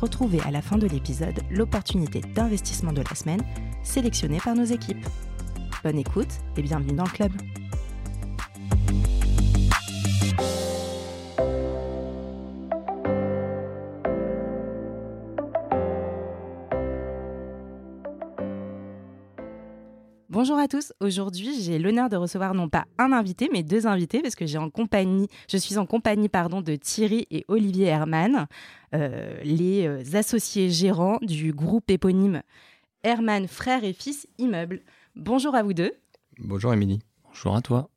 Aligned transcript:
Retrouvez 0.00 0.40
à 0.42 0.50
la 0.50 0.60
fin 0.60 0.76
de 0.76 0.86
l'épisode 0.86 1.40
l'opportunité 1.50 2.20
d'investissement 2.20 2.92
de 2.92 3.00
la 3.00 3.14
semaine 3.14 3.40
sélectionnée 3.82 4.40
par 4.44 4.54
nos 4.54 4.64
équipes. 4.64 5.06
Bonne 5.82 5.98
écoute 5.98 6.28
et 6.56 6.62
bienvenue 6.62 6.92
dans 6.92 7.04
le 7.04 7.10
club. 7.10 7.32
Bonjour 20.46 20.60
à 20.60 20.68
tous. 20.68 20.92
Aujourd'hui, 21.00 21.60
j'ai 21.60 21.76
l'honneur 21.76 22.08
de 22.08 22.14
recevoir 22.14 22.54
non 22.54 22.68
pas 22.68 22.84
un 22.98 23.10
invité, 23.10 23.50
mais 23.52 23.64
deux 23.64 23.88
invités, 23.88 24.22
parce 24.22 24.36
que 24.36 24.46
j'ai 24.46 24.58
en 24.58 24.70
compagnie, 24.70 25.26
je 25.50 25.56
suis 25.56 25.76
en 25.76 25.86
compagnie 25.86 26.28
pardon, 26.28 26.60
de 26.60 26.76
Thierry 26.76 27.26
et 27.32 27.44
Olivier 27.48 27.86
Herman, 27.86 28.46
euh, 28.94 29.40
les 29.42 29.88
euh, 29.88 30.04
associés 30.16 30.70
gérants 30.70 31.18
du 31.20 31.52
groupe 31.52 31.90
éponyme 31.90 32.42
Herman 33.02 33.48
Frères 33.48 33.82
et 33.82 33.92
Fils 33.92 34.28
Immeubles. 34.38 34.82
Bonjour 35.16 35.56
à 35.56 35.64
vous 35.64 35.72
deux. 35.72 35.90
Bonjour 36.38 36.72
Émilie. 36.72 37.00
Bonjour 37.24 37.56
à 37.56 37.60
toi. 37.60 37.90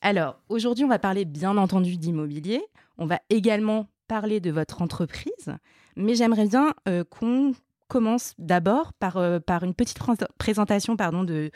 Alors, 0.00 0.40
aujourd'hui, 0.48 0.86
on 0.86 0.88
va 0.88 0.98
parler 0.98 1.26
bien 1.26 1.58
entendu 1.58 1.98
d'immobilier. 1.98 2.62
On 2.96 3.04
va 3.04 3.20
également 3.28 3.88
parler 4.08 4.40
de 4.40 4.50
votre 4.50 4.80
entreprise, 4.80 5.54
mais 5.96 6.14
j'aimerais 6.14 6.46
bien 6.46 6.72
euh, 6.88 7.04
qu'on 7.04 7.52
commence 7.90 8.34
d'abord 8.38 8.94
par, 8.94 9.18
euh, 9.18 9.38
par 9.38 9.64
une 9.64 9.74
petite 9.74 9.98
présentation 10.38 10.96
pardon, 10.96 11.24
de, 11.24 11.50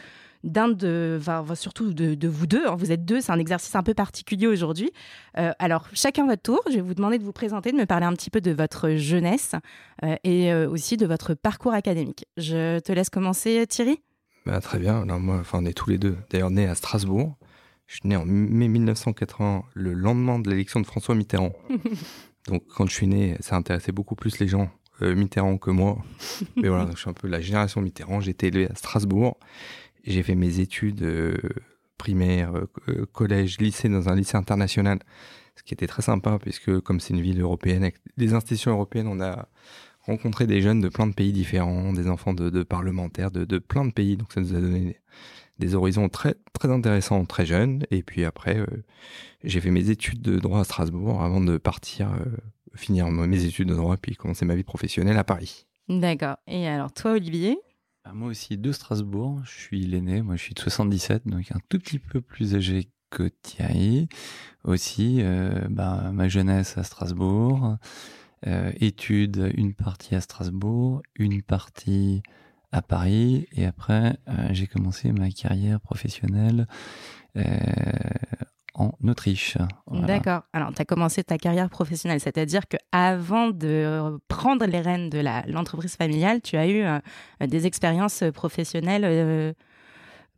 d'un 0.44 0.68
de, 0.68 1.18
enfin, 1.20 1.44
surtout 1.54 1.92
de, 1.92 2.28
vous 2.28 2.46
deux. 2.46 2.66
Hein. 2.66 2.76
Vous 2.76 2.92
êtes 2.92 3.04
deux, 3.04 3.20
c'est 3.20 3.32
un 3.32 3.38
exercice 3.38 3.74
un 3.74 3.82
peu 3.82 3.94
particulier 3.94 4.46
aujourd'hui. 4.46 4.92
Euh, 5.38 5.52
alors, 5.58 5.88
chacun 5.92 6.26
votre 6.26 6.42
tour, 6.42 6.60
je 6.68 6.74
vais 6.74 6.80
vous 6.80 6.94
demander 6.94 7.18
de 7.18 7.24
vous 7.24 7.32
présenter, 7.32 7.72
de 7.72 7.76
me 7.76 7.86
parler 7.86 8.06
un 8.06 8.12
petit 8.12 8.30
peu 8.30 8.40
de 8.40 8.52
votre 8.52 8.90
jeunesse 8.90 9.54
euh, 10.04 10.16
et 10.22 10.54
aussi 10.54 10.96
de 10.96 11.06
votre 11.06 11.34
parcours 11.34 11.72
académique. 11.72 12.26
Je 12.36 12.78
te 12.78 12.92
laisse 12.92 13.10
commencer, 13.10 13.66
Thierry. 13.66 14.00
Bah, 14.46 14.60
très 14.60 14.78
bien. 14.78 15.02
Alors, 15.02 15.18
moi, 15.18 15.38
enfin, 15.40 15.58
on 15.62 15.64
est 15.64 15.72
tous 15.72 15.90
les 15.90 15.98
deux 15.98 16.16
d'ailleurs 16.30 16.50
nés 16.50 16.66
à 16.66 16.74
Strasbourg. 16.74 17.36
Je 17.86 17.96
suis 17.96 18.08
né 18.08 18.16
en 18.16 18.24
mai 18.24 18.68
1980, 18.68 19.64
le 19.74 19.92
lendemain 19.92 20.38
de 20.38 20.48
l'élection 20.50 20.80
de 20.80 20.86
François 20.86 21.14
Mitterrand. 21.14 21.52
Donc, 22.48 22.62
quand 22.66 22.86
je 22.86 22.92
suis 22.92 23.06
né, 23.06 23.36
ça 23.40 23.56
intéressait 23.56 23.92
beaucoup 23.92 24.14
plus 24.14 24.38
les 24.38 24.48
gens 24.48 24.70
euh, 25.02 25.14
Mitterrand 25.14 25.58
que 25.58 25.70
moi. 25.70 25.98
Mais 26.56 26.68
voilà, 26.68 26.88
je 26.92 26.98
suis 26.98 27.10
un 27.10 27.14
peu 27.14 27.28
la 27.28 27.40
génération 27.40 27.80
Mitterrand. 27.80 28.20
J'ai 28.20 28.30
été 28.30 28.48
élevé 28.48 28.70
à 28.70 28.74
Strasbourg. 28.74 29.38
J'ai 30.04 30.22
fait 30.22 30.34
mes 30.34 30.60
études 30.60 31.02
euh, 31.02 31.36
primaires, 31.98 32.52
euh, 32.88 33.06
collège, 33.12 33.58
lycée 33.58 33.88
dans 33.88 34.08
un 34.08 34.14
lycée 34.14 34.36
international, 34.36 34.98
ce 35.56 35.62
qui 35.62 35.74
était 35.74 35.86
très 35.86 36.02
sympa 36.02 36.38
puisque 36.40 36.80
comme 36.80 37.00
c'est 37.00 37.14
une 37.14 37.20
ville 37.20 37.40
européenne 37.40 37.82
avec 37.82 37.96
des 38.16 38.34
institutions 38.34 38.72
européennes, 38.72 39.08
on 39.08 39.20
a 39.20 39.48
rencontré 40.00 40.46
des 40.46 40.60
jeunes 40.60 40.80
de 40.80 40.88
plein 40.88 41.06
de 41.06 41.14
pays 41.14 41.32
différents, 41.32 41.92
des 41.92 42.08
enfants 42.08 42.34
de, 42.34 42.62
parlementaires 42.62 43.30
de, 43.30 43.58
plein 43.58 43.86
de 43.86 43.92
pays. 43.92 44.16
Donc 44.16 44.32
ça 44.32 44.40
nous 44.40 44.54
a 44.54 44.60
donné 44.60 45.00
des, 45.58 45.74
horizons 45.74 46.10
très 46.10 46.34
très 46.52 46.70
intéressants 46.70 47.24
très 47.24 47.46
jeunes. 47.46 47.84
Et 47.90 48.02
puis 48.02 48.24
après, 48.24 48.58
j'ai 49.42 49.62
fait 49.62 49.70
mes 49.70 49.88
études 49.88 50.20
de 50.20 50.38
droit 50.38 50.60
à 50.60 50.64
Strasbourg 50.64 51.22
avant 51.22 51.40
de 51.40 51.56
partir 51.56 52.10
finir 52.74 53.10
mes 53.10 53.44
études 53.44 53.68
de 53.68 53.74
droit 53.74 53.96
puis 53.96 54.16
commencer 54.16 54.44
ma 54.44 54.54
vie 54.54 54.64
professionnelle 54.64 55.16
à 55.16 55.24
Paris. 55.24 55.66
D'accord. 55.88 56.36
Et 56.46 56.66
alors 56.66 56.92
toi, 56.92 57.12
Olivier? 57.12 57.58
Moi 58.12 58.28
aussi 58.28 58.58
de 58.58 58.70
Strasbourg. 58.70 59.40
Je 59.44 59.50
suis 59.50 59.86
l'aîné. 59.86 60.22
Moi, 60.22 60.36
je 60.36 60.42
suis 60.42 60.54
de 60.54 60.60
77, 60.60 61.26
donc 61.26 61.50
un 61.52 61.60
tout 61.68 61.78
petit 61.78 61.98
peu 61.98 62.20
plus 62.20 62.54
âgé 62.54 62.90
que 63.10 63.30
Thierry. 63.42 64.08
Aussi, 64.62 65.18
euh, 65.20 65.66
bah, 65.70 66.10
ma 66.12 66.28
jeunesse 66.28 66.76
à 66.76 66.82
Strasbourg. 66.82 67.76
Euh, 68.46 68.72
études, 68.78 69.50
une 69.56 69.74
partie 69.74 70.14
à 70.14 70.20
Strasbourg, 70.20 71.02
une 71.16 71.42
partie 71.42 72.22
à 72.72 72.82
Paris. 72.82 73.48
Et 73.52 73.64
après, 73.64 74.18
euh, 74.28 74.48
j'ai 74.52 74.66
commencé 74.66 75.10
ma 75.12 75.30
carrière 75.30 75.80
professionnelle 75.80 76.66
en 78.74 78.92
Autriche. 79.06 79.56
D'accord. 79.90 80.42
Alors, 80.52 80.72
tu 80.74 80.82
as 80.82 80.84
commencé 80.84 81.22
ta 81.22 81.38
carrière 81.38 81.70
professionnelle, 81.70 82.20
c'est-à-dire 82.20 82.66
que 82.68 82.76
avant 82.92 83.50
de 83.50 84.18
prendre 84.28 84.66
les 84.66 84.80
rênes 84.80 85.10
de 85.10 85.22
l'entreprise 85.50 85.96
familiale, 85.96 86.40
tu 86.42 86.56
as 86.56 86.66
eu 86.66 86.82
euh, 86.82 86.98
des 87.46 87.66
expériences 87.66 88.24
professionnelles 88.34 89.04
euh, 89.04 89.52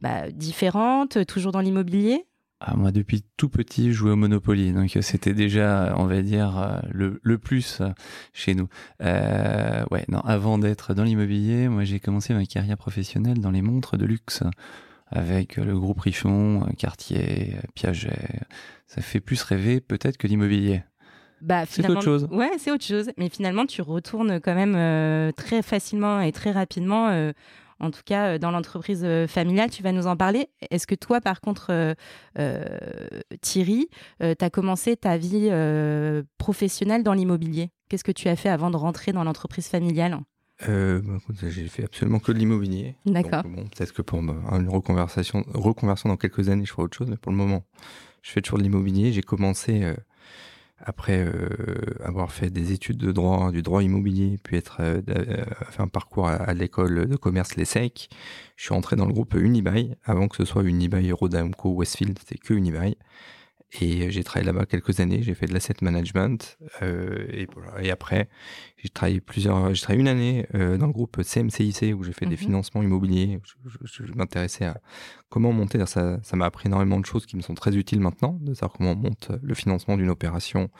bah, 0.00 0.30
différentes, 0.30 1.24
toujours 1.26 1.52
dans 1.52 1.60
l'immobilier? 1.60 2.26
Ah, 2.60 2.74
moi, 2.74 2.90
depuis 2.90 3.22
tout 3.36 3.50
petit, 3.50 3.88
je 3.88 3.92
jouais 3.92 4.12
au 4.12 4.16
Monopoly, 4.16 4.72
donc 4.72 4.96
c'était 5.02 5.34
déjà, 5.34 5.94
on 5.98 6.06
va 6.06 6.22
dire, 6.22 6.58
euh, 6.58 6.80
le, 6.90 7.20
le 7.22 7.38
plus 7.38 7.82
chez 8.32 8.54
nous. 8.54 8.68
ouais, 9.00 10.04
non, 10.08 10.20
avant 10.20 10.58
d'être 10.58 10.94
dans 10.94 11.04
l'immobilier, 11.04 11.68
moi, 11.68 11.84
j'ai 11.84 12.00
commencé 12.00 12.32
ma 12.32 12.46
carrière 12.46 12.78
professionnelle 12.78 13.40
dans 13.40 13.50
les 13.50 13.62
montres 13.62 13.98
de 13.98 14.06
luxe 14.06 14.42
avec 15.08 15.56
le 15.56 15.78
groupe 15.78 16.00
Richon, 16.00 16.66
Cartier, 16.78 17.56
Piaget. 17.74 18.40
Ça 18.86 19.02
fait 19.02 19.20
plus 19.20 19.42
rêver 19.42 19.80
peut-être 19.80 20.16
que 20.16 20.26
l'immobilier. 20.26 20.82
Bah, 21.40 21.64
c'est 21.66 21.88
autre 21.88 22.02
chose. 22.02 22.28
Ouais, 22.30 22.50
c'est 22.58 22.70
autre 22.70 22.84
chose. 22.84 23.10
Mais 23.16 23.28
finalement, 23.28 23.66
tu 23.66 23.82
retournes 23.82 24.40
quand 24.40 24.54
même 24.54 24.74
euh, 24.76 25.32
très 25.32 25.62
facilement 25.62 26.20
et 26.20 26.32
très 26.32 26.50
rapidement. 26.50 27.08
Euh, 27.08 27.32
en 27.78 27.90
tout 27.90 28.00
cas, 28.04 28.34
euh, 28.34 28.38
dans 28.38 28.50
l'entreprise 28.50 29.06
familiale, 29.28 29.70
tu 29.70 29.82
vas 29.82 29.92
nous 29.92 30.06
en 30.06 30.16
parler. 30.16 30.48
Est-ce 30.70 30.86
que 30.86 30.94
toi, 30.94 31.20
par 31.20 31.40
contre, 31.40 31.94
Thierry, 33.42 33.88
tu 34.20 34.44
as 34.44 34.50
commencé 34.50 34.96
ta 34.96 35.16
vie 35.16 35.50
professionnelle 36.38 37.02
dans 37.02 37.14
l'immobilier? 37.14 37.70
Qu'est-ce 37.88 38.04
que 38.04 38.12
tu 38.12 38.28
as 38.28 38.36
fait 38.36 38.48
avant 38.48 38.70
de 38.70 38.76
rentrer 38.76 39.12
dans 39.12 39.24
l'entreprise 39.24 39.68
familiale? 39.68 40.18
Euh, 40.68 41.02
bah, 41.02 41.18
j'ai 41.48 41.68
fait 41.68 41.84
absolument 41.84 42.18
que 42.18 42.32
de 42.32 42.38
l'immobilier. 42.38 42.96
D'accord. 43.04 43.42
Bon, 43.42 43.66
peut-être 43.66 43.92
que 43.92 44.02
pour 44.02 44.18
une 44.18 44.68
reconversion, 44.68 45.44
reconversion 45.52 46.08
dans 46.08 46.16
quelques 46.16 46.48
années, 46.48 46.64
je 46.64 46.72
ferai 46.72 46.84
autre 46.84 46.96
chose, 46.96 47.08
mais 47.08 47.16
pour 47.16 47.32
le 47.32 47.38
moment, 47.38 47.64
je 48.22 48.30
fais 48.30 48.40
toujours 48.40 48.58
de 48.58 48.64
l'immobilier. 48.64 49.12
J'ai 49.12 49.22
commencé 49.22 49.82
euh, 49.82 49.94
après 50.78 51.24
euh, 51.24 51.48
avoir 52.02 52.32
fait 52.32 52.50
des 52.50 52.72
études 52.72 52.96
de 52.96 53.12
droit, 53.12 53.52
du 53.52 53.62
droit 53.62 53.82
immobilier, 53.82 54.38
puis 54.42 54.56
être 54.56 54.78
euh, 54.80 55.02
fait 55.70 55.82
un 55.82 55.88
parcours 55.88 56.28
à, 56.28 56.52
l'école 56.54 57.06
de 57.06 57.16
commerce 57.16 57.56
l'ESSEC. 57.56 58.08
Je 58.56 58.64
suis 58.64 58.74
entré 58.74 58.96
dans 58.96 59.06
le 59.06 59.12
groupe 59.12 59.34
Unibail 59.34 59.96
avant 60.04 60.28
que 60.28 60.36
ce 60.36 60.44
soit 60.44 60.62
Unibail, 60.62 61.12
Rodamco, 61.12 61.70
Westfield, 61.70 62.18
c'était 62.18 62.38
que 62.38 62.54
Unibail. 62.54 62.96
Et 63.80 64.10
j'ai 64.10 64.22
travaillé 64.22 64.46
là-bas 64.46 64.64
quelques 64.64 65.00
années. 65.00 65.22
J'ai 65.22 65.34
fait 65.34 65.46
de 65.46 65.52
l'asset 65.52 65.74
management. 65.82 66.56
Euh, 66.82 67.26
et, 67.30 67.46
voilà. 67.52 67.82
et 67.82 67.90
après, 67.90 68.28
j'ai 68.76 68.88
travaillé 68.88 69.20
plusieurs. 69.20 69.74
J'ai 69.74 69.82
travaillé 69.82 70.00
une 70.00 70.08
année 70.08 70.46
euh, 70.54 70.76
dans 70.78 70.86
le 70.86 70.92
groupe 70.92 71.20
CMCIC 71.22 71.94
où 71.96 72.04
j'ai 72.04 72.12
fait 72.12 72.26
des 72.26 72.32
mhm. 72.32 72.36
financements 72.36 72.82
immobiliers. 72.82 73.40
Je, 73.84 74.04
je, 74.06 74.12
m'intéressais 74.14 74.66
à 74.66 74.80
comment 75.28 75.52
monter. 75.52 75.84
Ça, 75.86 76.18
ça 76.22 76.36
m'a 76.36 76.46
appris 76.46 76.68
énormément 76.68 77.00
de 77.00 77.06
choses 77.06 77.26
qui 77.26 77.36
me 77.36 77.42
sont 77.42 77.54
très 77.54 77.76
utiles 77.76 78.00
maintenant, 78.00 78.38
de 78.40 78.54
savoir 78.54 78.72
comment 78.72 78.92
on 78.92 78.96
monte 78.96 79.32
le 79.42 79.54
financement 79.54 79.96
d'une 79.96 80.10
opération 80.10 80.70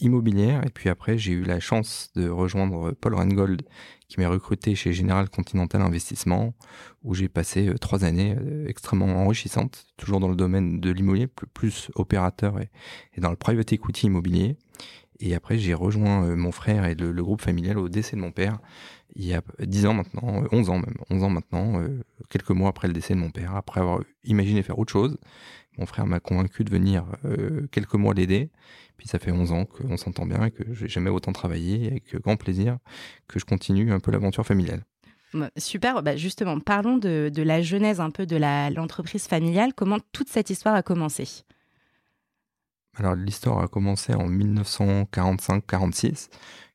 immobilière. 0.00 0.64
Et 0.64 0.70
puis 0.70 0.88
après, 0.88 1.18
j'ai 1.18 1.32
eu 1.32 1.42
la 1.42 1.60
chance 1.60 2.10
de 2.14 2.28
rejoindre 2.28 2.92
Paul 2.92 3.14
Rengold, 3.14 3.62
qui 4.08 4.20
m'a 4.20 4.28
recruté 4.28 4.74
chez 4.74 4.92
General 4.92 5.28
Continental 5.28 5.82
Investissement, 5.82 6.54
où 7.02 7.14
j'ai 7.14 7.28
passé 7.28 7.68
euh, 7.68 7.78
trois 7.78 8.04
années 8.04 8.34
euh, 8.38 8.66
extrêmement 8.66 9.06
enrichissantes, 9.06 9.86
toujours 9.96 10.20
dans 10.20 10.28
le 10.28 10.36
domaine 10.36 10.80
de 10.80 10.90
l'immobilier, 10.90 11.26
plus, 11.26 11.90
opérateur 11.94 12.58
et, 12.60 12.70
dans 13.20 13.30
le 13.30 13.36
private 13.36 13.72
equity 13.72 14.06
immobilier. 14.06 14.56
Et 15.20 15.34
après, 15.34 15.58
j'ai 15.58 15.74
rejoint 15.74 16.24
euh, 16.24 16.36
mon 16.36 16.52
frère 16.52 16.86
et 16.86 16.94
le, 16.94 17.12
groupe 17.22 17.42
familial 17.42 17.78
au 17.78 17.88
décès 17.88 18.16
de 18.16 18.20
mon 18.20 18.32
père, 18.32 18.58
il 19.14 19.26
y 19.26 19.34
a 19.34 19.42
dix 19.60 19.86
ans 19.86 19.94
maintenant, 19.94 20.44
onze 20.52 20.68
ans 20.68 20.78
même, 20.78 20.94
onze 21.10 21.24
ans 21.24 21.30
maintenant, 21.30 21.82
quelques 22.28 22.50
mois 22.50 22.68
après 22.68 22.88
le 22.88 22.94
décès 22.94 23.14
de 23.14 23.18
mon 23.18 23.30
père, 23.30 23.56
après 23.56 23.80
avoir 23.80 24.00
imaginé 24.22 24.62
faire 24.62 24.78
autre 24.78 24.92
chose. 24.92 25.18
Mon 25.78 25.86
frère 25.86 26.06
m'a 26.06 26.20
convaincu 26.20 26.64
de 26.64 26.70
venir 26.70 27.04
quelques 27.70 27.94
mois 27.94 28.14
l'aider. 28.14 28.50
Puis 28.96 29.06
ça 29.06 29.18
fait 29.18 29.30
11 29.30 29.52
ans 29.52 29.64
qu'on 29.64 29.96
s'entend 29.96 30.26
bien 30.26 30.44
et 30.44 30.50
que 30.50 30.74
j'ai 30.74 30.88
jamais 30.88 31.10
autant 31.10 31.32
travaillé 31.32 31.86
avec 31.86 32.16
grand 32.16 32.36
plaisir 32.36 32.78
que 33.28 33.38
je 33.38 33.44
continue 33.44 33.92
un 33.92 34.00
peu 34.00 34.10
l'aventure 34.10 34.44
familiale. 34.44 34.82
Bah, 35.34 35.50
super, 35.58 36.02
bah 36.02 36.16
justement, 36.16 36.58
parlons 36.58 36.96
de, 36.96 37.30
la 37.36 37.60
genèse 37.60 38.00
un 38.00 38.10
peu 38.10 38.24
de 38.26 38.36
l'entreprise 38.74 39.26
familiale. 39.26 39.74
Comment 39.74 39.98
toute 40.12 40.28
cette 40.28 40.48
histoire 40.50 40.74
a 40.74 40.82
commencé? 40.82 41.44
Alors 42.96 43.14
l'histoire 43.14 43.60
a 43.60 43.68
commencé 43.68 44.14
en 44.14 44.28
1945-46, 44.28 46.30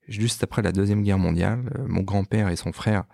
juste 0.08 0.44
après 0.44 0.62
la 0.62 0.72
Deuxième 0.72 1.04
Guerre 1.04 1.18
mondiale. 1.18 1.70
Euh, 1.78 1.86
mon 1.88 2.02
grand-père 2.02 2.50
et 2.50 2.56
son 2.56 2.72
frère, 2.72 3.06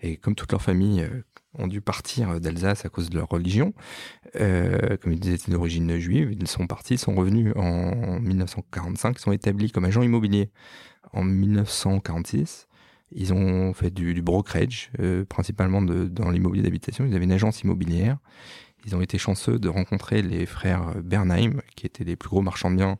et 0.00 0.16
comme 0.16 0.34
toute 0.34 0.50
leur 0.50 0.62
famille, 0.62 1.02
euh, 1.02 1.22
ont 1.58 1.66
dû 1.66 1.80
partir 1.80 2.40
d'Alsace 2.40 2.84
à 2.84 2.88
cause 2.88 3.10
de 3.10 3.16
leur 3.16 3.28
religion. 3.28 3.72
Euh, 4.40 4.96
comme 4.96 5.12
ils 5.12 5.28
étaient 5.28 5.50
d'origine 5.50 5.98
juive, 5.98 6.36
ils 6.38 6.48
sont 6.48 6.66
partis, 6.66 6.98
sont 6.98 7.14
revenus 7.14 7.52
en 7.56 8.20
1945, 8.20 9.16
ils 9.18 9.20
sont 9.20 9.32
établis 9.32 9.70
comme 9.70 9.84
agents 9.84 10.02
immobiliers 10.02 10.50
en 11.12 11.22
1946. 11.22 12.68
Ils 13.12 13.32
ont 13.32 13.72
fait 13.72 13.90
du, 13.90 14.20
brokerage, 14.20 14.90
euh, 15.00 15.24
principalement 15.24 15.80
dans 15.80 16.30
l'immobilier 16.30 16.64
d'habitation. 16.64 17.06
Ils 17.06 17.14
avaient 17.14 17.24
une 17.24 17.32
agence 17.32 17.62
immobilière. 17.62 18.18
Ils 18.84 18.96
ont 18.96 19.00
été 19.00 19.16
chanceux 19.16 19.58
de 19.58 19.68
rencontrer 19.68 20.22
les 20.22 20.44
frères 20.44 20.94
Bernheim, 21.02 21.60
qui 21.76 21.86
étaient 21.86 22.04
les 22.04 22.16
plus 22.16 22.28
gros 22.28 22.42
marchands 22.42 22.70
de 22.70 22.76
biens, 22.76 22.98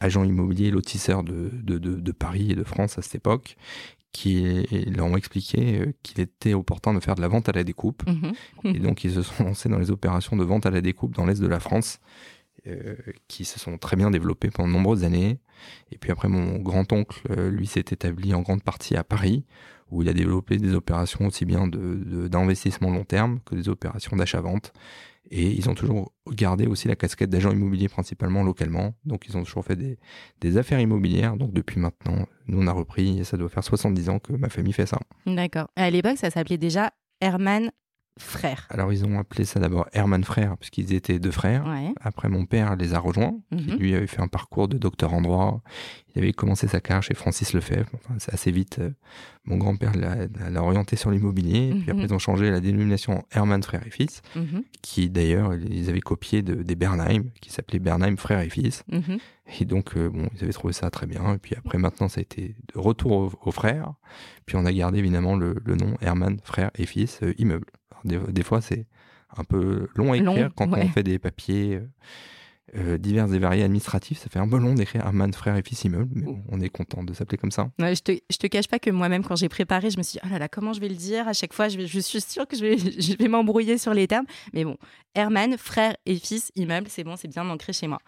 agents 0.00 0.24
immobiliers, 0.24 0.70
lotisseurs 0.70 1.24
de, 1.24 1.50
de 1.52 2.12
Paris 2.12 2.52
et 2.52 2.54
de 2.54 2.62
France 2.62 2.98
à 2.98 3.02
cette 3.02 3.16
époque, 3.16 3.56
qui 4.12 4.66
leur 4.86 5.06
ont 5.06 5.16
expliqué 5.16 5.80
euh, 5.80 5.92
qu'il 6.02 6.20
était 6.20 6.54
opportun 6.54 6.94
de 6.94 7.00
faire 7.00 7.14
de 7.14 7.20
la 7.20 7.28
vente 7.28 7.48
à 7.48 7.52
la 7.52 7.64
découpe. 7.64 8.02
Mhm. 8.06 8.74
Et 8.74 8.78
donc, 8.78 9.04
ils 9.04 9.12
se 9.12 9.22
sont 9.22 9.44
lancés 9.44 9.68
dans 9.68 9.78
les 9.78 9.90
opérations 9.90 10.36
de 10.36 10.44
vente 10.44 10.66
à 10.66 10.70
la 10.70 10.80
découpe 10.80 11.14
dans 11.14 11.26
l'est 11.26 11.40
de 11.40 11.46
la 11.46 11.60
France, 11.60 12.00
euh, 12.66 12.96
qui 13.28 13.44
se 13.44 13.58
sont 13.58 13.78
très 13.78 13.96
bien 13.96 14.10
développées 14.10 14.50
pendant 14.50 14.68
de 14.68 14.74
nombreuses 14.74 15.04
années. 15.04 15.38
Et 15.92 15.98
puis 15.98 16.10
après, 16.10 16.28
mon 16.28 16.58
grand-oncle, 16.58 17.20
euh, 17.30 17.50
lui, 17.50 17.66
s'est 17.66 17.80
établi 17.80 18.34
en 18.34 18.40
grande 18.40 18.62
partie 18.62 18.96
à 18.96 19.04
Paris, 19.04 19.44
où 19.90 20.02
il 20.02 20.08
a 20.08 20.12
développé 20.12 20.56
des 20.56 20.74
opérations 20.74 21.26
aussi 21.26 21.44
bien 21.44 21.66
d'investissement 21.66 22.90
de, 22.90 22.96
long 22.96 23.04
terme 23.04 23.40
que 23.44 23.54
des 23.54 23.68
opérations 23.68 24.16
d'achat-vente. 24.16 24.72
Et 25.30 25.50
ils 25.50 25.68
ont 25.68 25.74
toujours 25.74 26.12
gardé 26.32 26.66
aussi 26.66 26.88
la 26.88 26.96
casquette 26.96 27.30
d'agent 27.30 27.50
immobilier 27.50 27.88
principalement 27.88 28.42
localement. 28.42 28.94
Donc 29.04 29.26
ils 29.28 29.36
ont 29.36 29.42
toujours 29.42 29.64
fait 29.64 29.76
des, 29.76 30.56
affaires 30.56 30.80
immobilières. 30.80 31.36
Donc 31.36 31.52
depuis 31.52 31.78
maintenant, 31.78 32.26
nous 32.46 32.62
on 32.62 32.66
a 32.66 32.72
repris 32.72 33.20
et 33.20 33.24
ça 33.24 33.36
doit 33.36 33.48
faire 33.48 33.64
70 33.64 34.08
ans 34.08 34.18
que 34.18 34.32
ma 34.32 34.48
famille 34.48 34.72
fait 34.72 34.86
ça. 34.86 34.98
D'accord. 35.26 35.68
À 35.76 35.90
l'époque, 35.90 36.16
ça 36.16 36.30
s'appelait 36.30 36.58
déjà 36.58 36.92
Herman 37.20 37.70
Alors 38.70 38.92
ils 38.92 39.04
ont 39.04 39.18
appelé 39.18 39.44
ça 39.44 39.60
d'abord 39.60 39.86
Herman 39.92 40.24
frères 40.24 40.56
puisqu'ils 40.56 40.92
étaient 40.92 41.18
deux 41.18 41.30
frères. 41.30 41.66
Après 42.00 42.28
mon 42.28 42.44
père 42.46 42.76
les 42.76 42.94
a 42.94 42.98
rejoints, 42.98 43.34
qui 43.56 43.72
mhm. 43.72 43.78
lui 43.78 43.94
avait 43.94 44.06
fait 44.06 44.20
un 44.20 44.28
parcours 44.28 44.68
de 44.68 44.78
docteur 44.78 45.12
en 45.14 45.22
droit. 45.22 45.62
Il 46.14 46.22
avait 46.22 46.32
commencé 46.32 46.66
sa 46.66 46.80
carrière 46.80 47.02
chez 47.02 47.14
Francis 47.14 47.52
Lefebvre. 47.52 47.90
Enfin, 47.94 48.14
c'est 48.18 48.32
assez 48.32 48.50
vite. 48.50 48.78
Euh, 48.80 48.90
mon 49.44 49.56
grand-père 49.56 49.92
l'a 49.94 50.62
orienté 50.62 50.96
sur 50.96 51.10
l'immobilier. 51.10 51.70
Puis 51.70 51.90
après 51.90 52.02
mhm. 52.02 52.08
ils 52.10 52.14
ont 52.14 52.18
changé 52.18 52.50
la 52.50 52.60
dénomination 52.60 53.24
Herman 53.30 53.62
frères 53.62 53.86
et 53.86 53.90
fils, 53.90 54.22
mhm. 54.34 54.62
qui 54.82 55.08
d'ailleurs 55.08 55.54
ils 55.54 55.88
avaient 55.88 56.00
copié 56.00 56.42
de, 56.42 56.54
des 56.54 56.74
Bernheim, 56.74 57.24
qui 57.40 57.50
s'appelait 57.50 57.78
Bernheim 57.78 58.16
frères 58.16 58.40
et 58.40 58.50
fils. 58.50 58.84
Et 59.60 59.64
donc 59.64 59.96
euh, 59.96 60.10
bon 60.10 60.28
ils 60.34 60.44
avaient 60.44 60.52
trouvé 60.52 60.72
ça 60.72 60.90
très 60.90 61.06
bien. 61.06 61.34
Et 61.34 61.38
puis 61.38 61.54
après 61.56 61.78
maintenant 61.78 62.08
ça 62.08 62.18
a 62.18 62.22
été 62.22 62.54
de 62.74 62.78
retour 62.78 63.32
aux, 63.40 63.50
frères. 63.52 63.94
Puis 64.44 64.56
on 64.56 64.66
a 64.66 64.72
gardé 64.72 64.98
évidemment 64.98 65.36
le, 65.36 65.54
nom 65.66 65.96
Herman 66.00 66.38
frères 66.44 66.70
et 66.76 66.86
fils 66.86 67.20
euh, 67.22 67.34
immeuble. 67.38 67.66
Des, 68.04 68.42
fois, 68.42 68.60
c'est 68.60 68.86
un 69.36 69.44
peu 69.44 69.88
long 69.94 70.12
à 70.12 70.16
écrire 70.16 70.50
quand 70.56 70.72
on 70.72 70.88
fait 70.88 71.02
des 71.02 71.18
papiers 71.18 71.76
euh, 71.76 71.86
euh, 72.76 72.98
divers 72.98 73.32
et 73.32 73.38
variés 73.38 73.64
administratifs. 73.64 74.18
Ça 74.18 74.28
fait 74.28 74.38
un 74.38 74.48
peu 74.48 74.58
long 74.58 74.74
d'écrire 74.74 75.06
un 75.06 75.12
man 75.12 75.32
frère 75.32 75.56
et 75.56 75.62
fils 75.62 75.84
immeuble, 75.84 76.10
mais 76.14 76.26
on 76.50 76.60
est 76.60 76.68
content 76.68 77.02
de 77.02 77.12
s'appeler 77.14 77.38
comme 77.38 77.50
ça. 77.50 77.70
je, 77.78 78.00
te, 78.02 78.12
je 78.30 78.36
te 78.36 78.46
cache 78.46 78.68
pas 78.68 78.78
que 78.78 78.90
moi-même, 78.90 79.24
quand 79.24 79.36
j'ai 79.36 79.48
préparé, 79.48 79.90
je 79.90 79.98
me 79.98 80.02
suis 80.02 80.18
dit, 80.18 80.20
oh 80.24 80.28
là 80.30 80.38
là, 80.38 80.48
comment 80.48 80.72
je 80.72 80.80
vais 80.80 80.88
le 80.88 80.94
dire? 80.94 81.26
À 81.28 81.32
chaque 81.32 81.52
fois, 81.52 81.68
je, 81.68 81.86
je 81.86 82.00
suis 82.00 82.20
sûre 82.20 82.46
que 82.46 82.56
je 82.56 82.64
vais, 82.64 82.78
je 83.00 83.16
vais 83.16 83.28
m'embrouiller 83.28 83.78
sur 83.78 83.94
les 83.94 84.06
termes. 84.06 84.26
Mais 84.52 84.64
bon, 84.64 84.76
Herman, 85.14 85.56
frère 85.56 85.96
et 86.06 86.16
fils 86.16 86.52
immeuble, 86.56 86.88
c'est 86.90 87.04
bon, 87.04 87.16
c'est 87.16 87.28
bien 87.28 87.48
ancré 87.48 87.72
chez 87.72 87.86
moi. 87.86 88.00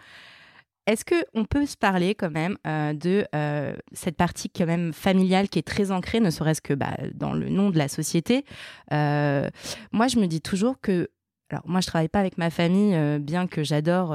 Est-ce 0.87 1.05
qu'on 1.05 1.45
peut 1.45 1.67
se 1.67 1.77
parler 1.77 2.15
quand 2.15 2.31
même 2.31 2.57
euh, 2.67 2.95
de 2.95 3.27
euh, 3.35 3.75
cette 3.93 4.17
partie 4.17 4.49
quand 4.51 4.67
même 4.67 4.93
familiale 4.93 5.49
qui 5.49 5.59
est 5.59 5.67
très 5.67 5.93
ancrée, 5.93 6.21
ne 6.21 6.31
serait-ce 6.31 6.63
que 6.63 6.75
bah, 6.75 6.97
dans 7.15 7.33
le 7.33 7.49
nom 7.49 7.71
de 7.71 7.79
la 7.79 7.89
société 7.89 8.45
euh, 8.93 9.49
Moi, 9.93 10.09
je 10.09 10.19
me 10.19 10.27
dis 10.27 10.41
toujours 10.41 10.81
que 10.81 11.09
alors 11.51 11.65
moi, 11.67 11.81
je 11.81 11.89
travaille 11.89 12.09
pas 12.09 12.21
avec 12.21 12.39
ma 12.39 12.49
famille, 12.49 12.97
bien 13.19 13.49
que 13.49 13.65
j'adore 13.65 14.15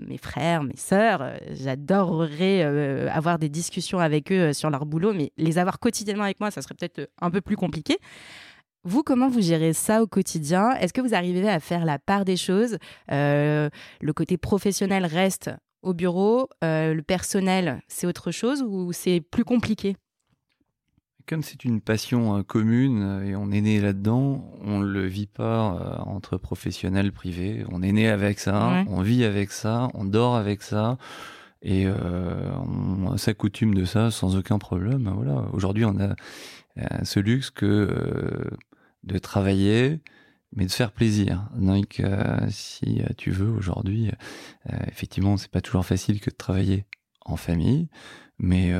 mes 0.00 0.18
frères, 0.18 0.64
mes 0.64 0.74
sœurs. 0.74 1.34
J'adorerais 1.52 2.62
avoir 3.08 3.38
des 3.38 3.48
discussions 3.48 4.00
avec 4.00 4.32
eux 4.32 4.52
sur 4.52 4.68
leur 4.68 4.84
boulot, 4.84 5.12
mais 5.12 5.30
les 5.36 5.58
avoir 5.58 5.78
quotidiennement 5.78 6.24
avec 6.24 6.40
moi, 6.40 6.50
ça 6.50 6.60
serait 6.60 6.74
peut-être 6.74 7.08
un 7.20 7.30
peu 7.30 7.40
plus 7.40 7.54
compliqué. 7.54 7.98
Vous, 8.82 9.04
comment 9.04 9.28
vous 9.28 9.40
gérez 9.40 9.74
ça 9.74 10.02
au 10.02 10.08
quotidien? 10.08 10.72
Est-ce 10.72 10.92
que 10.92 11.00
vous 11.00 11.14
arrivez 11.14 11.48
à 11.48 11.60
faire 11.60 11.84
la 11.84 12.00
part 12.00 12.24
des 12.24 12.36
choses? 12.36 12.78
Le 13.08 13.70
côté 14.12 14.36
professionnel 14.36 15.06
reste 15.06 15.52
au 15.82 15.94
bureau, 15.94 16.48
euh, 16.62 16.94
le 16.94 17.02
personnel, 17.02 17.82
c'est 17.88 18.06
autre 18.06 18.30
chose 18.30 18.62
ou 18.62 18.92
c'est 18.92 19.20
plus 19.20 19.44
compliqué? 19.44 19.96
Comme 21.26 21.42
c'est 21.42 21.64
une 21.64 21.80
passion 21.80 22.38
euh, 22.38 22.42
commune 22.42 23.02
euh, 23.02 23.24
et 23.24 23.36
on 23.36 23.50
est 23.50 23.60
né 23.60 23.80
là-dedans, 23.80 24.50
on 24.62 24.80
ne 24.80 24.86
le 24.86 25.06
vit 25.06 25.26
pas 25.26 26.02
entre 26.06 26.36
professionnels, 26.36 27.12
privés. 27.12 27.64
On 27.70 27.82
est 27.82 27.92
né 27.92 28.08
avec 28.08 28.38
ça, 28.40 28.84
on 28.88 29.02
vit 29.02 29.24
avec 29.24 29.52
ça, 29.52 29.88
on 29.94 30.04
dort 30.04 30.36
avec 30.36 30.62
ça 30.62 30.98
et 31.62 31.86
on 31.86 33.18
s'accoutume 33.18 33.74
de 33.74 33.84
ça 33.84 34.10
sans 34.10 34.36
aucun 34.36 34.58
problème. 34.58 35.12
Voilà. 35.14 35.44
Aujourd'hui, 35.52 35.84
on 35.84 35.96
a 36.00 36.14
ce 37.04 37.20
luxe 37.20 37.50
que 37.50 38.50
de 39.04 39.18
travailler, 39.18 40.00
mais 40.52 40.66
de 40.66 40.70
se 40.70 40.76
faire 40.76 40.92
plaisir. 40.92 41.48
Donc, 41.56 42.00
euh, 42.00 42.46
si 42.48 43.00
euh, 43.00 43.12
tu 43.16 43.30
veux 43.30 43.50
aujourd'hui, 43.50 44.10
euh, 44.70 44.76
effectivement, 44.88 45.36
c'est 45.36 45.50
pas 45.50 45.60
toujours 45.60 45.86
facile 45.86 46.20
que 46.20 46.30
de 46.30 46.36
travailler 46.36 46.86
en 47.24 47.36
famille, 47.36 47.88
mais 48.38 48.72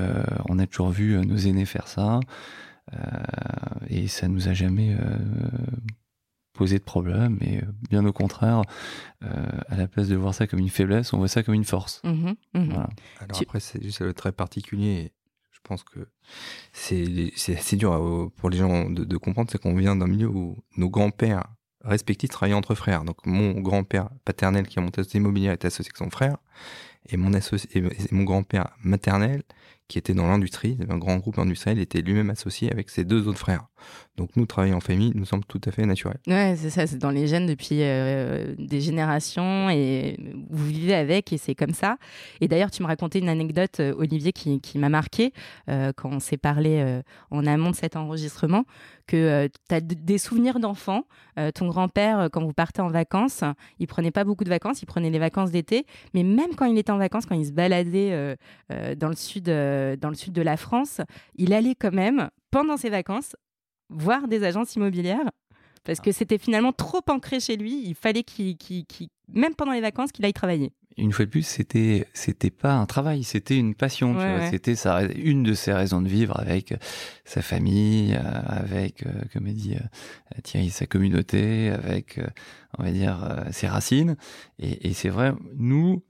on 0.49 0.59
a 0.59 0.67
toujours 0.67 0.89
vu 0.89 1.15
nos 1.27 1.37
aînés 1.37 1.67
faire 1.67 1.87
ça, 1.87 2.21
et 3.87 4.09
ça 4.09 4.27
nous 4.27 4.49
a 4.49 4.55
jamais 4.55 4.97
posé 6.55 6.79
de 6.79 6.83
problème. 6.83 7.39
Et 7.43 7.61
bien 7.91 8.05
au 8.07 8.13
contraire, 8.13 8.63
à 9.21 9.77
la 9.77 9.87
place 9.87 10.09
de 10.09 10.17
voir 10.17 10.35
ça 10.35 10.47
comme 10.47 10.59
une 10.59 10.71
faiblesse, 10.71 11.13
on 11.13 11.19
voit 11.19 11.29
ça 11.29 11.43
comme 11.43 11.55
une 11.55 11.67
force. 11.67 12.01
Mmh 12.03 12.31
mmh 12.55 12.71
Alors 13.21 13.43
après, 13.43 13.61
c'est 13.61 13.83
juste 13.83 14.15
très 14.15 14.33
particulier. 14.33 15.13
Je 15.53 15.59
pense 15.63 15.85
que 15.85 16.09
c'est 16.73 17.31
assez 17.55 17.77
dur 17.77 18.33
pour 18.37 18.49
les 18.49 18.57
gens 18.57 18.89
de, 18.89 19.05
de 19.05 19.17
comprendre, 19.19 19.51
c'est 19.53 19.61
qu'on 19.61 19.77
vient 19.77 19.95
d'un 19.95 20.09
milieu 20.09 20.29
où 20.29 20.57
nos 20.79 20.89
grands-pères 20.89 21.45
respectifs 21.85 22.31
travaillaient 22.31 22.57
entre 22.57 22.75
frères. 22.75 23.05
Donc 23.05 23.17
mon 23.25 23.61
grand-père 23.61 24.09
paternel 24.25 24.67
qui 24.67 24.79
a 24.79 24.83
monté 24.83 25.03
cette 25.03 25.15
était 25.15 25.67
associé 25.67 25.91
avec 25.91 25.97
son 25.97 26.11
frère 26.11 26.37
et 27.09 27.17
mon, 27.17 27.33
et 27.33 27.83
mon 28.13 28.25
grand-père 28.25 28.77
maternel 28.83 29.43
qui 29.91 29.99
était 29.99 30.15
dans 30.15 30.29
l'industrie, 30.29 30.79
un 30.89 30.99
grand 30.99 31.17
groupe 31.17 31.41
industriel, 31.41 31.81
était 31.81 32.01
lui-même 32.01 32.31
associé 32.31 32.71
avec 32.71 32.91
ses 32.91 33.05
deux 33.05 33.27
autres 33.27 33.41
frères. 33.41 33.67
Donc 34.17 34.37
nous, 34.37 34.47
travailler 34.47 34.75
en 34.75 34.81
famille 34.81 35.13
nous 35.15 35.25
semble 35.25 35.45
tout 35.45 35.61
à 35.65 35.71
fait 35.71 35.87
naturel. 35.87 36.19
Ouais, 36.27 36.55
c'est 36.57 36.71
ça, 36.71 36.87
c'est 36.87 36.99
dans 36.99 37.11
les 37.11 37.27
gènes 37.27 37.47
depuis 37.47 37.79
euh, 37.81 38.55
des 38.59 38.81
générations 38.81 39.71
et 39.71 40.19
vous 40.51 40.67
vivez 40.67 40.95
avec 40.95 41.33
et 41.33 41.39
c'est 41.39 41.55
comme 41.55 41.73
ça. 41.73 41.97
Et 42.41 42.49
d'ailleurs, 42.49 42.71
tu 42.71 42.83
me 42.83 42.87
racontais 42.87 43.19
une 43.19 43.29
anecdote, 43.29 43.81
euh, 43.81 43.95
Olivier, 43.97 44.33
qui, 44.33 44.61
m'a 44.79 44.89
marqué 44.89 45.33
euh, 45.69 45.93
quand 45.97 46.11
on 46.11 46.21
s'est 46.21 46.37
parlé 46.37 47.01
en 47.31 47.47
amont 47.47 47.71
de 47.71 47.77
cet 47.77 47.97
enregistrement, 47.97 48.65
que 49.07 49.49
tu 49.69 49.75
as 49.75 49.81
des 49.81 50.19
souvenirs 50.19 50.61
d'enfant. 50.61 51.05
ton 51.55 51.67
grand-père, 51.67 52.29
quand 52.33 52.43
vous 52.43 52.53
partez 52.53 52.81
en 52.81 52.89
vacances, 52.89 53.43
il 53.79 53.87
prenait 53.87 54.13
pas 54.13 54.25
beaucoup 54.25 54.45
de 54.45 54.49
vacances, 54.49 54.83
il 54.83 54.87
prenait 54.87 55.11
les 55.11 55.19
vacances 55.19 55.51
d'été, 55.51 55.85
mais 56.15 56.23
même 56.23 56.55
quand 56.57 56.67
il 56.67 56.79
était 56.79 56.93
en 56.93 56.99
vacances, 56.99 57.27
quand 57.27 57.35
il 57.35 57.47
se 57.47 57.53
baladait 57.53 58.37
dans 58.97 59.09
le 59.09 59.17
sud 59.17 59.49
euh, 59.81 59.97
dans 59.97 60.09
le 60.09 60.15
sud 60.15 60.33
de 60.33 60.43
la 60.43 60.57
France, 60.57 61.01
il 61.35 61.53
allait 61.53 61.75
quand 61.75 61.93
même, 61.93 62.31
pendant 62.51 62.77
ses 62.77 62.91
vacances, 62.91 63.37
voir 63.89 64.29
des 64.29 64.45
agences 64.45 64.77
immobilières 64.77 65.31
parce 65.85 66.01
que 66.01 66.13
c'était 66.13 66.39
finalement 66.39 66.73
trop 66.73 67.01
ancré 67.09 67.41
chez 67.41 67.57
lui. 67.57 67.83
Il 67.87 67.95
fallait 67.95 68.23
qu'il, 68.23 68.57
même 69.33 69.55
pendant 69.55 69.73
les 69.73 69.81
vacances, 69.81 70.13
qu'il 70.13 70.25
aille 70.25 70.33
travailler. 70.33 70.73
Une 70.97 71.13
fois 71.13 71.25
de 71.25 71.31
plus, 71.31 71.47
c'était 71.47 72.07
c'était 72.13 72.51
pas 72.51 72.75
un 72.75 72.85
travail, 72.85 73.23
c'était 73.23 73.57
une 73.57 73.75
passion. 73.75 74.17
C'était 74.51 74.75
une 75.15 75.43
de 75.43 75.55
ses 75.55 75.73
raisons 75.73 76.03
de 76.03 76.09
vivre 76.09 76.39
avec 76.39 76.75
sa 77.25 77.41
famille, 77.41 78.15
euh, 78.15 78.41
avec, 78.47 79.07
euh, 79.07 79.11
comme 79.33 79.47
il 79.47 79.55
dit 79.55 79.77
Thierry, 80.43 80.69
sa 80.69 80.87
communauté, 80.87 81.71
avec, 81.71 82.21
on 82.77 82.83
va 82.83 82.91
dire, 82.91 83.47
ses 83.51 83.69
racines. 83.69 84.17
Et, 84.59 84.89
et 84.89 84.93
c'est 84.93 85.09
vrai, 85.09 85.33
nous, 85.57 86.05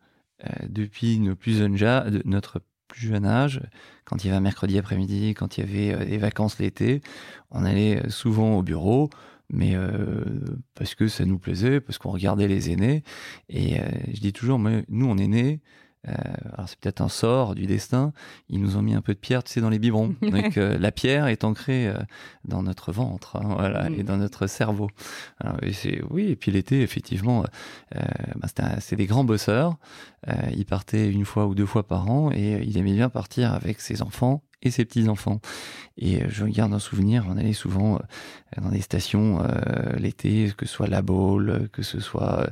depuis 0.67 1.21
nos 1.21 1.37
plus 1.37 1.59
jeunes 1.59 1.77
notre 2.25 2.61
plus 2.91 3.09
jeune 3.09 3.25
âge, 3.25 3.63
quand 4.05 4.23
il 4.23 4.27
y 4.27 4.31
avait 4.31 4.37
un 4.37 4.43
mercredi 4.43 4.77
après-midi, 4.79 5.35
quand 5.35 5.57
il 5.57 5.61
y 5.65 5.69
avait 5.69 6.03
euh, 6.03 6.05
des 6.05 6.19
vacances 6.19 6.59
l'été, 6.59 7.01
on 7.51 7.65
allait 7.65 8.05
euh, 8.05 8.11
souvent 8.11 8.59
au 8.59 8.63
bureau, 8.63 9.09
mais 9.49 9.75
euh, 9.75 10.25
parce 10.75 10.95
que 10.95 11.09
ça 11.09 11.25
nous 11.25 11.39
plaisait, 11.39 11.81
parce 11.81 11.99
qu'on 11.99 12.11
regardait 12.11 12.49
les 12.49 12.71
aînés. 12.71 13.03
Et 13.49 13.79
je 14.13 14.21
dis 14.21 14.33
toujours, 14.33 14.61
mais 14.61 14.85
nous, 14.89 15.07
on 15.07 15.19
est 15.19 15.27
nés 15.27 15.61
euh, 16.09 16.13
alors 16.55 16.69
c'est 16.69 16.79
peut-être 16.79 17.01
un 17.01 17.09
sort 17.09 17.55
du 17.55 17.67
destin. 17.67 18.13
Ils 18.49 18.61
nous 18.61 18.77
ont 18.77 18.83
mis 18.83 18.95
un 18.95 19.03
peu 19.03 19.13
de 19.13 19.19
pierre, 19.19 19.45
tu 19.45 19.53
sais, 19.53 19.61
dans 19.61 19.69
les 19.69 19.79
biberons. 19.79 20.15
Donc 20.23 20.57
euh, 20.57 20.79
la 20.79 20.93
pierre 20.93 21.27
est 21.27 21.45
ancrée 21.45 21.89
euh, 21.89 21.95
dans 22.45 22.63
notre 22.63 22.93
ventre, 22.93 23.37
hein, 23.37 23.55
voilà, 23.57 23.91
mm. 23.91 23.95
et 23.95 24.03
dans 24.03 24.17
notre 24.17 24.47
cerveau. 24.47 24.89
et 25.63 25.73
c'est 25.73 26.03
oui. 26.11 26.29
Et 26.31 26.37
puis 26.37 26.51
l'été, 26.51 26.83
effectivement, 26.83 27.45
bah, 28.37 28.49
c'est 28.81 28.97
des 28.97 29.07
grands 29.07 29.25
bosseurs. 29.25 29.77
ils 30.53 30.67
partaient 30.67 31.11
une 31.11 31.25
fois 31.25 31.47
ou 31.47 31.55
deux 31.55 31.67
fois 31.67 31.87
par 31.87 32.11
an 32.11 32.31
et 32.33 32.63
il 32.63 32.77
aimait 32.79 32.95
bien 32.95 33.09
partir 33.09 33.53
avec 33.53 33.81
ses 33.81 34.03
enfants 34.03 34.43
et 34.63 34.71
ses 34.71 34.85
petits-enfants. 34.85 35.41
Et 35.97 36.23
je 36.29 36.45
garde 36.47 36.73
un 36.73 36.79
souvenir, 36.79 37.27
on 37.29 37.37
allait 37.37 37.53
souvent 37.53 38.01
dans 38.61 38.71
des 38.71 38.81
stations 38.81 39.43
l'été, 39.99 40.53
que 40.57 40.67
ce 40.67 40.73
soit 40.73 40.87
La 40.87 41.03
Baule, 41.03 41.69
que 41.73 41.83
ce 41.83 42.01
soit 42.01 42.51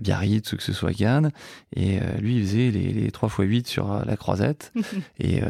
Biarritz, 0.00 0.54
que 0.54 0.62
ce 0.62 0.72
soit 0.72 0.92
Cannes. 0.92 1.32
Et 1.74 1.98
lui, 2.20 2.36
il 2.36 2.42
faisait 2.46 2.70
les, 2.70 2.92
les 2.92 3.10
3 3.10 3.28
x 3.28 3.38
8 3.38 3.66
sur 3.66 4.04
la 4.04 4.16
croisette. 4.16 4.72
et 5.18 5.40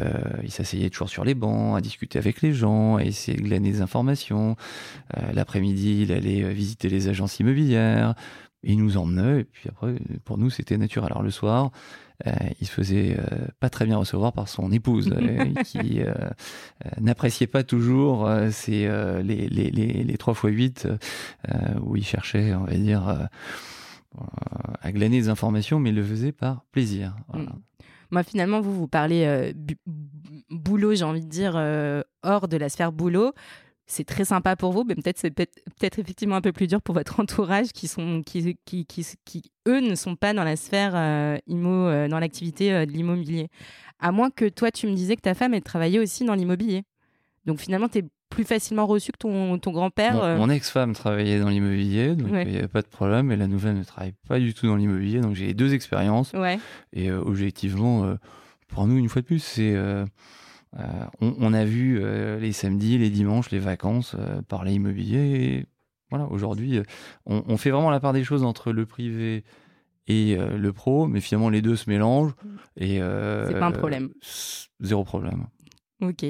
il 0.43 0.51
s'asseyait 0.51 0.89
toujours 0.89 1.09
sur 1.09 1.23
les 1.23 1.35
bancs, 1.35 1.77
à 1.77 1.81
discuter 1.81 2.17
avec 2.17 2.41
les 2.41 2.53
gens, 2.53 2.95
à 2.95 3.03
essayer 3.03 3.37
de 3.37 3.43
glaner 3.43 3.71
des 3.71 3.81
informations. 3.81 4.55
L'après-midi, 5.33 6.03
il 6.03 6.11
allait 6.11 6.51
visiter 6.53 6.89
les 6.89 7.07
agences 7.07 7.39
immobilières. 7.39 8.15
il 8.63 8.77
nous 8.77 8.97
emmenait, 8.97 9.41
et 9.41 9.43
puis 9.43 9.69
après, 9.69 9.95
pour 10.25 10.37
nous, 10.37 10.49
c'était 10.49 10.77
naturel. 10.77 11.11
Alors 11.11 11.23
le 11.23 11.31
soir, 11.31 11.71
euh, 12.27 12.31
il 12.59 12.67
se 12.67 12.71
faisait 12.71 13.17
euh, 13.17 13.47
pas 13.59 13.69
très 13.69 13.85
bien 13.85 13.97
recevoir 13.97 14.33
par 14.33 14.47
son 14.47 14.71
épouse, 14.71 15.11
euh, 15.11 15.53
qui 15.65 16.01
n'appréciait 16.99 17.47
pas 17.47 17.63
toujours 17.63 18.29
ces, 18.51 18.87
les, 19.23 19.47
les, 19.47 19.69
les, 19.71 20.03
les 20.03 20.17
3 20.17 20.33
x 20.33 20.43
8 20.43 20.87
où 21.81 21.95
il 21.95 22.05
cherchait, 22.05 22.53
on 22.53 22.65
va 22.65 22.73
dire, 22.75 23.27
à 24.81 24.91
glaner 24.91 25.21
des 25.21 25.29
informations, 25.29 25.79
mais 25.79 25.89
il 25.89 25.95
le 25.95 26.03
faisait 26.03 26.31
par 26.31 26.63
plaisir. 26.71 27.15
Mm. 27.33 27.45
Moi, 28.11 28.23
finalement, 28.23 28.59
vous, 28.59 28.73
vous 28.73 28.87
parlez 28.87 29.53
boulot, 30.49 30.95
j'ai 30.95 31.05
envie 31.05 31.23
de 31.23 31.29
dire, 31.29 31.55
hors 32.23 32.47
de 32.47 32.57
la 32.57 32.69
sphère 32.69 32.91
boulot 32.91 33.33
c'est 33.91 34.05
très 34.05 34.23
sympa 34.25 34.55
pour 34.55 34.71
vous, 34.71 34.85
mais 34.85 34.95
peut-être 34.95 35.17
c'est 35.17 35.31
peut-être 35.31 35.99
effectivement 35.99 36.37
un 36.37 36.41
peu 36.41 36.53
plus 36.53 36.67
dur 36.67 36.81
pour 36.81 36.95
votre 36.95 37.19
entourage 37.19 37.73
qui 37.73 37.87
sont 37.87 38.23
qui, 38.25 38.57
qui, 38.65 38.85
qui, 38.85 39.43
eux 39.67 39.81
ne 39.81 39.95
sont 39.95 40.15
pas 40.15 40.33
dans 40.33 40.45
la 40.45 40.55
sphère 40.55 40.93
euh, 40.95 41.37
immo, 41.47 41.87
euh, 41.87 42.07
dans 42.07 42.19
l'activité 42.19 42.73
euh, 42.73 42.85
de 42.85 42.91
l'immobilier. 42.91 43.49
À 43.99 44.11
moins 44.11 44.29
que 44.29 44.47
toi 44.47 44.71
tu 44.71 44.87
me 44.87 44.93
disais 44.93 45.15
que 45.15 45.21
ta 45.21 45.33
femme 45.33 45.53
ait 45.53 45.61
travaillé 45.61 45.99
aussi 45.99 46.23
dans 46.23 46.35
l'immobilier. 46.35 46.83
Donc 47.45 47.59
finalement 47.59 47.89
tu 47.89 47.99
es 47.99 48.03
plus 48.29 48.45
facilement 48.45 48.87
reçu 48.87 49.11
que 49.11 49.17
ton, 49.17 49.59
ton 49.59 49.71
grand-père. 49.71 50.37
Mon, 50.37 50.49
ex-femme 50.49 50.93
travaillait 50.93 51.39
dans 51.41 51.49
l'immobilier, 51.49 52.15
donc 52.15 52.29
il 52.31 52.51
n'y 52.51 52.57
avait 52.57 52.69
pas 52.69 52.81
de 52.81 52.87
problème, 52.87 53.29
et 53.29 53.35
la 53.35 53.47
nouvelle 53.47 53.77
ne 53.77 53.83
travaille 53.83 54.13
pas 54.25 54.39
du 54.39 54.53
tout 54.53 54.67
dans 54.67 54.77
l'immobilier, 54.77 55.19
donc 55.19 55.35
j'ai 55.35 55.53
deux 55.53 55.73
expériences. 55.73 56.31
Ouais. 56.31 56.57
Et 56.93 57.11
objectivement, 57.11 58.15
pour 58.69 58.87
nous, 58.87 58.97
une 58.97 59.09
fois 59.09 59.21
de 59.21 59.27
plus, 59.27 59.43
c'est 59.43 59.75
euh, 60.79 61.05
on, 61.19 61.53
a 61.53 61.65
vu 61.65 61.99
euh, 62.01 62.39
les 62.39 62.53
samedis, 62.53 62.97
les 62.97 63.09
dimanches, 63.09 63.51
les 63.51 63.59
vacances 63.59 64.15
euh, 64.17 64.41
parler 64.41 64.73
immobilier. 64.73 65.19
Et 65.19 65.65
voilà, 66.09 66.27
aujourd'hui, 66.27 66.81
on, 67.25 67.57
fait 67.57 67.71
vraiment 67.71 67.89
la 67.89 67.99
part 67.99 68.13
des 68.13 68.23
choses 68.23 68.43
entre 68.43 68.71
le 68.71 68.85
privé 68.85 69.43
et 70.07 70.35
le 70.35 70.73
pro, 70.73 71.07
mais 71.07 71.21
finalement 71.21 71.49
les 71.49 71.61
deux 71.61 71.77
se 71.77 71.89
mélangent. 71.89 72.33
Et 72.75 72.97
c'est 72.97 73.59
pas 73.59 73.67
un 73.67 73.71
problème. 73.71 74.09
Zéro 74.81 75.05
problème. 75.05 75.45
Ok. 76.01 76.25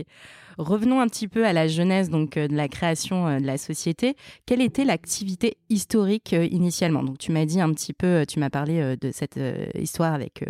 Revenons 0.57 0.99
un 0.99 1.07
petit 1.07 1.27
peu 1.27 1.45
à 1.45 1.53
la 1.53 1.67
jeunesse 1.67 2.09
donc 2.09 2.37
euh, 2.37 2.47
de 2.47 2.55
la 2.55 2.67
création 2.67 3.27
euh, 3.27 3.39
de 3.39 3.45
la 3.45 3.57
société. 3.57 4.15
Quelle 4.45 4.61
était 4.61 4.83
l'activité 4.83 5.57
historique 5.69 6.33
euh, 6.33 6.45
initialement? 6.45 7.03
Donc 7.03 7.17
tu 7.17 7.31
m'as 7.31 7.45
dit 7.45 7.61
un 7.61 7.71
petit 7.73 7.93
peu, 7.93 8.25
tu 8.27 8.39
m'as 8.39 8.49
parlé 8.49 8.95
de 8.99 9.11
cette 9.11 9.39
histoire 9.75 10.13
avec 10.13 10.43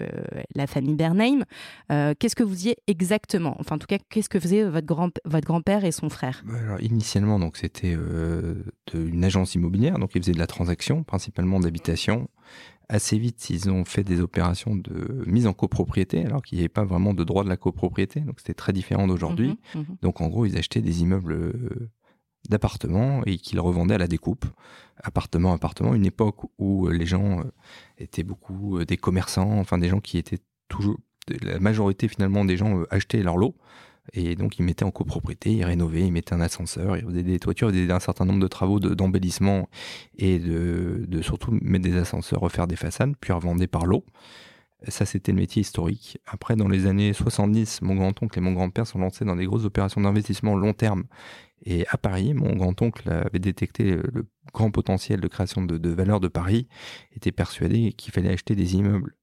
la 0.55 0.67
famille 0.67 0.95
Bernheim. 0.95 1.43
qu'est-ce 1.89 2.35
que 2.35 2.43
vous 2.43 2.53
faisiez 2.53 2.77
exactement? 2.87 3.55
Enfin 3.59 3.75
en 3.75 3.79
tout 3.79 3.87
cas, 3.87 3.97
qu'est-ce 4.09 4.29
que 4.29 4.39
faisait 4.39 4.63
votre 4.63 4.87
grand 4.87 5.11
votre 5.25 5.45
grand-père 5.45 5.85
et 5.85 5.91
son 5.91 6.09
frère? 6.09 6.43
Bah, 6.45 6.53
Alors, 6.63 6.81
Initialement 6.81 7.39
donc 7.39 7.57
c'était 7.57 7.95
une 8.93 9.23
agence 9.23 9.55
immobilière, 9.55 9.99
donc 9.99 10.11
ils 10.15 10.21
faisaient 10.21 10.33
de 10.33 10.39
la 10.39 10.47
transaction, 10.47 11.03
principalement 11.03 11.59
d'habitation 11.59 12.27
assez 12.91 13.17
vite, 13.17 13.49
ils 13.49 13.69
ont 13.71 13.85
fait 13.85 14.03
des 14.03 14.19
opérations 14.19 14.75
de 14.75 15.23
mise 15.25 15.47
en 15.47 15.53
copropriété, 15.53 16.25
alors 16.25 16.41
qu'il 16.41 16.57
n'y 16.57 16.61
avait 16.61 16.69
pas 16.69 16.83
vraiment 16.83 17.13
de 17.13 17.23
droit 17.23 17.45
de 17.45 17.49
la 17.49 17.55
copropriété, 17.55 18.19
donc 18.19 18.39
c'était 18.39 18.53
très 18.53 18.73
différent 18.73 19.07
d'aujourd'hui. 19.07 19.57
Mhm, 19.73 19.81
mhm. 19.81 19.97
Donc 20.01 20.19
en 20.19 20.27
gros, 20.27 20.45
ils 20.45 20.57
achetaient 20.57 20.81
des 20.81 21.01
immeubles 21.01 21.33
euh, 21.33 21.89
d'appartements 22.49 23.21
et 23.25 23.37
qu'ils 23.37 23.61
revendaient 23.61 23.95
à 23.95 23.97
la 23.97 24.07
découpe, 24.07 24.45
appartement 25.01 25.53
appartement, 25.53 25.95
une 25.95 26.05
époque 26.05 26.41
où 26.59 26.89
les 26.89 27.05
gens 27.05 27.39
euh, 27.39 27.43
étaient 27.97 28.23
beaucoup 28.23 28.77
euh, 28.77 28.85
des 28.85 28.97
commerçants, 28.97 29.59
enfin 29.59 29.77
des 29.77 29.87
gens 29.87 30.01
qui 30.01 30.17
étaient 30.17 30.39
toujours 30.67 30.97
la 31.41 31.59
majorité 31.59 32.07
finalement 32.09 32.43
des 32.43 32.57
gens 32.57 32.81
achetaient 32.89 33.23
leur 33.23 33.37
lot 33.37 33.55
et 34.13 34.35
donc, 34.35 34.59
ils 34.59 34.63
mettaient 34.63 34.83
en 34.83 34.91
copropriété, 34.91 35.51
ils 35.51 35.63
rénovaient, 35.63 36.05
ils 36.05 36.11
mettaient 36.11 36.33
un 36.33 36.41
ascenseur, 36.41 36.97
ils 36.97 37.05
faisaient 37.05 37.23
des 37.23 37.39
toitures, 37.39 37.69
ils 37.69 37.83
faisaient 37.83 37.93
un 37.93 37.99
certain 37.99 38.25
nombre 38.25 38.41
de 38.41 38.47
travaux 38.47 38.79
d'embellissement 38.79 39.69
et 40.17 40.39
de, 40.39 41.21
surtout 41.21 41.57
mettre 41.61 41.83
des 41.83 41.95
ascenseurs, 41.97 42.41
refaire 42.41 42.67
des 42.67 42.75
façades, 42.75 43.13
puis 43.19 43.31
revendaient 43.31 43.67
par 43.67 43.85
lot. 43.85 44.05
Ça, 44.87 45.05
c'était 45.05 45.31
le 45.31 45.37
métier 45.37 45.61
historique. 45.61 46.17
Après, 46.25 46.55
dans 46.55 46.67
les 46.67 46.87
années 46.87 47.13
70, 47.13 47.83
mon 47.83 47.95
grand-oncle 47.95 48.37
et 48.37 48.41
mon 48.41 48.51
grand-père 48.51 48.87
sont 48.87 48.99
lancés 48.99 49.23
dans 49.25 49.35
des 49.35 49.45
grosses 49.45 49.65
opérations 49.65 50.01
d'investissement 50.01 50.55
long 50.55 50.73
terme. 50.73 51.03
Et 51.63 51.85
à 51.89 51.97
Paris, 51.97 52.33
mon 52.33 52.55
grand-oncle 52.55 53.07
avait 53.09 53.39
détecté 53.39 53.95
le 53.95 54.25
grand 54.53 54.71
potentiel 54.71 55.21
de 55.21 55.27
création 55.27 55.61
de, 55.61 55.77
de 55.77 55.89
valeur 55.89 56.19
de 56.19 56.27
Paris, 56.27 56.67
était 57.15 57.31
persuadé 57.31 57.93
qu'il 57.93 58.11
fallait 58.11 58.33
acheter 58.33 58.55
des 58.55 58.75
immeubles 58.75 59.15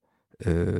euh, 0.47 0.79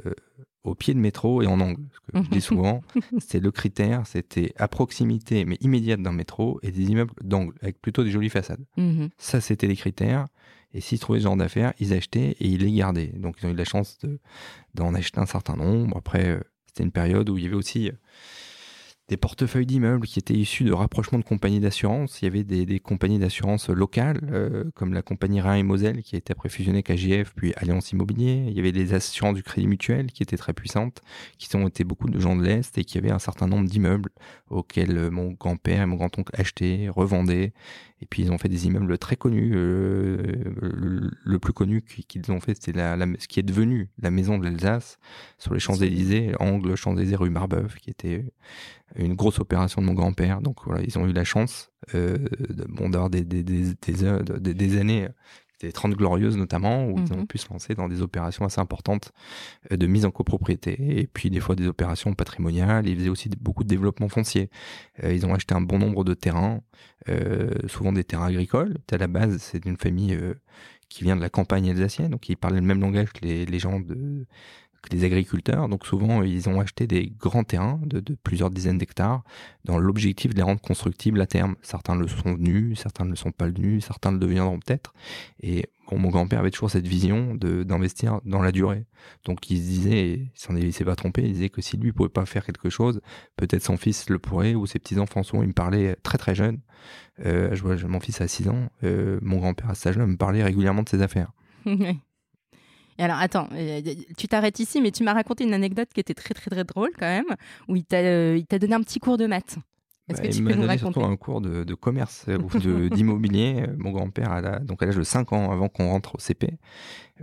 au 0.63 0.75
pied 0.75 0.93
de 0.93 0.99
métro 0.99 1.41
et 1.41 1.47
en 1.47 1.59
angle. 1.59 1.83
Ce 1.93 1.99
que 1.99 2.23
je 2.25 2.29
dis 2.29 2.41
souvent, 2.41 2.81
c'était 3.19 3.39
le 3.39 3.51
critère, 3.51 4.05
c'était 4.05 4.53
à 4.57 4.67
proximité 4.67 5.45
mais 5.45 5.57
immédiate 5.61 6.01
d'un 6.01 6.11
métro 6.11 6.59
et 6.63 6.71
des 6.71 6.83
immeubles 6.83 7.13
d'angle 7.21 7.53
avec 7.61 7.81
plutôt 7.81 8.03
des 8.03 8.11
jolies 8.11 8.29
façades. 8.29 8.63
Mhm. 8.77 9.09
Ça, 9.17 9.41
c'était 9.41 9.67
les 9.67 9.75
critères. 9.75 10.27
Et 10.73 10.81
s'ils 10.81 10.99
trouvaient 10.99 11.19
ce 11.19 11.23
genre 11.23 11.37
d'affaires, 11.37 11.73
ils 11.79 11.93
achetaient 11.93 12.35
et 12.39 12.47
ils 12.47 12.63
les 12.63 12.71
gardaient. 12.71 13.11
Donc 13.15 13.37
ils 13.41 13.47
ont 13.47 13.49
eu 13.49 13.55
la 13.55 13.65
chance 13.65 13.97
d'en 14.75 14.93
acheter 14.93 15.19
un 15.19 15.25
certain 15.25 15.55
nombre. 15.55 15.97
Après, 15.97 16.27
euh, 16.27 16.39
c'était 16.67 16.83
une 16.83 16.91
période 16.91 17.29
où 17.29 17.37
il 17.37 17.43
y 17.43 17.47
avait 17.47 17.55
aussi 17.55 17.89
euh, 17.89 17.93
des 19.09 19.17
portefeuilles 19.17 19.65
d'immeubles 19.65 20.05
qui 20.05 20.19
étaient 20.19 20.35
issus 20.35 20.63
de 20.63 20.71
rapprochements 20.71 21.17
de 21.17 21.23
compagnies 21.23 21.59
d'assurance. 21.59 22.21
Il 22.21 22.25
y 22.25 22.27
avait 22.27 22.43
des, 22.43 22.79
compagnies 22.79 23.17
d'assurance 23.17 23.69
locales, 23.69 24.21
euh, 24.31 24.65
comme 24.75 24.93
la 24.93 25.01
compagnie 25.01 25.41
Rhin 25.41 25.55
et 25.55 25.63
Moselle, 25.63 26.03
qui 26.03 26.15
a 26.15 26.19
été 26.19 26.31
après 26.31 26.47
fusionnée 26.47 26.83
KGF, 26.83 27.33
puis 27.35 27.53
Alliance 27.57 27.91
Immobilier. 27.91 28.45
Il 28.47 28.53
y 28.53 28.59
avait 28.59 28.71
des 28.71 28.93
assurances 28.93 29.33
du 29.33 29.43
Crédit 29.43 29.67
Mutuel, 29.67 30.11
qui 30.11 30.21
étaient 30.21 30.37
très 30.37 30.53
puissantes, 30.53 31.01
qui 31.39 31.53
ont 31.55 31.67
été 31.67 31.83
beaucoup 31.83 32.07
de 32.07 32.19
gens 32.19 32.35
de 32.35 32.43
l'Est, 32.43 32.77
et 32.77 32.83
qui 32.85 32.99
avaient 32.99 33.11
un 33.11 33.19
certain 33.19 33.47
nombre 33.47 33.67
d'immeubles 33.67 34.11
auxquels 34.51 34.95
euh, 34.95 35.09
mon 35.09 35.31
grand-père 35.31 35.81
et 35.81 35.85
mon 35.87 35.95
grand-oncle 35.95 36.31
achetaient, 36.39 36.87
revendaient. 36.89 37.53
Et 38.01 38.05
puis 38.05 38.21
ils 38.21 38.31
ont 38.31 38.37
fait 38.37 38.47
des 38.47 38.67
immeubles 38.67 38.97
très 38.97 39.17
connus. 39.17 39.51
Euh, 39.55 40.17
le, 40.61 41.39
plus 41.39 41.51
connu 41.51 41.81
qu'ils 41.81 42.31
ont 42.31 42.39
fait, 42.39 42.55
c'était 42.55 42.77
la, 42.77 42.97
ce 43.17 43.27
qui 43.27 43.39
est 43.39 43.43
devenu 43.43 43.89
la 44.01 44.11
maison 44.11 44.37
de 44.37 44.45
l'Alsace, 44.45 44.99
sur 45.37 45.53
les 45.53 45.59
Champs-Élysées, 45.59 46.33
angle 46.39 46.75
Champs-Élysées, 46.75 47.15
rue 47.15 47.29
Marbeuf, 47.29 47.75
qui 47.77 47.89
était 47.89 48.25
une 48.95 49.15
grosse 49.15 49.39
opération 49.39 49.81
de 49.81 49.87
mon 49.87 49.93
grand-père. 49.93 50.41
Donc 50.41 50.57
voilà, 50.65 50.81
ils 50.83 50.97
ont 50.97 51.07
eu 51.07 51.13
la 51.13 51.23
chance 51.23 51.71
euh, 51.95 52.17
bon, 52.69 52.89
d'avoir 52.89 53.09
des, 53.09 53.23
des, 53.23 53.43
des, 53.43 53.73
des, 53.73 54.53
des 54.53 54.77
années 54.79 55.07
des 55.59 55.71
30 55.71 55.93
glorieuses 55.93 56.37
notamment, 56.37 56.85
où 56.85 56.97
ils 56.97 57.13
ont 57.13 57.17
mhm. 57.17 57.27
pu 57.27 57.37
se 57.37 57.49
lancer 57.49 57.75
dans 57.75 57.87
des 57.87 58.01
opérations 58.01 58.45
assez 58.45 58.61
importantes 58.61 59.11
euh, 59.71 59.77
de 59.77 59.87
mise 59.87 60.05
en 60.05 60.11
copropriété, 60.11 60.77
et 60.99 61.07
puis 61.07 61.29
des 61.29 61.39
fois 61.39 61.55
des 61.55 61.67
opérations 61.67 62.13
patrimoniales. 62.13 62.87
Ils 62.87 62.97
faisaient 62.97 63.09
aussi 63.09 63.29
beaucoup 63.39 63.63
de 63.63 63.69
développement 63.69 64.09
foncier. 64.09 64.49
Euh, 65.03 65.13
ils 65.13 65.25
ont 65.25 65.33
acheté 65.33 65.53
un 65.53 65.61
bon 65.61 65.79
nombre 65.79 66.03
de 66.03 66.13
terrains, 66.13 66.61
euh, 67.09 67.49
souvent 67.67 67.91
des 67.91 68.03
terrains 68.03 68.27
agricoles. 68.27 68.77
À 68.91 68.97
la 68.97 69.07
base, 69.07 69.37
c'est 69.37 69.65
une 69.65 69.77
famille 69.77 70.17
qui 70.87 71.03
vient 71.03 71.15
de 71.15 71.21
la 71.21 71.29
campagne 71.29 71.69
alsacienne, 71.69 72.09
donc 72.09 72.29
ils 72.29 72.37
parlaient 72.37 72.61
le 72.61 72.65
même 72.65 72.81
langage 72.81 73.11
que 73.13 73.25
les, 73.25 73.45
les 73.45 73.59
gens 73.59 73.79
de, 73.79 74.25
que 74.81 74.95
les 74.95 75.03
agriculteurs. 75.03 75.69
Donc 75.69 75.85
souvent, 75.85 76.23
ils 76.23 76.49
ont 76.49 76.59
acheté 76.59 76.87
des 76.87 77.11
grands 77.17 77.43
terrains 77.43 77.79
de, 77.83 78.01
plusieurs 78.23 78.49
dizaines 78.49 78.77
d'hectares 78.77 79.23
dans 79.65 79.77
l'objectif 79.77 80.31
de 80.31 80.37
les 80.37 80.43
rendre 80.43 80.61
constructibles 80.61 81.21
à 81.21 81.27
terme. 81.27 81.55
Certains 81.61 81.95
le 81.95 82.07
sont 82.07 82.35
venus, 82.35 82.79
certains 82.79 83.05
ne 83.05 83.11
le 83.11 83.15
sont 83.15 83.31
pas 83.31 83.47
venus, 83.47 83.85
certains 83.85 84.11
le 84.11 84.19
deviendront 84.19 84.59
peut-être. 84.59 84.93
Et 85.41 85.69
mon 85.91 86.09
grand-père 86.09 86.39
avait 86.39 86.51
toujours 86.51 86.69
cette 86.69 86.87
vision 86.87 87.35
d'investir 87.35 88.21
dans 88.25 88.41
la 88.41 88.51
durée. 88.51 88.85
Donc 89.25 89.49
il 89.49 89.57
se 89.57 89.63
disait, 89.63 90.11
il 90.13 90.31
s'en 90.35 90.53
s'est 90.71 90.85
pas 90.85 90.95
trompé, 90.95 91.23
il 91.23 91.33
disait 91.33 91.49
que 91.49 91.61
si 91.61 91.77
lui 91.77 91.91
pouvait 91.91 92.09
pas 92.09 92.25
faire 92.25 92.45
quelque 92.45 92.69
chose, 92.69 93.01
peut-être 93.37 93.63
son 93.63 93.77
fils 93.77 94.09
le 94.09 94.19
pourrait 94.19 94.55
ou 94.55 94.67
ses 94.67 94.79
petits-enfants. 94.79 95.21
Il 95.33 95.47
me 95.47 95.53
parlait 95.53 95.95
très 96.03 96.17
très 96.17 96.35
jeune. 96.35 96.59
Euh, 97.25 97.53
je 97.53 97.61
vois, 97.63 97.75
mon 97.87 97.99
fils 97.99 98.21
a 98.21 98.27
6 98.27 98.49
ans. 98.49 98.69
Euh, 98.83 99.19
mon 99.21 99.37
grand-père 99.37 99.69
à 99.69 99.75
cet 99.75 99.87
âge-là 99.87 100.05
me 100.05 100.17
parlait 100.17 100.43
régulièrement 100.43 100.83
de 100.83 100.89
ses 100.89 101.01
affaires. 101.01 101.31
alors, 103.03 103.17
attends, 103.17 103.47
euh, 103.53 103.81
tu 104.17 104.27
t'arrêtes 104.27 104.59
ici, 104.59 104.81
mais 104.81 104.91
tu 104.91 105.03
m'as 105.03 105.13
raconté 105.13 105.45
une 105.45 105.53
anecdote 105.53 105.87
qui 105.93 106.01
était 106.01 106.13
très, 106.13 106.33
très, 106.33 106.49
très 106.49 106.63
drôle 106.65 106.91
quand 106.99 107.07
même, 107.07 107.35
où 107.69 107.75
il 107.75 107.85
t'a 107.85 107.97
euh, 107.97 108.41
donné 108.59 108.73
un 108.73 108.81
petit 108.81 108.99
cours 108.99 109.17
de 109.17 109.25
maths. 109.25 109.57
Est-ce 110.09 110.21
bah, 110.21 110.27
que 110.27 110.33
tu 110.33 110.43
peux 110.43 110.53
nous 110.53 110.65
raconter 110.65 110.93
surtout 110.93 111.03
un 111.03 111.15
cours 111.15 111.39
de, 111.39 111.63
de 111.63 111.73
commerce 111.75 112.25
euh, 112.27 112.39
ou 112.39 112.89
d'immobilier. 112.89 113.67
Mon 113.77 113.91
grand-père, 113.91 114.31
à 114.31 114.59
donc 114.59 114.83
à 114.83 114.87
l'âge 114.87 114.97
de 114.97 115.03
5 115.03 115.31
ans, 115.31 115.51
avant 115.51 115.69
qu'on 115.69 115.87
rentre 115.87 116.15
au 116.15 116.19
CP, 116.19 116.57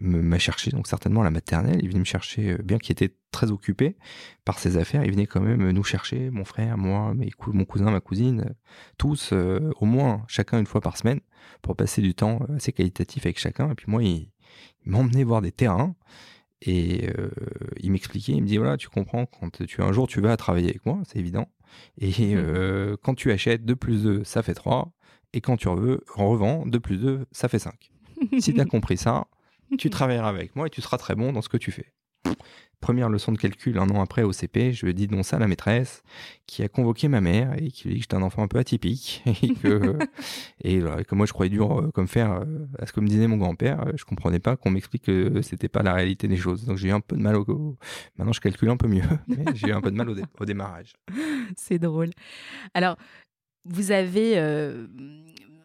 m'a 0.01 0.39
cherché, 0.39 0.71
donc 0.71 0.87
certainement 0.87 1.21
à 1.21 1.25
la 1.25 1.31
maternelle. 1.31 1.79
Il 1.83 1.89
venait 1.89 1.99
me 1.99 2.05
chercher, 2.05 2.57
bien 2.63 2.79
qu'il 2.79 2.93
était 2.93 3.15
très 3.31 3.51
occupé 3.51 3.97
par 4.45 4.59
ses 4.59 4.79
affaires, 4.79 5.05
il 5.05 5.11
venait 5.11 5.27
quand 5.27 5.41
même 5.41 5.69
nous 5.71 5.85
chercher, 5.85 6.31
mon 6.31 6.45
frère, 6.45 6.79
moi, 6.79 7.13
mes 7.13 7.31
mon 7.49 7.65
cousin, 7.65 7.91
ma 7.91 8.01
cousine, 8.01 8.55
tous, 8.97 9.33
au 9.33 9.85
moins 9.85 10.25
chacun 10.29 10.59
une 10.59 10.67
fois 10.67 10.81
par 10.81 10.97
semaine, 10.97 11.21
pour 11.61 11.77
passer 11.77 12.01
du 12.01 12.15
temps 12.15 12.39
assez 12.55 12.73
qualitatif 12.73 13.27
avec 13.27 13.39
chacun. 13.39 13.73
Et 13.73 13.75
puis 13.75 13.87
moi, 13.89 14.03
il, 14.05 14.31
il 14.85 14.93
m'emmenait 14.93 15.25
voir 15.25 15.43
des 15.43 15.53
terrains 15.53 15.95
Et 16.63 17.09
il 17.81 17.91
m'expliquait, 17.91 18.33
il 18.33 18.43
me 18.43 18.47
dit 18.47 18.57
voilà, 18.57 18.77
tu 18.77 18.89
comprends, 18.89 19.27
quand 19.27 19.65
tu 19.67 19.83
un 19.83 19.93
jour 19.93 20.09
tu 20.09 20.21
vas 20.21 20.37
travailler 20.37 20.71
avec 20.71 20.87
moi, 20.87 21.01
c'est 21.07 21.19
évident. 21.19 21.49
Et 21.99 22.35
mmh. 22.35 22.97
quand 23.03 23.15
tu 23.15 23.33
achètes 23.33 23.65
2 23.65 23.77
plus 23.77 24.03
2, 24.03 24.25
ça 24.25 24.43
fait 24.43 24.55
3. 24.55 24.93
Et 25.33 25.41
quand 25.41 25.57
tu 25.57 25.69
revends, 25.69 26.65
2 26.67 26.81
plus 26.81 26.99
2, 26.99 27.27
ça 27.33 27.49
fait 27.49 27.59
5. 27.59 27.91
si 28.39 28.55
tu 28.55 28.61
as 28.61 28.65
compris 28.67 28.97
ça, 28.97 29.27
tu 29.79 29.91
travailleras 29.91 30.29
avec 30.29 30.57
moi 30.57 30.67
et 30.67 30.71
tu 30.71 30.81
seras 30.81 30.99
très 30.99 31.15
bon 31.15 31.33
dans 31.33 31.43
ce 31.43 31.49
que 31.49 31.57
tu 31.57 31.73
fais. 31.73 31.93
Première 32.87 33.09
leçon 33.09 33.33
de 33.33 33.37
calcul 33.37 33.79
un 33.79 33.91
an 33.91 34.01
après 34.01 34.23
au 34.23 34.31
CP, 34.31 34.73
je 34.73 34.87
dis 34.87 35.09
donc 35.09 35.25
ça 35.25 35.39
à 35.39 35.39
la 35.41 35.49
maîtresse 35.49 36.05
qui 36.47 36.63
a 36.63 36.69
convoqué 36.69 37.09
ma 37.09 37.21
mère 37.21 37.53
et 37.61 37.73
qui 37.73 37.89
lui 37.89 37.95
dit 37.95 37.99
que 37.99 38.03
j'étais 38.05 38.15
un 38.15 38.23
enfant 38.23 38.45
un 38.45 38.47
peu 38.47 38.61
atypique 38.61 39.25
et 39.43 39.55
que, 39.55 39.99
et, 40.63 40.79
que 40.79 41.15
moi 41.17 41.27
je 41.27 41.33
croyais 41.33 41.51
dur 41.51 41.81
euh, 41.81 41.91
comme 41.91 42.07
faire 42.07 42.31
euh, 42.31 42.45
à 42.79 42.87
ce 42.87 42.93
que 42.93 43.01
me 43.01 43.09
disait 43.09 43.27
mon 43.27 43.39
grand-père. 43.39 43.85
Je 43.97 44.05
comprenais 44.05 44.39
pas 44.39 44.55
qu'on 44.57 44.71
m'explique 44.71 45.03
que 45.03 45.43
c'était 45.43 45.67
pas 45.67 45.83
la 45.83 45.95
réalité 45.95 46.29
des 46.29 46.37
choses. 46.37 46.65
Donc 46.65 46.77
j'ai 46.77 46.91
eu 46.91 46.93
un 46.93 47.01
peu 47.01 47.17
de 47.17 47.23
mal 47.23 47.35
au. 47.35 47.77
Maintenant 48.19 48.33
je 48.33 48.41
calcule 48.41 48.69
un 48.69 48.77
peu 48.77 48.87
mieux, 48.87 49.03
mais 49.27 49.45
j'ai 49.55 49.71
eu 49.71 49.73
un 49.73 49.81
peu 49.81 49.91
de 49.91 49.97
mal 49.97 50.09
au, 50.09 50.45
démarrage. 50.45 50.93
C'est 51.57 51.81
drôle. 51.81 52.11
Alors, 52.73 52.99
vous 53.65 53.91
avez 53.91 54.35
euh, 54.37 54.87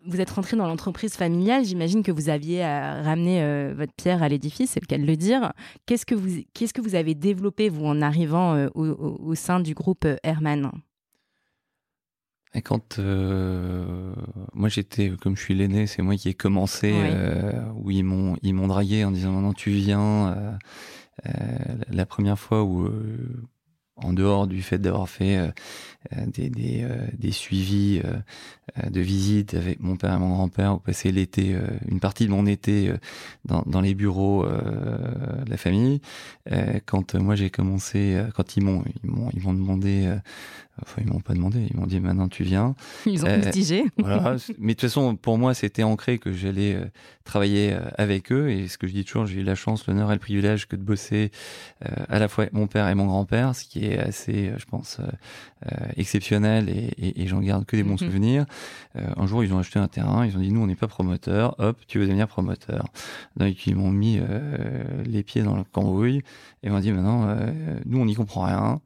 vous 0.05 0.19
êtes 0.19 0.31
rentré 0.31 0.57
dans 0.57 0.67
l'entreprise 0.67 1.13
familiale, 1.13 1.63
j'imagine 1.65 2.03
que 2.03 2.11
vous 2.11 2.29
aviez 2.29 2.63
euh, 2.63 3.01
ramené 3.01 3.41
euh, 3.41 3.73
votre 3.75 3.93
pierre 3.93 4.23
à 4.23 4.29
l'édifice, 4.29 4.71
c'est 4.71 4.81
le 4.81 4.87
cas 4.87 4.97
de 4.97 5.05
le 5.05 5.15
dire. 5.15 5.53
Qu'est-ce 5.85 6.05
que 6.05 6.15
vous, 6.15 6.41
qu'est-ce 6.53 6.73
que 6.73 6.81
vous 6.81 6.95
avez 6.95 7.15
développé, 7.15 7.69
vous, 7.69 7.85
en 7.85 8.01
arrivant 8.01 8.55
euh, 8.55 8.69
au, 8.73 9.35
sein 9.35 9.59
du 9.59 9.73
groupe 9.73 10.07
Herman 10.23 10.71
et 12.53 12.61
quand 12.61 12.99
moi 12.99 14.67
j'étais, 14.67 15.13
comme 15.21 15.37
je 15.37 15.41
suis 15.41 15.55
l'aîné, 15.55 15.87
c'est 15.87 16.01
moi 16.01 16.17
qui 16.17 16.27
ai 16.27 16.33
commencé, 16.33 16.93
où 17.77 17.91
ils 17.91 18.03
m'ont 18.03 18.35
ils 18.41 18.53
m'ont 18.53 18.67
dragué 18.67 19.05
en 19.05 19.11
disant 19.11 19.31
maintenant 19.31 19.53
tu 19.53 19.69
viens. 19.69 20.57
la 21.89 22.05
première 22.05 22.37
fois 22.37 22.65
où 22.65 22.89
en 23.97 24.13
dehors 24.13 24.47
du 24.47 24.61
fait 24.61 24.79
d'avoir 24.79 25.09
fait 25.09 25.37
euh, 25.37 25.51
euh, 26.17 26.25
des, 26.27 26.49
des, 26.49 26.83
euh, 26.83 27.05
des, 27.17 27.31
suivis 27.31 28.01
de 28.89 29.01
visites 29.01 29.53
avec 29.53 29.79
mon 29.81 29.97
père 29.97 30.13
et 30.13 30.17
mon 30.17 30.29
grand-père, 30.29 30.75
où 30.75 30.79
passer 30.79 31.11
l'été, 31.11 31.55
une 31.87 31.99
partie 31.99 32.25
de 32.25 32.31
mon 32.31 32.45
été 32.45 32.93
dans, 33.43 33.63
dans 33.65 33.81
les 33.81 33.93
bureaux 33.93 34.45
de 34.45 35.49
la 35.49 35.57
famille. 35.57 36.01
quand 36.85 37.15
moi 37.15 37.35
j'ai 37.35 37.49
commencé, 37.49 38.23
quand 38.33 38.55
ils 38.55 38.63
m'ont 38.63 38.83
ils 39.03 39.41
m'ont 39.41 39.53
demandé 39.53 40.09
Enfin, 40.81 41.01
ils 41.05 41.11
m'ont 41.11 41.19
pas 41.19 41.33
demandé, 41.33 41.67
ils 41.69 41.77
m'ont 41.77 41.85
dit 41.85 41.99
maintenant 41.99 42.27
tu 42.27 42.43
viens. 42.43 42.75
Ils 43.05 43.23
ont 43.23 43.27
euh, 43.27 43.41
voilà. 43.97 44.35
Mais 44.57 44.73
de 44.73 44.79
toute 44.79 44.89
façon, 44.89 45.15
pour 45.15 45.37
moi, 45.37 45.53
c'était 45.53 45.83
ancré 45.83 46.17
que 46.17 46.31
j'allais 46.31 46.75
euh, 46.75 46.85
travailler 47.23 47.73
euh, 47.73 47.81
avec 47.97 48.31
eux. 48.31 48.49
Et 48.49 48.67
ce 48.67 48.77
que 48.77 48.87
je 48.87 48.93
dis 48.93 49.03
toujours, 49.03 49.25
j'ai 49.25 49.41
eu 49.41 49.43
la 49.43 49.55
chance, 49.55 49.85
l'honneur 49.87 50.09
et 50.11 50.15
le 50.15 50.19
privilège 50.19 50.67
que 50.67 50.75
de 50.75 50.81
bosser 50.81 51.31
euh, 51.85 51.89
à 52.09 52.19
la 52.19 52.27
fois 52.27 52.43
avec 52.43 52.53
mon 52.53 52.67
père 52.67 52.87
et 52.87 52.95
mon 52.95 53.05
grand-père, 53.05 53.55
ce 53.55 53.65
qui 53.65 53.85
est 53.85 53.99
assez, 53.99 54.53
je 54.57 54.65
pense, 54.65 54.99
exceptionnel 55.95 56.69
et, 56.69 56.91
et, 56.97 57.21
et 57.21 57.27
j'en 57.27 57.39
garde 57.39 57.65
que 57.65 57.75
des 57.75 57.83
bons 57.83 57.91
mhm. 58.01 58.09
souvenirs. 58.09 58.45
un 58.95 59.27
jour, 59.27 59.43
ils 59.43 59.53
ont 59.53 59.59
acheté 59.59 59.77
un 59.77 59.87
terrain, 59.87 60.25
ils 60.25 60.35
ont 60.35 60.39
dit 60.39 60.51
nous, 60.51 60.61
on 60.61 60.67
n'est 60.67 60.75
pas 60.75 60.87
promoteur, 60.87 61.55
hop, 61.59 61.77
tu 61.87 61.99
veux 61.99 62.05
devenir 62.05 62.27
promoteur. 62.27 62.87
Donc, 63.37 63.67
ils 63.67 63.75
m'ont 63.75 63.91
mis 63.91 64.19
les 65.05 65.23
pieds 65.23 65.43
dans 65.43 65.55
le 65.55 65.63
cambouis 65.63 66.23
et 66.63 66.69
m'ont 66.69 66.79
dit 66.79 66.91
maintenant, 66.91 67.35
nous, 67.85 67.99
on 67.99 68.05
n'y 68.05 68.15
comprend 68.15 68.45
rien. 68.45 68.81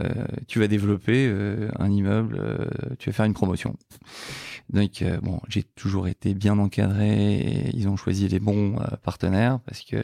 Euh, 0.00 0.26
tu 0.48 0.58
vas 0.58 0.66
développer 0.66 1.26
euh, 1.28 1.70
un 1.78 1.90
immeuble, 1.90 2.38
euh, 2.40 2.66
tu 2.98 3.10
vas 3.10 3.12
faire 3.12 3.26
une 3.26 3.34
promotion. 3.34 3.76
Donc 4.70 5.04
bon, 5.22 5.40
j'ai 5.48 5.62
toujours 5.62 6.08
été 6.08 6.32
bien 6.32 6.58
encadré 6.58 7.34
et 7.34 7.76
ils 7.76 7.86
ont 7.86 7.96
choisi 7.96 8.28
les 8.28 8.40
bons 8.40 8.76
partenaires 9.02 9.60
parce 9.66 9.82
que 9.82 10.02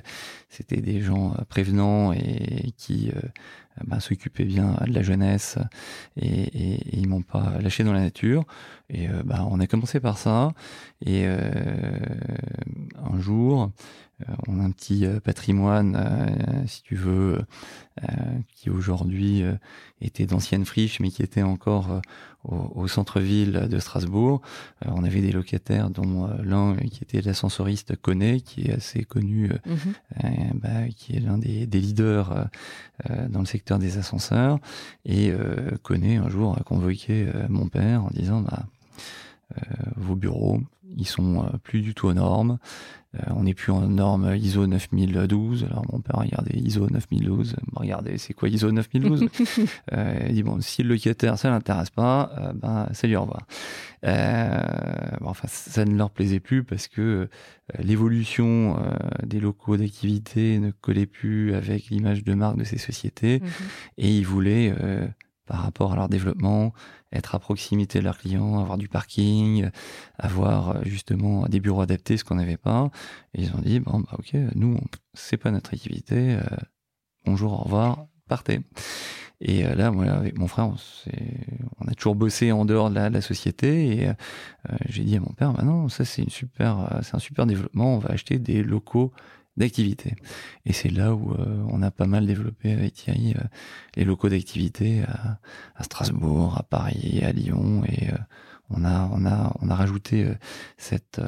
c'était 0.51 0.83
des 0.83 1.01
gens 1.01 1.35
prévenants 1.49 2.13
et 2.13 2.73
qui 2.77 3.11
bah, 3.87 4.01
s'occupaient 4.01 4.45
bien 4.45 4.77
de 4.87 4.93
la 4.93 5.01
jeunesse 5.01 5.57
et, 6.21 6.27
et, 6.27 6.99
ils 6.99 7.09
m'ont 7.09 7.23
pas 7.23 7.55
lâché 7.63 7.85
dans 7.85 7.95
la 7.95 8.03
nature. 8.03 8.45
Et 8.91 9.09
bah, 9.25 9.47
on 9.51 9.61
a 9.61 9.67
commencé 9.67 9.99
par 9.99 10.19
ça 10.19 10.53
et 11.07 11.27
jour 13.21 13.71
euh, 14.29 14.35
on 14.49 14.61
a 14.61 14.65
un 14.65 14.71
petit 14.71 15.07
euh, 15.07 15.21
patrimoine, 15.21 15.97
euh, 15.97 16.67
si 16.67 16.83
tu 16.83 16.95
veux, 16.95 17.41
qui 18.55 18.71
aujourd'hui 18.71 19.43
était 20.01 20.25
d'anciennes 20.25 20.65
friches, 20.65 21.01
mais 21.01 21.11
qui 21.11 21.23
était 21.23 21.43
encore 21.43 22.01
au, 22.45 22.89
centre-ville 22.89 23.69
de 23.71 23.79
Strasbourg. 23.79 24.41
on 24.87 25.05
avait 25.05 25.21
des 25.21 25.33
locataires, 25.33 25.91
dont 25.91 26.31
l'un 26.43 26.77
qui 26.77 27.05
était 27.05 27.21
l'ascensoriste 27.21 27.97
Connet, 27.97 28.41
qui 28.41 28.69
est 28.69 28.73
assez 28.73 29.05
connu, 29.05 29.51
mhm. 29.67 30.55
bah, 30.55 30.89
qui 30.97 31.17
est 31.17 31.21
l'un 31.21 31.37
des, 31.37 31.67
leaders 31.67 32.49
dans 33.29 33.41
le 33.41 33.47
secteur 33.47 33.79
des 33.79 33.99
ascenseurs. 33.99 34.59
Et 35.05 35.31
Connet, 35.83 36.17
un 36.17 36.31
jour, 36.31 36.57
a 36.59 36.63
convoqué 36.63 37.31
mon 37.51 37.69
père 37.69 38.05
en 38.05 38.11
disant... 38.11 38.41
Bah, 38.41 38.65
vos 39.97 40.15
bureaux, 40.15 40.61
ils 40.97 41.09
sont 41.09 41.45
plus 41.65 41.81
du 41.81 41.93
tout 41.93 42.07
aux 42.07 42.15
normes. 42.15 42.59
Euh, 43.17 43.33
on 43.35 43.43
n'est 43.43 43.55
plus 43.55 43.73
en 43.73 43.81
norme 43.81 44.37
ISO 44.37 44.67
9012. 44.67 45.65
Alors 45.65 45.85
mon 45.93 46.01
père 46.01 46.17
regardait 46.17 46.57
ISO 46.57 46.89
9012. 46.89 47.57
Regardez, 47.75 48.19
c'est 48.19 48.35
quoi 48.35 48.49
ISO 48.49 48.71
9012 48.71 49.29
euh, 49.93 50.27
Il 50.29 50.35
dit 50.35 50.43
bon, 50.45 50.61
si 50.61 50.83
le 50.83 50.91
locataire 50.91 51.37
ça 51.37 51.51
l'intéresse 51.51 51.91
pas, 51.91 52.31
euh, 52.39 52.53
ben 52.55 52.89
salut 52.93 53.17
au 53.17 53.23
revoir. 53.23 53.47
Euh, 54.07 54.61
enfin, 55.23 55.49
ça 55.49 55.85
ne 55.85 55.97
leur 55.97 56.11
plaisait 56.11 56.41
plus 56.41 56.63
parce 56.63 56.87
que 56.87 57.29
l'évolution 57.79 58.77
des 59.25 59.41
locaux 59.41 59.77
d'activité 59.77 60.59
ne 60.59 60.71
collait 60.71 61.07
plus 61.07 61.55
avec 61.55 61.87
l'image 61.87 62.25
de 62.25 62.35
marque 62.35 62.57
de 62.57 62.65
ces 62.65 62.79
sociétés, 62.79 63.41
mhm. 63.41 63.49
et 63.99 64.17
ils 64.17 64.27
voulaient 64.27 64.75
par 65.51 65.63
rapport 65.63 65.93
à 65.93 65.97
leur 65.97 66.09
développement, 66.09 66.73
être 67.11 67.35
à 67.35 67.41
proximité 67.41 67.99
de 67.99 68.05
leurs 68.05 68.19
clients, 68.19 68.61
avoir 68.61 68.79
du 68.79 68.87
parking, 68.87 69.69
avoir 70.17 70.77
euh, 70.77 70.81
justement 70.85 71.49
des 71.49 71.59
bureaux 71.59 71.81
adaptés, 71.81 72.17
ce 72.17 72.23
qu'on 72.23 72.37
n'avait 72.37 72.57
pas. 72.57 72.89
Ils 73.35 73.51
ont 73.57 73.61
dit 73.61 73.81
bon 73.81 73.99
bah 73.99 74.17
ok, 74.17 74.37
nous 74.55 74.79
c'est 75.13 75.39
pas 75.39 75.51
notre 75.51 75.75
activité. 75.75 76.35
Euh, 76.35 76.43
bonjour, 77.27 77.53
au 77.53 77.65
revoir, 77.65 78.07
partez. 78.29 78.61
Et 79.41 79.67
euh, 79.67 79.75
là, 79.75 79.91
moi, 79.91 80.05
avec 80.05 80.39
mon 80.39 80.47
frère, 80.47 80.69
on, 80.69 81.89
a 81.89 81.95
toujours 81.95 82.15
bossé 82.15 82.53
en 82.53 82.65
dehors 82.65 82.89
de 82.89 82.95
la, 82.95 83.21
société. 83.21 84.03
Et 84.03 84.13
j'ai 84.89 85.03
dit 85.03 85.17
à 85.17 85.21
mon 85.21 85.33
père, 85.33 85.53
bah 85.53 85.65
non, 85.65 85.89
ça 85.89 86.05
c'est 86.05 86.27
c'est 86.31 87.15
un 87.15 87.19
super 87.19 87.47
développement. 87.47 87.97
On 87.97 87.99
va 87.99 88.11
acheter 88.11 88.39
des 88.39 88.63
locaux 88.63 89.13
d'activité. 89.61 90.17
Et 90.67 90.73
c'est 90.73 90.91
là 90.91 91.15
où 91.15 91.33
euh, 91.33 91.65
on 91.69 91.83
a 91.83 91.91
pas 91.91 92.07
mal 92.07 92.27
développé 92.27 92.73
avec 92.73 92.95
Thierry 92.95 93.35
euh, 93.37 93.43
les 93.95 94.05
locaux 94.05 94.29
d'activité 94.29 95.03
à, 95.77 95.85
Strasbourg, 95.85 96.57
à 96.59 96.65
Paris, 96.65 97.21
à 97.23 97.33
Lyon, 97.33 97.85
et 97.87 98.11
euh, 98.11 98.17
on 98.71 98.85
a 98.85 99.09
on 99.13 99.25
a 99.27 99.53
on 99.61 99.71
a 99.71 99.75
rajouté 99.75 100.29
cette 100.77 101.21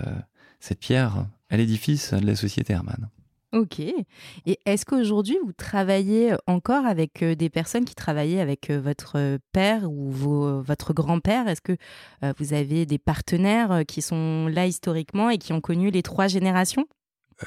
cette 0.60 0.78
pierre 0.78 1.26
à 1.50 1.56
l'édifice 1.56 2.14
de 2.14 2.26
la 2.26 2.34
société 2.36 2.72
Herman. 2.72 3.08
Ok. 3.52 3.80
Et 3.80 4.58
est-ce 4.64 4.86
qu'aujourd'hui, 4.86 5.36
vous 5.44 5.52
travaillez 5.52 6.34
encore 6.46 6.86
avec 6.86 7.22
des 7.22 7.50
personnes 7.50 7.84
qui 7.84 7.94
travaillaient 7.94 8.40
avec 8.40 8.70
votre 8.70 9.38
père 9.52 9.90
ou 9.90 10.10
votre 10.10 10.94
grand-père? 10.94 11.48
Est-ce 11.48 11.60
que 11.60 11.76
vous 12.38 12.54
avez 12.54 12.86
des 12.86 12.98
partenaires 12.98 13.82
qui 13.86 14.00
sont 14.00 14.46
là 14.46 14.66
historiquement 14.66 15.28
et 15.28 15.36
qui 15.36 15.52
ont 15.52 15.60
connu 15.60 15.90
les 15.90 16.02
trois 16.02 16.28
générations? 16.28 16.86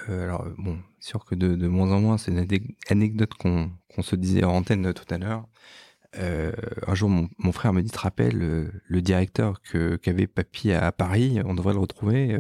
Alors, 0.08 0.48
bon, 0.58 0.78
sûr 1.00 1.26
que 1.26 1.36
de, 1.36 1.68
moins 1.68 1.92
en 1.92 2.02
moins, 2.02 2.18
c'est 2.18 2.32
une 2.32 2.48
anecdote 2.90 3.34
qu'on 3.36 3.72
se 4.02 4.16
disait 4.16 4.44
en 4.44 4.52
antenne 4.52 4.94
tout 4.94 5.14
à 5.14 5.18
l'heure. 5.18 5.48
Euh, 6.18 6.52
un 6.88 6.96
jour, 6.96 7.10
mon, 7.10 7.52
frère 7.52 7.74
me 7.74 7.82
dit, 7.82 7.92
te 7.92 8.00
rappelles, 8.00 8.42
euh, 8.42 8.72
le 8.88 9.02
directeur 9.02 9.62
qu'avait 9.62 10.28
Papy 10.28 10.72
à, 10.72 10.92
Paris, 10.92 11.40
on 11.46 11.54
devrait 11.56 11.74
le 11.74 11.80
retrouver. 11.80 12.40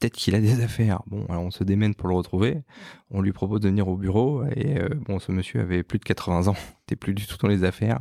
Peut-être 0.00 0.14
qu'il 0.14 0.34
a 0.34 0.40
des 0.40 0.60
affaires. 0.64 1.02
Bon, 1.06 1.24
alors 1.28 1.42
on 1.42 1.50
se 1.50 1.64
démène 1.64 1.94
pour 1.94 2.08
le 2.08 2.14
retrouver. 2.14 2.62
On 3.10 3.22
lui 3.22 3.32
propose 3.32 3.60
de 3.60 3.68
venir 3.68 3.88
au 3.88 3.96
bureau. 3.96 4.44
Et 4.54 4.78
bon, 5.06 5.18
ce 5.18 5.32
monsieur 5.32 5.60
avait 5.60 5.82
plus 5.82 5.98
de 5.98 6.04
80 6.04 6.48
ans, 6.48 6.56
n'était 6.82 6.96
plus 6.96 7.14
du 7.14 7.26
tout 7.26 7.36
dans 7.38 7.48
les 7.48 7.64
affaires. 7.64 8.00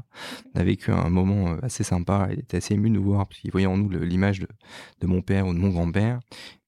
On 0.54 0.60
a 0.60 0.64
vécu 0.64 0.92
un 0.92 1.10
moment 1.10 1.58
assez 1.62 1.84
sympa. 1.84 2.28
Il 2.32 2.40
était 2.40 2.58
assez 2.58 2.74
ému 2.74 2.90
de 2.90 2.96
nous 2.96 3.04
voir, 3.04 3.28
parce 3.28 3.40
qu'il 3.40 3.52
voyait 3.52 3.68
en 3.68 3.78
nous 3.78 3.90
l'image 3.90 4.40
de, 4.40 4.48
de 5.02 5.08
mon 5.08 5.22
père 5.22 5.48
ou 5.48 5.54
de 5.54 5.60
mon 5.60 5.70
grand-père 5.70 6.20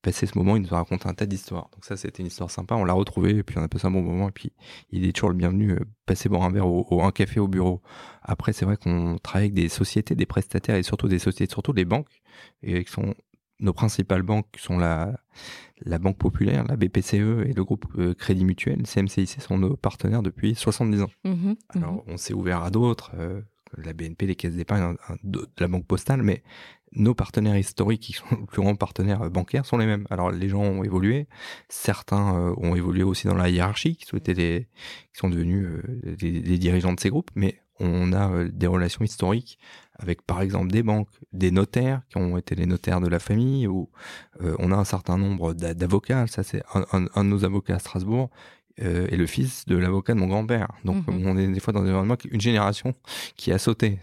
passé 0.08 0.26
ce 0.26 0.38
moment, 0.38 0.56
il 0.56 0.62
nous 0.62 0.74
a 0.74 0.78
raconté 0.78 1.10
un 1.10 1.14
tas 1.14 1.26
d'histoires. 1.26 1.70
Donc 1.74 1.84
ça, 1.84 1.98
c'était 1.98 2.22
une 2.22 2.28
histoire 2.28 2.50
sympa. 2.50 2.76
On 2.76 2.86
l'a 2.86 2.94
retrouvé, 2.94 3.32
et 3.32 3.44
puis 3.44 3.58
on 3.58 3.62
a 3.62 3.68
passé 3.68 3.88
un 3.88 3.92
bon 3.92 4.02
moment, 4.02 4.30
et 4.30 4.32
puis 4.32 4.54
il 4.90 5.06
est 5.06 5.12
toujours 5.12 5.30
le 5.30 5.36
bienvenu. 5.36 5.72
Euh, 5.72 5.80
passer 6.06 6.30
boire 6.30 6.44
un 6.44 6.50
verre 6.50 6.66
ou 6.66 7.04
un 7.04 7.12
café 7.12 7.42
au 7.42 7.50
bureau. 7.50 7.82
Après, 8.22 8.54
c'est 8.54 8.64
vrai 8.64 8.78
qu'on 8.78 9.18
travaille 9.22 9.48
avec 9.48 9.54
des 9.54 9.68
sociétés, 9.68 10.16
des 10.16 10.26
prestataires, 10.26 10.78
et 10.78 10.84
surtout 10.84 11.10
des 11.10 11.20
sociétés, 11.20 11.52
surtout 11.52 11.74
des 11.74 11.84
banques, 11.84 12.22
et 12.64 12.86
qui 12.86 12.92
sont 12.92 13.14
nos 13.60 13.74
principales 13.74 14.22
banques 14.22 14.48
sont 14.58 14.78
la, 14.78 15.20
la 15.82 16.00
Banque 16.00 16.18
Populaire, 16.18 16.66
la 16.68 16.76
BPCE 16.76 17.46
et 17.46 17.54
le 17.54 17.64
groupe 17.64 17.86
euh, 17.98 18.14
Crédit 18.14 18.46
Mutuel, 18.46 18.84
CMCIC 18.84 19.42
sont 19.42 19.58
nos 19.58 19.76
partenaires 19.76 20.24
depuis 20.24 20.56
70 20.56 21.02
ans. 21.02 21.10
Mmh 21.24 21.32
mmh 21.32 21.56
Alors, 21.76 22.04
on 22.08 22.18
s'est 22.18 22.34
ouvert 22.34 22.64
à 22.64 22.70
d'autres, 22.70 23.12
euh, 23.18 23.42
la 23.78 23.94
BNP, 23.94 24.28
les 24.28 24.36
caisses 24.36 24.56
d'épargne, 24.56 24.96
la 25.60 25.68
banque 25.68 25.86
postale, 25.86 26.24
mais 26.24 26.44
nos 26.94 27.14
partenaires 27.14 27.58
historiques, 27.58 28.02
qui 28.02 28.14
sont 28.14 28.26
les 28.32 28.46
plus 28.46 28.62
grands 28.62 28.76
partenaires 28.76 29.30
bancaires, 29.30 29.66
sont 29.66 29.78
les 29.78 29.86
mêmes. 29.86 30.08
Alors 30.10 30.32
les 30.32 30.48
gens 30.48 30.62
ont 30.62 30.84
évolué, 30.84 31.28
certains 31.68 32.54
ont 32.58 32.76
évolué 32.76 33.04
aussi 33.04 33.28
dans 33.28 33.36
la 33.36 33.50
hiérarchie, 33.50 33.98
qui, 33.98 34.06
souhaitaient 34.06 34.34
des, 34.34 34.68
qui 35.14 35.20
sont 35.20 35.30
devenus 35.30 35.68
des, 36.04 36.58
dirigeants 36.58 36.94
de 36.94 37.00
ces 37.00 37.10
groupes, 37.10 37.30
mais 37.36 37.60
on 37.80 38.14
a 38.14 38.46
des 38.46 38.68
relations 38.68 39.04
historiques 39.04 39.60
avec 40.00 40.22
par 40.22 40.42
exemple 40.42 40.72
des 40.72 40.84
banques, 40.84 41.10
des 41.34 41.52
notaires 41.52 42.02
qui 42.10 42.18
ont 42.18 42.38
été 42.38 42.56
les 42.56 42.66
notaires 42.66 43.02
de 43.02 43.08
la 43.08 43.20
famille, 43.20 43.68
ou 43.68 43.90
euh, 44.42 44.56
on 44.60 44.72
a 44.72 44.76
un 44.76 44.86
certain 44.86 45.18
nombre 45.18 45.54
d'avocats. 45.54 46.28
Ça, 46.28 46.44
c'est 46.44 46.64
un, 46.74 47.24
de 47.24 47.30
nos 47.30 47.46
avocats 47.46 47.76
à 47.76 47.80
Strasbourg 47.80 48.30
euh, 48.80 49.08
est 49.08 49.16
le 49.16 49.26
fils 49.26 49.66
de 49.66 49.76
l'avocat 49.76 50.14
de 50.14 50.20
mon 50.20 50.28
grand-père. 50.28 50.68
Donc 50.86 51.08
mhm. 51.08 51.26
on 51.26 51.36
est 51.36 51.48
des 51.48 51.60
fois 51.60 51.74
dans 51.74 51.80
un 51.80 51.86
environnement 51.86 52.16
une 52.30 52.42
génération 52.42 52.94
qui 53.36 53.52
a 53.52 53.58
sauté. 53.58 54.00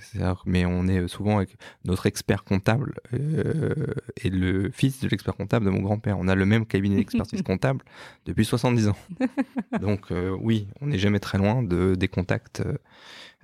Mais 0.46 0.66
on 0.66 0.88
est 0.88 1.06
souvent 1.06 1.36
avec 1.36 1.56
notre 1.84 2.06
expert 2.06 2.42
comptable 2.42 2.94
euh, 3.12 3.72
et 4.20 4.30
le 4.30 4.70
fils 4.72 5.00
de 5.00 5.08
l'expert 5.08 5.36
comptable 5.36 5.64
de 5.64 5.70
mon 5.70 5.80
grand-père. 5.80 6.18
On 6.18 6.26
a 6.26 6.34
le 6.34 6.44
même 6.44 6.66
cabinet 6.66 6.96
d'expertise 6.96 7.42
comptable 7.44 7.84
depuis 8.26 8.44
70 8.44 8.88
ans. 8.88 8.96
Donc 9.80 10.12
oui, 10.40 10.66
on 10.80 10.88
n'est 10.88 10.98
jamais 10.98 11.20
très 11.20 11.38
loin 11.38 11.62
de 11.62 11.94
des 11.94 12.08
contacts 12.08 12.60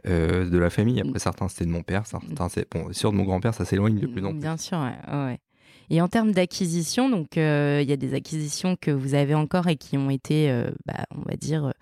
euh, 0.06 0.48
de 0.48 0.58
la 0.58 0.70
famille. 0.70 1.00
Après, 1.00 1.18
certains, 1.18 1.48
c'était 1.48 1.66
de 1.66 1.70
mon 1.70 1.82
père. 1.82 2.06
Certains, 2.06 2.48
c'est 2.48 2.70
bon, 2.70 2.92
sûr 2.92 3.12
de 3.12 3.16
mon 3.16 3.24
grand-père, 3.24 3.54
ça 3.54 3.64
s'éloigne 3.64 3.98
de 3.98 4.06
plus 4.06 4.24
en 4.24 4.30
plus. 4.32 4.40
Bien 4.40 4.56
sûr, 4.56 4.78
ouais. 4.78 5.38
Et 5.92 6.00
en 6.00 6.06
termes 6.06 6.30
d'acquisition, 6.30 7.10
donc 7.10 7.36
euh, 7.36 7.80
il 7.82 7.90
y 7.90 7.92
a 7.92 7.96
des 7.96 8.14
acquisitions 8.14 8.76
que 8.76 8.92
vous 8.92 9.14
avez 9.14 9.34
encore 9.34 9.66
et 9.66 9.76
qui 9.76 9.98
ont 9.98 10.08
été, 10.08 10.48
euh, 10.48 10.70
bah, 10.86 11.04
on 11.16 11.22
va 11.28 11.36
dire, 11.36 11.72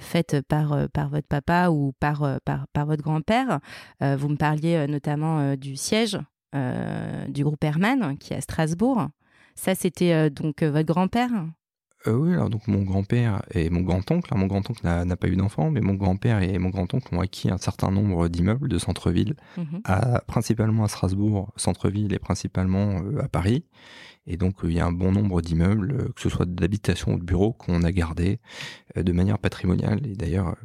faites 0.00 0.40
par, 0.48 0.88
par 0.90 1.08
votre 1.08 1.28
papa 1.28 1.68
ou 1.68 1.92
par, 2.00 2.40
par, 2.44 2.66
par 2.72 2.86
votre 2.86 3.02
grand-père. 3.02 3.60
vous 4.00 4.28
me 4.28 4.36
parliez 4.36 4.86
notamment 4.88 5.54
du 5.54 5.76
siège 5.76 6.18
du 6.52 7.44
groupe 7.44 7.62
Hermann 7.62 8.16
qui 8.18 8.32
est 8.32 8.36
à 8.36 8.40
Strasbourg. 8.40 9.08
Ça, 9.54 9.74
c'était 9.74 10.28
donc 10.30 10.62
votre 10.62 10.86
grand-père? 10.86 11.30
Euh, 12.06 12.12
oui, 12.12 12.32
alors 12.32 12.50
donc 12.50 12.66
mon 12.68 12.82
grand-père 12.82 13.42
et 13.52 13.70
mon 13.70 13.80
grand-oncle, 13.80 14.32
hein, 14.32 14.38
mon 14.38 14.46
grand-oncle 14.46 14.80
n'a 14.84 15.16
pas 15.16 15.28
eu 15.28 15.36
d'enfant, 15.36 15.70
mais 15.70 15.80
mon 15.80 15.94
grand-père 15.94 16.42
et 16.42 16.58
mon 16.58 16.70
grand-oncle 16.70 17.14
ont 17.14 17.20
acquis 17.20 17.50
un 17.50 17.58
certain 17.58 17.90
nombre 17.90 18.28
d'immeubles 18.28 18.68
de 18.68 18.78
centre-ville, 18.78 19.34
mhm. 19.56 19.82
principalement 20.26 20.84
à 20.84 20.88
Strasbourg, 20.88 21.52
centre-ville 21.56 22.12
et 22.12 22.18
principalement 22.18 23.00
euh, 23.00 23.22
à 23.22 23.28
Paris. 23.28 23.64
Et 24.26 24.36
donc 24.36 24.56
il 24.64 24.72
y 24.72 24.80
a 24.80 24.86
un 24.86 24.92
bon 24.92 25.12
nombre 25.12 25.40
d'immeubles, 25.40 25.92
euh, 25.92 26.12
que 26.14 26.20
ce 26.20 26.28
soit 26.28 26.46
d'habitation 26.46 27.14
ou 27.14 27.18
de 27.18 27.24
bureaux, 27.24 27.52
qu'on 27.52 27.82
a 27.82 27.92
gardés 27.92 28.40
de 28.96 29.12
manière 29.12 29.38
patrimoniale. 29.38 30.06
Et 30.06 30.14
d'ailleurs, 30.14 30.56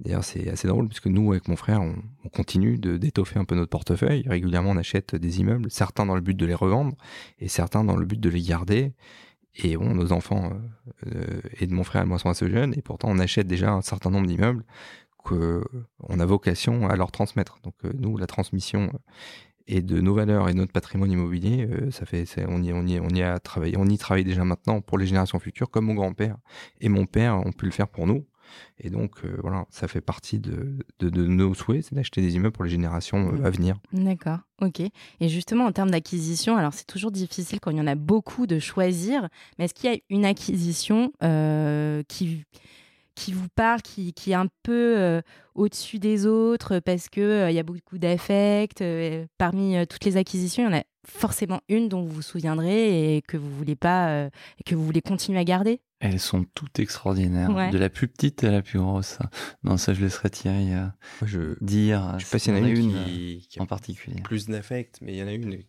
D'ailleurs, 0.00 0.24
c'est 0.24 0.48
assez 0.48 0.66
drôle 0.66 0.88
puisque 0.88 1.08
nous, 1.08 1.32
avec 1.32 1.46
mon 1.46 1.56
frère, 1.56 1.82
on, 1.82 1.94
on 2.24 2.28
continue 2.30 2.78
d'étoffer 2.78 3.38
un 3.38 3.44
peu 3.44 3.54
notre 3.54 3.68
portefeuille. 3.68 4.24
Régulièrement, 4.26 4.70
on 4.70 4.78
achète 4.78 5.14
des 5.14 5.40
immeubles, 5.40 5.70
certains 5.70 6.06
dans 6.06 6.14
le 6.14 6.22
but 6.22 6.34
de 6.34 6.46
les 6.46 6.54
revendre 6.54 6.96
et 7.38 7.48
certains 7.48 7.84
dans 7.84 7.96
le 7.96 8.06
but 8.06 8.18
de 8.18 8.30
les 8.30 8.40
garder. 8.40 8.94
Et 9.56 9.76
bon, 9.76 9.94
nos 9.94 10.12
enfants 10.12 10.52
euh, 11.06 11.40
et 11.58 11.66
de 11.66 11.74
mon 11.74 11.84
frère 11.84 12.02
et 12.02 12.06
moi 12.06 12.18
sont 12.18 12.28
assez 12.28 12.48
jeunes, 12.48 12.74
et 12.76 12.82
pourtant 12.82 13.08
on 13.10 13.18
achète 13.18 13.46
déjà 13.46 13.72
un 13.72 13.82
certain 13.82 14.10
nombre 14.10 14.26
d'immeubles 14.26 14.64
qu'on 15.18 16.18
a 16.18 16.24
vocation 16.26 16.88
à 16.88 16.96
leur 16.96 17.10
transmettre. 17.10 17.58
Donc 17.62 17.74
euh, 17.84 17.92
nous, 17.98 18.16
la 18.16 18.26
transmission 18.26 18.90
euh, 18.94 18.98
et 19.66 19.82
de 19.82 20.00
nos 20.00 20.14
valeurs 20.14 20.48
et 20.48 20.54
notre 20.54 20.72
patrimoine 20.72 21.12
immobilier, 21.12 21.68
ça 21.90 22.04
fait, 22.04 22.24
on 22.48 22.62
y, 22.62 22.72
on 22.72 22.86
y, 22.86 22.98
on 22.98 23.08
y 23.10 23.22
a 23.22 23.38
travaillé, 23.38 23.76
on 23.76 23.86
y 23.86 23.98
travaille 23.98 24.24
déjà 24.24 24.44
maintenant 24.44 24.80
pour 24.80 24.98
les 24.98 25.06
générations 25.06 25.38
futures, 25.38 25.70
comme 25.70 25.84
mon 25.86 25.94
grand-père 25.94 26.38
et 26.80 26.88
mon 26.88 27.06
père 27.06 27.36
ont 27.36 27.52
pu 27.52 27.66
le 27.66 27.70
faire 27.70 27.86
pour 27.86 28.08
nous. 28.08 28.26
Et 28.78 28.90
donc, 28.90 29.24
euh, 29.24 29.36
voilà, 29.42 29.66
ça 29.70 29.88
fait 29.88 30.00
partie 30.00 30.38
de, 30.38 30.78
nos 31.00 31.54
souhaits, 31.54 31.84
c'est 31.84 31.94
d'acheter 31.94 32.20
des 32.20 32.34
immeubles 32.34 32.52
pour 32.52 32.64
les 32.64 32.70
générations 32.70 33.34
euh, 33.34 33.44
à 33.44 33.50
venir. 33.50 33.76
D'accord, 33.92 34.38
ok. 34.62 34.80
Et 34.80 35.28
justement, 35.28 35.66
en 35.66 35.72
termes 35.72 35.90
d'acquisition, 35.90 36.56
alors 36.56 36.72
c'est 36.72 36.86
toujours 36.86 37.10
difficile 37.10 37.60
quand 37.60 37.70
il 37.70 37.78
y 37.78 37.80
en 37.80 37.86
a 37.86 37.94
beaucoup 37.94 38.46
de 38.46 38.58
choisir, 38.58 39.28
mais 39.58 39.66
est-ce 39.66 39.74
qu'il 39.74 39.90
y 39.90 39.94
a 39.94 39.98
une 40.08 40.24
acquisition 40.24 41.12
euh, 41.22 42.02
qui 42.08 42.44
qui 43.16 43.32
vous 43.32 43.48
parle, 43.54 43.82
qui, 43.82 44.14
qui 44.14 44.30
est 44.30 44.34
un 44.34 44.46
peu 44.62 45.20
au-dessus 45.54 45.98
des 45.98 46.24
autres 46.24 46.78
parce 46.78 47.10
qu'il 47.10 47.48
il 47.50 47.54
y 47.54 47.58
a 47.58 47.62
beaucoup 47.62 47.98
d'affect. 47.98 48.82
parmi 49.36 49.86
toutes 49.88 50.06
les 50.06 50.16
acquisitions, 50.16 50.62
il 50.62 50.72
y 50.72 50.74
en 50.74 50.78
a 50.78 50.84
forcément 51.06 51.60
une 51.68 51.90
dont 51.90 52.00
vous 52.00 52.14
vous 52.14 52.22
souviendrez 52.22 53.16
et 53.16 53.20
que 53.20 53.36
vous 53.36 53.50
voulez 53.50 53.76
pas 53.76 54.26
et 54.26 54.62
que 54.64 54.74
vous 54.74 54.86
voulez 54.86 55.02
continuer 55.02 55.38
à 55.38 55.44
garder? 55.44 55.82
Elles 56.00 56.18
sont 56.18 56.44
toutes 56.54 56.78
extraordinaires, 56.78 57.70
de 57.70 57.78
la 57.78 57.90
plus 57.90 58.08
petite 58.08 58.42
à 58.42 58.50
la 58.50 58.62
plus 58.62 58.78
grosse. 58.78 59.18
Non, 59.62 59.76
ça 59.76 59.92
je 59.92 60.00
laisserai 60.00 60.30
Thierry 60.30 60.72
euh, 60.72 60.86
je, 61.24 61.62
dire. 61.62 62.18
Je 62.18 62.24
sais 62.24 62.30
pas 62.30 62.38
s'il 62.38 62.56
y 62.56 62.60
en 62.60 62.64
a 62.64 62.68
une, 62.68 62.92
qui, 63.48 63.60
en 63.60 63.66
particulier. 63.66 64.20
Plus 64.22 64.46
d'affect, 64.46 64.98
mais 65.02 65.12
il 65.12 65.18
y 65.18 65.22
en 65.22 65.28
a 65.28 65.32
une 65.32 65.62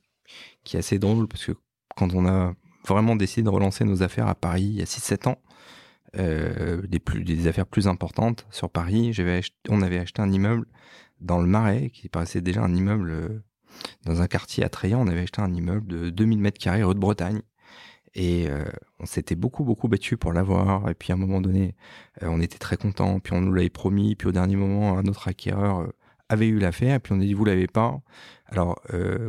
qui 0.64 0.78
est 0.78 0.80
assez 0.80 1.00
drôle 1.00 1.28
parce 1.28 1.46
que 1.46 1.52
quand 1.98 2.14
on 2.14 2.26
a 2.26 2.56
vraiment 2.88 3.18
décidé 3.18 3.44
de 3.44 3.50
relancer 3.50 3.84
nos 3.84 4.02
affaires 4.02 4.28
à 4.28 4.36
Paris 4.36 4.64
il 4.64 4.76
y 4.76 4.82
a 4.82 4.86
6-7 4.86 5.28
ans, 5.28 5.42
euh, 6.18 6.82
des, 6.88 7.00
plus, 7.00 7.24
des 7.24 7.48
affaires 7.48 7.66
plus 7.66 7.88
importantes 7.88 8.48
sur 8.52 8.70
Paris, 8.70 9.14
on 9.70 9.82
avait 9.82 10.00
acheté 10.00 10.22
un 10.22 10.32
immeuble 10.32 10.66
dans 11.20 11.40
le 11.40 11.48
Marais 11.48 11.90
qui 11.90 12.10
paraissait 12.10 12.42
déjà 12.42 12.62
un 12.62 12.74
immeuble 12.74 13.12
euh, 13.12 13.44
dans 14.06 14.22
un 14.22 14.28
quartier 14.28 14.64
attrayant. 14.64 15.02
On 15.02 15.08
avait 15.08 15.22
acheté 15.22 15.42
un 15.42 15.54
immeuble 15.54 15.88
de 15.88 16.10
2000 16.10 16.40
mètres 16.40 16.60
carrés 16.60 16.84
rue 16.84 16.96
de 16.96 17.00
Bretagne 17.00 17.42
et 18.14 18.48
euh, 18.50 18.66
on 19.00 19.06
s'était 19.06 19.36
beaucoup, 19.36 19.64
beaucoup 19.64 19.88
battu 19.88 20.18
pour 20.18 20.34
l'avoir. 20.34 20.90
Et 20.90 20.94
puis 20.94 21.12
à 21.12 21.16
un 21.16 21.20
moment 21.20 21.42
donné, 21.42 21.76
euh, 22.22 22.28
on 22.30 22.42
était 22.42 22.58
très 22.58 22.78
content. 22.78 23.20
Puis 23.20 23.34
on 23.34 23.42
nous 23.42 23.54
l'avait 23.54 23.70
promis. 23.70 24.16
Puis 24.16 24.28
au 24.28 24.32
dernier 24.32 24.56
moment, 24.56 24.98
un 24.98 25.06
autre 25.06 25.28
acquéreur 25.28 25.80
euh, 25.80 25.88
avait 26.30 26.48
eu 26.48 26.60
l'affaire. 26.60 26.96
Et 26.96 27.00
puis 27.00 27.14
on 27.14 27.20
a 27.20 27.24
dit, 27.24 27.34
vous 27.34 27.46
l'avez 27.46 27.68
pas. 27.68 28.02
Alors, 28.48 28.82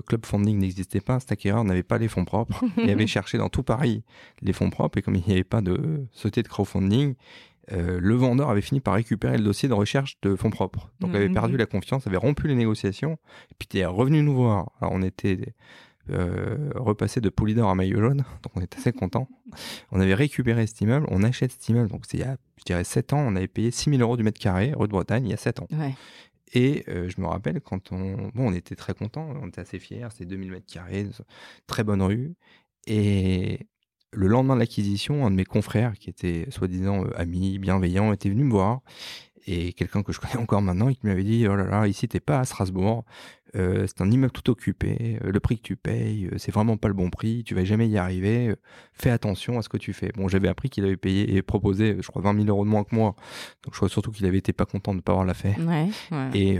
Club 0.09 0.27
Funding 0.27 0.59
n'existait 0.59 1.01
pas. 1.01 1.21
Cet 1.21 1.31
acquéreur 1.31 1.63
n'avait 1.63 1.85
pas 1.85 1.97
les 1.97 2.09
fonds 2.09 2.25
propres. 2.25 2.65
il 2.77 2.91
avait 2.91 3.07
cherché 3.07 3.39
dans 3.39 3.49
tout 3.49 3.63
Paris 3.63 4.03
les 4.41 4.53
fonds 4.53 4.69
propres. 4.69 4.99
Et 4.99 5.03
comme 5.03 5.15
il 5.15 5.23
n'y 5.25 5.35
avait 5.35 5.45
pas 5.45 5.61
de 5.61 6.07
société 6.11 6.43
de 6.43 6.49
crowdfunding, 6.49 7.15
le 7.71 8.15
vendeur 8.15 8.51
avait 8.51 8.61
fini 8.61 8.81
par 8.81 8.95
récupérer 8.95 9.39
le 9.39 9.45
dossier 9.45 9.69
de 9.69 9.75
recherche 9.75 10.19
de 10.23 10.35
fonds 10.35 10.51
propres. 10.51 10.91
Donc, 10.99 11.11
il 11.13 11.17
avait 11.17 11.29
mmh, 11.29 11.35
perdu 11.35 11.55
mmh. 11.55 11.59
la 11.59 11.67
confiance, 11.67 12.07
avait 12.09 12.17
rompu 12.17 12.49
les 12.49 12.57
négociations. 12.57 13.13
Et 13.53 13.55
puis, 13.57 13.69
il 13.75 13.79
est 13.79 13.87
revenu 13.87 14.25
nous 14.25 14.35
voir. 14.35 14.73
Alors, 14.81 14.93
on 14.93 15.03
était 15.03 15.55
euh, 16.11 16.71
repassé 16.75 17.21
de 17.21 17.29
Polydor 17.29 17.69
à 17.69 17.75
maillot 17.75 18.01
jaune, 18.01 18.25
donc 18.43 18.53
on 18.55 18.61
est 18.61 18.77
assez 18.77 18.93
content. 18.93 19.29
On 19.91 20.01
avait 20.01 20.15
récupéré 20.15 20.67
cet 20.67 20.81
immeuble, 20.81 21.07
on 21.11 21.23
achète 21.23 21.53
cet 21.53 21.69
immeuble, 21.69 21.89
donc 21.89 22.05
c'est 22.09 22.19
il 22.19 22.21
y 22.21 22.25
a, 22.25 22.37
je 22.59 22.65
dirais, 22.65 22.85
7 22.85 23.13
ans, 23.13 23.21
on 23.21 23.37
avait 23.37 23.49
payé 23.49 23.71
6000 23.71 24.01
euros 24.03 24.17
du 24.17 24.23
mètre 24.23 24.41
carré, 24.41 24.73
rue 24.77 24.87
de 24.87 24.93
Bretagne, 24.93 25.27
il 25.27 25.31
y 25.31 25.35
a 25.35 25.39
7 25.39 25.61
ans. 25.61 25.69
Et 26.55 26.85
euh, 26.89 27.09
je 27.09 27.21
me 27.21 27.27
rappelle 27.27 27.61
quand 27.61 27.93
on, 27.93 28.31
bon, 28.35 28.51
on 28.51 28.53
était 28.53 28.75
très 28.75 28.95
content, 28.95 29.27
on 29.43 29.49
était 29.49 29.63
assez 29.63 29.79
fiers, 29.79 30.09
c'est 30.15 30.27
2000 30.27 30.51
mètres 30.51 30.71
carrés, 30.71 31.09
très 31.67 31.83
bonne 31.83 32.03
rue. 32.03 32.35
Et 32.87 33.67
le 34.13 34.27
lendemain 34.27 34.55
de 34.55 34.61
l'acquisition, 34.61 35.25
un 35.27 35.31
de 35.31 35.37
mes 35.37 35.45
confrères, 35.45 35.95
qui 35.95 36.11
était 36.11 36.47
soi-disant 36.51 37.05
euh, 37.05 37.11
ami, 37.17 37.59
bienveillant, 37.59 38.13
était 38.13 38.29
venu 38.29 38.45
me 38.45 38.51
voir. 38.51 38.81
Et 39.47 39.73
quelqu'un 39.73 40.03
que 40.03 40.13
je 40.13 40.21
connais 40.21 40.37
encore 40.37 40.63
maintenant, 40.63 40.89
et 40.89 40.95
qui 40.95 41.07
m'avait 41.07 41.25
dit, 41.25 41.47
oh 41.49 41.57
là 41.57 41.65
là, 41.65 41.87
ici 41.89 42.07
t'es 42.07 42.21
pas 42.21 42.41
à 42.41 42.45
Strasbourg, 42.45 43.05
euh, 43.57 43.87
c'est 43.87 44.01
un 44.01 44.11
immeuble 44.11 44.33
tout 44.33 44.51
occupé, 44.51 45.19
euh, 45.23 45.31
le 45.31 45.41
prix 45.41 45.59
que 45.59 45.63
tu 45.63 45.77
payes, 45.77 46.27
euh, 46.27 46.39
c'est 46.39 46.53
vraiment 46.53 46.77
pas 46.77 46.89
le 46.89 46.95
bon 46.95 47.11
prix, 47.11 47.45
tu 47.45 47.55
vas 47.55 47.65
jamais 47.65 47.89
y 47.89 47.99
arriver, 47.99 48.55
fais 48.93 49.11
attention 49.11 49.59
à 49.59 49.63
ce 49.63 49.69
que 49.69 49.77
tu 49.77 49.93
fais. 49.93 50.11
Bon, 50.17 50.29
j'avais 50.29 50.49
appris 50.49 50.71
qu'il 50.71 50.85
avait 50.85 50.97
payé 50.97 51.37
et 51.37 51.43
proposé, 51.43 51.97
je 52.01 52.07
crois, 52.09 52.23
20 52.23 52.35
000 52.45 52.49
euros 52.49 52.65
de 52.65 52.71
moins 52.71 52.85
que 52.85 52.95
moi, 52.95 53.15
donc 53.65 53.75
je 53.75 53.77
crois 53.77 53.89
surtout 53.89 54.11
qu'il 54.11 54.27
avait 54.27 54.39
été 54.39 54.53
pas 54.53 54.65
content 54.65 54.93
de 54.93 54.97
ne 54.97 55.03
pas 55.03 55.13
avoir. 55.13 55.27
Ouais, 55.27 55.89
ouais. 56.11 56.31
Et 56.35 56.59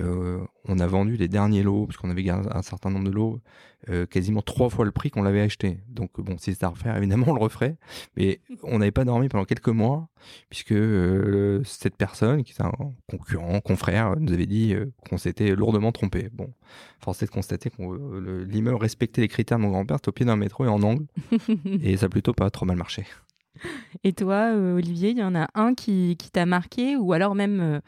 on 0.69 0.79
a 0.79 0.87
vendu 0.87 1.17
les 1.17 1.29
derniers 1.29 1.63
lots, 1.63 1.87
parce 1.87 1.97
qu'on 1.97 2.11
avait 2.11 2.23
gardé 2.23 2.49
un 2.53 2.63
certain 2.63 2.91
nombre 2.91 3.07
de 3.07 3.15
lots, 3.15 3.41
quasiment 4.11 4.43
trois 4.43 4.71
fois 4.71 4.85
le 4.85 4.93
prix 4.93 5.11
qu'on 5.11 5.23
l'avait 5.23 5.41
acheté. 5.41 5.81
Donc 5.89 6.21
bon, 6.21 6.39
si 6.39 6.53
c'était 6.53 6.67
à 6.67 6.69
refaire, 6.69 6.97
évidemment, 6.97 7.27
on 7.29 7.35
le 7.35 7.41
referait, 7.41 7.77
mais 8.17 8.41
on 8.63 8.79
n'avait 8.79 8.93
pas 8.93 9.05
dormi 9.05 9.29
pendant 9.29 9.45
quelques 9.45 9.69
mois, 9.69 10.09
puisque 10.51 10.75
cette 11.65 11.97
personne, 11.97 12.45
qui 12.45 12.53
est 12.53 12.63
un 12.63 12.71
concurrent, 13.11 13.61
confrère, 13.61 14.15
nous 14.21 14.33
avait 14.33 14.47
dit 14.47 14.75
qu'on 15.09 15.19
s'était 15.19 15.57
lourdement 15.57 15.91
trompé. 15.91 16.29
Bon, 16.33 16.53
force 17.01 17.23
est 17.23 17.27
de 17.27 17.31
constater 17.31 17.71
que 17.71 17.83
euh, 17.83 18.45
l'immeuble 18.45 18.77
respectait 18.77 19.21
les 19.21 19.29
critères 19.29 19.59
de 19.59 19.63
mon 19.63 19.71
grand-père, 19.71 19.97
c'était 19.99 20.09
au 20.09 20.13
pied 20.13 20.27
d'un 20.27 20.37
métro 20.37 20.65
et 20.65 20.69
en 20.69 20.83
angle. 20.83 21.07
et 21.83 21.97
ça 21.97 22.07
a 22.07 22.09
plutôt 22.09 22.33
pas 22.33 22.51
trop 22.51 22.67
mal 22.67 22.77
marché. 22.77 23.05
Et 24.05 24.13
toi, 24.13 24.53
euh, 24.55 24.77
Olivier, 24.77 25.11
il 25.11 25.19
y 25.19 25.23
en 25.23 25.35
a 25.35 25.49
un 25.55 25.75
qui, 25.75 26.17
t'a 26.33 26.47
marqué 26.47 26.97
ou 26.97 27.13
alors 27.13 27.35
même. 27.35 27.81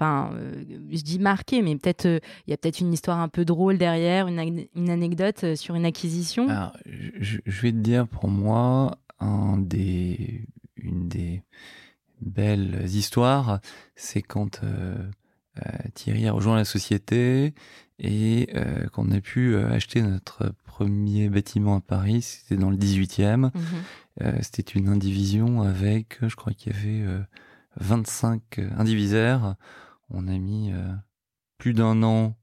Euh, 0.00 0.62
enfin, 0.64 0.76
je 0.90 1.02
dis 1.02 1.18
marqué, 1.18 1.62
mais 1.62 1.76
peut-être 1.76 2.06
il 2.46 2.50
y 2.50 2.52
a 2.52 2.56
peut-être 2.56 2.80
une 2.80 2.92
histoire 2.92 3.18
un 3.18 3.28
peu 3.28 3.44
drôle 3.44 3.78
derrière, 3.78 4.28
une, 4.28 4.66
une 4.74 4.90
anecdote 4.90 5.54
sur 5.54 5.74
une 5.74 5.84
acquisition. 5.84 6.46
je, 6.86 7.38
vais 7.46 7.72
te 7.72 7.76
dire 7.76 8.06
pour 8.08 8.28
moi 8.28 8.98
un 9.20 9.58
des, 9.58 10.46
une 10.76 11.08
des 11.08 11.42
belles 12.20 12.84
histoires, 12.86 13.60
c'est 13.94 14.22
quand 14.22 14.60
Thierry 15.94 16.26
a 16.26 16.32
rejoint 16.32 16.56
la 16.56 16.64
société 16.64 17.52
et 18.02 18.48
euh, 18.54 18.88
qu'on 18.88 19.10
a 19.12 19.20
pu 19.20 19.54
euh, 19.54 19.70
acheter 19.70 20.02
notre 20.02 20.52
premier 20.64 21.28
bâtiment 21.28 21.76
à 21.76 21.80
Paris, 21.80 22.22
c'était 22.22 22.56
dans 22.56 22.70
le 22.70 22.76
18e. 22.76 23.36
Mhm. 23.36 23.52
Euh, 24.22 24.32
c'était 24.42 24.78
une 24.78 24.88
indivision 24.88 25.62
avec, 25.62 26.18
je 26.20 26.34
crois 26.34 26.52
qu'il 26.52 26.72
y 26.72 26.76
avait 26.76 27.22
25 27.76 28.60
indivisaires. 28.76 29.56
On 30.10 30.28
a 30.28 30.38
mis 30.38 30.72
plus 31.58 31.74
d'un 31.74 32.02
an 32.02 32.36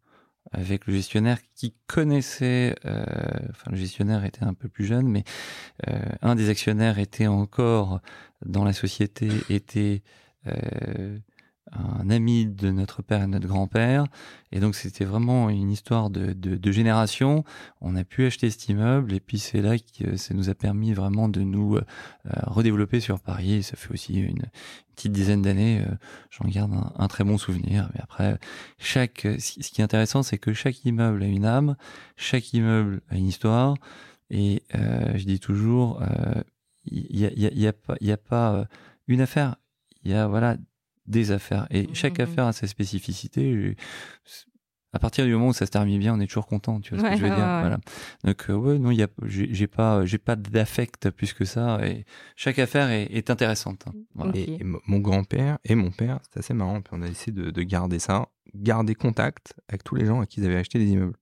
avec 0.52 0.88
le 0.88 0.94
gestionnaire 0.94 1.40
qui 1.56 1.76
connaissait, 1.88 2.76
euh, 2.86 3.04
enfin 3.50 3.72
le 3.72 3.78
gestionnaire 3.78 4.26
était 4.26 4.44
un 4.44 4.54
peu 4.54 4.68
plus 4.68 4.86
jeune, 4.86 5.08
mais 5.08 5.24
euh, 5.88 6.00
un 6.22 6.36
des 6.36 6.50
actionnaires 6.50 7.00
était 7.00 7.28
encore 7.28 8.00
dans 8.46 8.64
la 8.64 8.74
société, 8.74 9.30
était 9.50 10.02
euh, 10.48 11.20
un 11.72 12.10
ami 12.10 12.46
de 12.46 12.72
notre 12.72 13.02
père 13.02 13.22
et 13.22 13.26
de 13.26 13.32
notre 13.32 13.48
grand-père. 13.48 14.06
Et 14.52 14.60
donc, 14.60 14.76
c'était 14.76 15.06
vraiment 15.06 15.50
une 15.50 15.72
histoire 15.72 16.10
de, 16.10 16.34
de, 16.34 16.56
de, 16.56 16.72
génération. 16.72 17.44
On 17.82 17.96
a 17.96 18.04
pu 18.04 18.26
acheter 18.26 18.50
cet 18.50 18.68
immeuble 18.70 19.14
et 19.14 19.20
puis 19.20 19.38
c'est 19.38 19.62
là 19.62 19.76
que 19.78 20.16
ça 20.16 20.34
nous 20.34 20.50
a 20.50 20.56
permis 20.56 20.94
vraiment 20.94 21.30
de 21.30 21.42
nous 21.42 21.78
euh, 21.78 21.82
redévelopper 22.26 23.00
sur 23.00 23.20
Paris. 23.20 23.54
Et 23.54 23.62
ça 23.62 23.76
fait 23.76 23.94
aussi 23.94 24.16
une, 24.16 24.44
petite 24.96 25.12
dizaine 25.12 25.42
d'années. 25.42 25.82
Euh, 25.82 25.96
J'en 26.32 26.50
garde 26.50 26.74
un, 26.98 27.08
très 27.08 27.24
bon 27.24 27.38
souvenir. 27.38 27.90
Mais 27.94 28.02
après, 28.02 28.40
chaque, 28.78 29.28
ce 29.38 29.70
qui 29.70 29.82
est 29.82 29.84
intéressant, 29.84 30.24
c'est 30.24 30.38
que 30.38 30.54
chaque 30.54 30.84
immeuble 30.86 31.24
a 31.24 31.28
une 31.28 31.46
âme, 31.46 31.76
chaque 32.16 32.54
immeuble 32.54 33.02
a 33.10 33.16
une 33.16 33.28
histoire. 33.28 33.76
Et 34.32 34.64
euh, 34.76 35.16
je 35.16 35.26
dis 35.26 35.40
toujours, 35.40 36.04
il 36.86 37.16
n'y 37.16 37.26
a, 37.26 37.34
y 37.34 37.48
a, 37.48 37.54
y 37.54 37.68
a, 37.68 37.74
pas, 37.74 37.96
y 38.02 38.12
a 38.12 38.18
pas 38.18 38.66
une 39.08 39.22
affaire. 39.22 39.56
Il 40.04 40.12
y 40.12 40.14
a 40.14 40.28
voilà 40.28 40.56
des 41.10 41.32
affaires. 41.32 41.68
Et 41.72 41.90
chaque 41.94 42.20
mmh, 42.20 42.24
affaire 42.24 42.46
a 42.48 42.54
sa 42.54 42.68
spécificité. 42.68 43.76
À 44.92 44.98
partir 44.98 45.26
du 45.26 45.34
moment 45.34 45.50
où 45.50 45.54
ça 45.54 45.68
se 45.68 45.72
termine 45.72 46.00
bien, 46.00 46.16
on 46.16 46.20
est 46.20 46.26
toujours 46.26 46.48
content, 46.48 46.80
tu 46.80 46.96
vois 46.96 47.04
ce 47.04 47.14
que 47.14 47.20
je 47.20 47.22
veux 47.22 47.36
dire. 47.36 47.38
Ouais. 47.38 47.60
Voilà. 47.62 47.80
Donc 48.24 48.50
euh, 48.50 48.54
ouais, 48.54 48.80
non, 48.80 48.90
il 48.90 48.98
y 48.98 49.04
a, 49.04 49.08
j'ai 49.24 49.68
pas, 49.68 50.04
j'ai 50.06 50.18
pas 50.18 50.36
d'affect 50.36 51.12
plus 51.12 51.34
que 51.34 51.46
ça. 51.46 51.80
Et 51.86 52.06
chaque 52.36 52.58
affaire 52.58 52.90
est, 52.90 53.04
est 53.12 53.30
intéressante. 53.30 53.86
Hein. 53.88 53.94
Voilà. 54.16 54.32
Et, 54.36 54.56
et, 54.56 54.64
mon 54.64 55.00
grand-père 55.00 55.60
et 55.64 55.76
mon 55.76 55.92
père, 55.92 56.20
c'est 56.32 56.40
assez 56.40 56.56
marrant. 56.56 56.82
Puis 56.82 56.92
on 56.98 57.04
a 57.04 57.08
essayé 57.08 57.32
de, 57.32 57.52
de 57.52 57.62
garder 57.62 58.00
ça, 58.00 58.30
garder 58.56 58.96
contact 58.96 59.54
avec 59.68 59.84
tous 59.84 59.94
les 59.94 60.06
gens 60.06 60.22
à 60.22 60.26
qui 60.26 60.40
ils 60.40 60.46
avaient 60.46 60.58
acheté 60.58 60.80
des 60.80 60.88
immeubles 60.88 61.18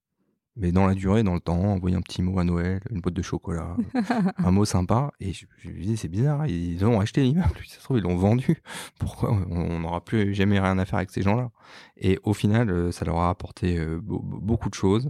mais 0.58 0.72
dans 0.72 0.88
la 0.88 0.94
durée, 0.94 1.24
dans 1.24 1.34
le 1.34 1.40
temps, 1.40 1.60
envoyer 1.60 1.96
un 1.96 2.02
petit 2.02 2.22
mot 2.22 2.40
à 2.40 2.44
Noël, 2.44 2.82
une 2.90 3.00
boîte 3.00 3.14
de 3.14 3.22
chocolat, 3.22 3.76
un 4.38 4.52
mot 4.52 4.66
sympa. 4.66 5.12
Et 5.20 5.34
je, 5.34 5.46
je 5.60 5.70
me 5.70 5.80
disais, 5.80 5.96
c'est 5.96 6.08
bizarre, 6.08 6.48
ils 6.48 6.84
ont 6.86 7.00
acheté 7.00 7.22
l'immeuble, 7.22 7.60
ça 7.68 7.80
se 7.80 7.84
trouve, 7.84 7.98
ils 7.98 8.04
l'ont 8.04 8.18
vendu. 8.18 8.62
Pourquoi 9.00 9.38
on 9.50 9.80
n'aura 9.80 10.04
plus 10.04 10.34
jamais 10.34 10.60
rien 10.60 10.78
à 10.80 10.86
faire 10.86 10.98
avec 10.98 11.12
ces 11.12 11.22
gens-là? 11.22 11.52
Et 11.98 12.20
au 12.24 12.34
final, 12.34 12.70
euh, 12.70 12.92
ça 12.92 13.06
leur 13.06 13.18
a 13.18 13.30
apporté 13.30 13.78
euh, 13.78 14.00
beaucoup 14.02 14.70
de 14.70 14.76
choses. 14.76 15.10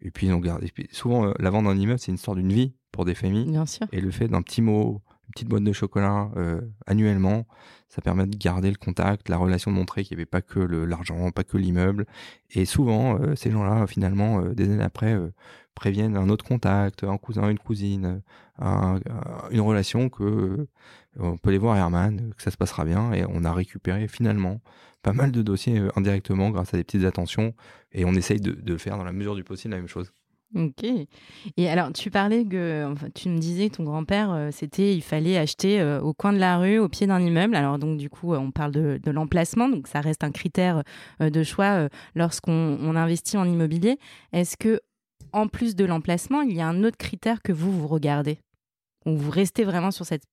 Et 0.00 0.10
puis 0.10 0.26
ils 0.28 0.32
ont 0.32 0.40
gardé. 0.40 0.72
Souvent, 0.92 1.26
euh, 1.26 1.32
la 1.38 1.50
vente 1.50 1.64
d'un 1.64 1.76
immeuble, 1.76 1.98
c'est 1.98 2.10
une 2.10 2.16
histoire 2.16 2.36
d'une 2.36 2.52
vie 2.52 2.74
pour 2.92 3.04
des 3.04 3.14
familles. 3.14 3.50
Bien 3.50 3.66
sûr. 3.66 3.86
Et 3.92 4.00
le 4.00 4.10
fait 4.10 4.28
d'un 4.28 4.42
petit 4.42 4.62
mot, 4.62 5.02
une 5.28 5.32
petite 5.32 5.48
boîte 5.48 5.64
de 5.64 5.72
chocolat 5.72 6.30
euh, 6.36 6.60
annuellement, 6.86 7.46
ça 7.88 8.00
permet 8.00 8.26
de 8.26 8.36
garder 8.36 8.70
le 8.70 8.76
contact, 8.76 9.28
la 9.28 9.36
relation 9.36 9.70
de 9.70 9.76
montrer 9.76 10.02
qu'il 10.04 10.16
n'y 10.16 10.22
avait 10.22 10.26
pas 10.26 10.40
que 10.40 10.58
l'argent, 10.58 11.30
pas 11.30 11.44
que 11.44 11.58
l'immeuble. 11.58 12.06
Et 12.50 12.64
souvent, 12.64 13.18
euh, 13.20 13.34
ces 13.34 13.50
gens-là, 13.50 13.86
finalement, 13.86 14.40
euh, 14.40 14.54
des 14.54 14.70
années 14.70 14.82
après, 14.82 15.16
préviennent 15.74 16.16
un 16.16 16.28
autre 16.30 16.44
contact, 16.44 17.04
un 17.04 17.18
cousin, 17.18 17.50
une 17.50 17.58
cousine, 17.58 18.22
un, 18.58 19.00
une 19.50 19.60
relation 19.60 20.08
que 20.08 20.66
on 21.18 21.36
peut 21.36 21.50
les 21.50 21.58
voir 21.58 21.74
à 21.76 21.78
Herman, 21.78 22.32
que 22.34 22.42
ça 22.42 22.50
se 22.50 22.56
passera 22.56 22.84
bien. 22.84 23.12
Et 23.12 23.24
on 23.28 23.44
a 23.44 23.52
récupéré 23.52 24.08
finalement 24.08 24.60
pas 25.02 25.12
mal 25.12 25.30
de 25.30 25.42
dossiers 25.42 25.80
indirectement 25.94 26.50
grâce 26.50 26.74
à 26.74 26.76
des 26.76 26.84
petites 26.84 27.04
attentions. 27.04 27.54
Et 27.92 28.04
on 28.04 28.12
essaye 28.14 28.40
de 28.40 28.76
faire 28.76 28.96
dans 28.98 29.04
la 29.04 29.12
mesure 29.12 29.36
du 29.36 29.44
possible 29.44 29.72
la 29.72 29.78
même 29.78 29.88
chose. 29.88 30.12
Ok. 30.54 30.82
Et 31.58 31.68
alors, 31.68 31.92
tu 31.92 32.10
parlais 32.10 32.44
que, 32.46 32.90
enfin, 32.90 33.08
tu 33.14 33.28
me 33.28 33.38
disais 33.38 33.68
que 33.68 33.76
ton 33.76 33.84
grand-père, 33.84 34.32
euh, 34.32 34.48
c'était, 34.50 34.94
il 34.94 35.02
fallait 35.02 35.36
acheter 35.36 35.78
euh, 35.80 36.00
au 36.00 36.14
coin 36.14 36.32
de 36.32 36.38
la 36.38 36.56
rue, 36.58 36.78
au 36.78 36.88
pied 36.88 37.06
d'un 37.06 37.20
immeuble. 37.20 37.54
Alors, 37.54 37.78
donc, 37.78 37.98
du 37.98 38.08
coup, 38.08 38.32
euh, 38.32 38.38
on 38.38 38.50
parle 38.50 38.72
de, 38.72 38.98
de 39.02 39.10
l'emplacement, 39.10 39.68
donc 39.68 39.88
ça 39.88 40.00
reste 40.00 40.24
un 40.24 40.30
critère 40.30 40.82
de 41.20 41.42
choix 41.42 41.88
lorsqu'on 42.14 42.78
on 42.80 42.96
investit 42.96 43.36
en 43.36 43.44
immobilier. 43.44 43.98
Est-ce 44.32 44.56
que, 44.56 44.80
en 45.32 45.48
plus 45.48 45.76
de 45.76 45.84
l'emplacement, 45.84 46.40
il 46.40 46.56
y 46.56 46.60
a 46.60 46.68
un 46.68 46.82
autre 46.82 46.96
critère 46.96 47.42
que 47.42 47.52
vous, 47.52 47.70
vous 47.70 47.86
regardez? 47.86 48.38
Ou 49.04 49.16
vous 49.16 49.30
restez 49.30 49.64
vraiment 49.64 49.90
sur, 49.90 50.06
cette, 50.06 50.24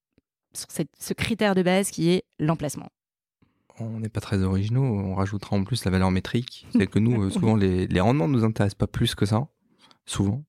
sur 0.53 0.71
cette, 0.71 0.89
ce 0.97 1.13
critère 1.13 1.55
de 1.55 1.61
base 1.61 1.91
qui 1.91 2.09
est 2.09 2.23
l'emplacement? 2.39 2.87
On 3.79 3.99
n'est 3.99 4.09
pas 4.09 4.21
très 4.21 4.41
originaux, 4.41 4.83
on 4.83 5.15
rajoutera 5.15 5.57
en 5.57 5.65
plus 5.65 5.83
la 5.83 5.91
valeur 5.91 6.11
métrique. 6.11 6.67
C'est 6.71 6.87
que 6.87 6.99
nous, 6.99 7.29
souvent, 7.29 7.57
les, 7.57 7.87
les 7.87 7.99
rendements 7.99 8.29
ne 8.29 8.37
nous 8.37 8.45
intéressent 8.45 8.75
pas 8.75 8.87
plus 8.87 9.13
que 9.13 9.25
ça 9.25 9.49
souvent. 10.05 10.43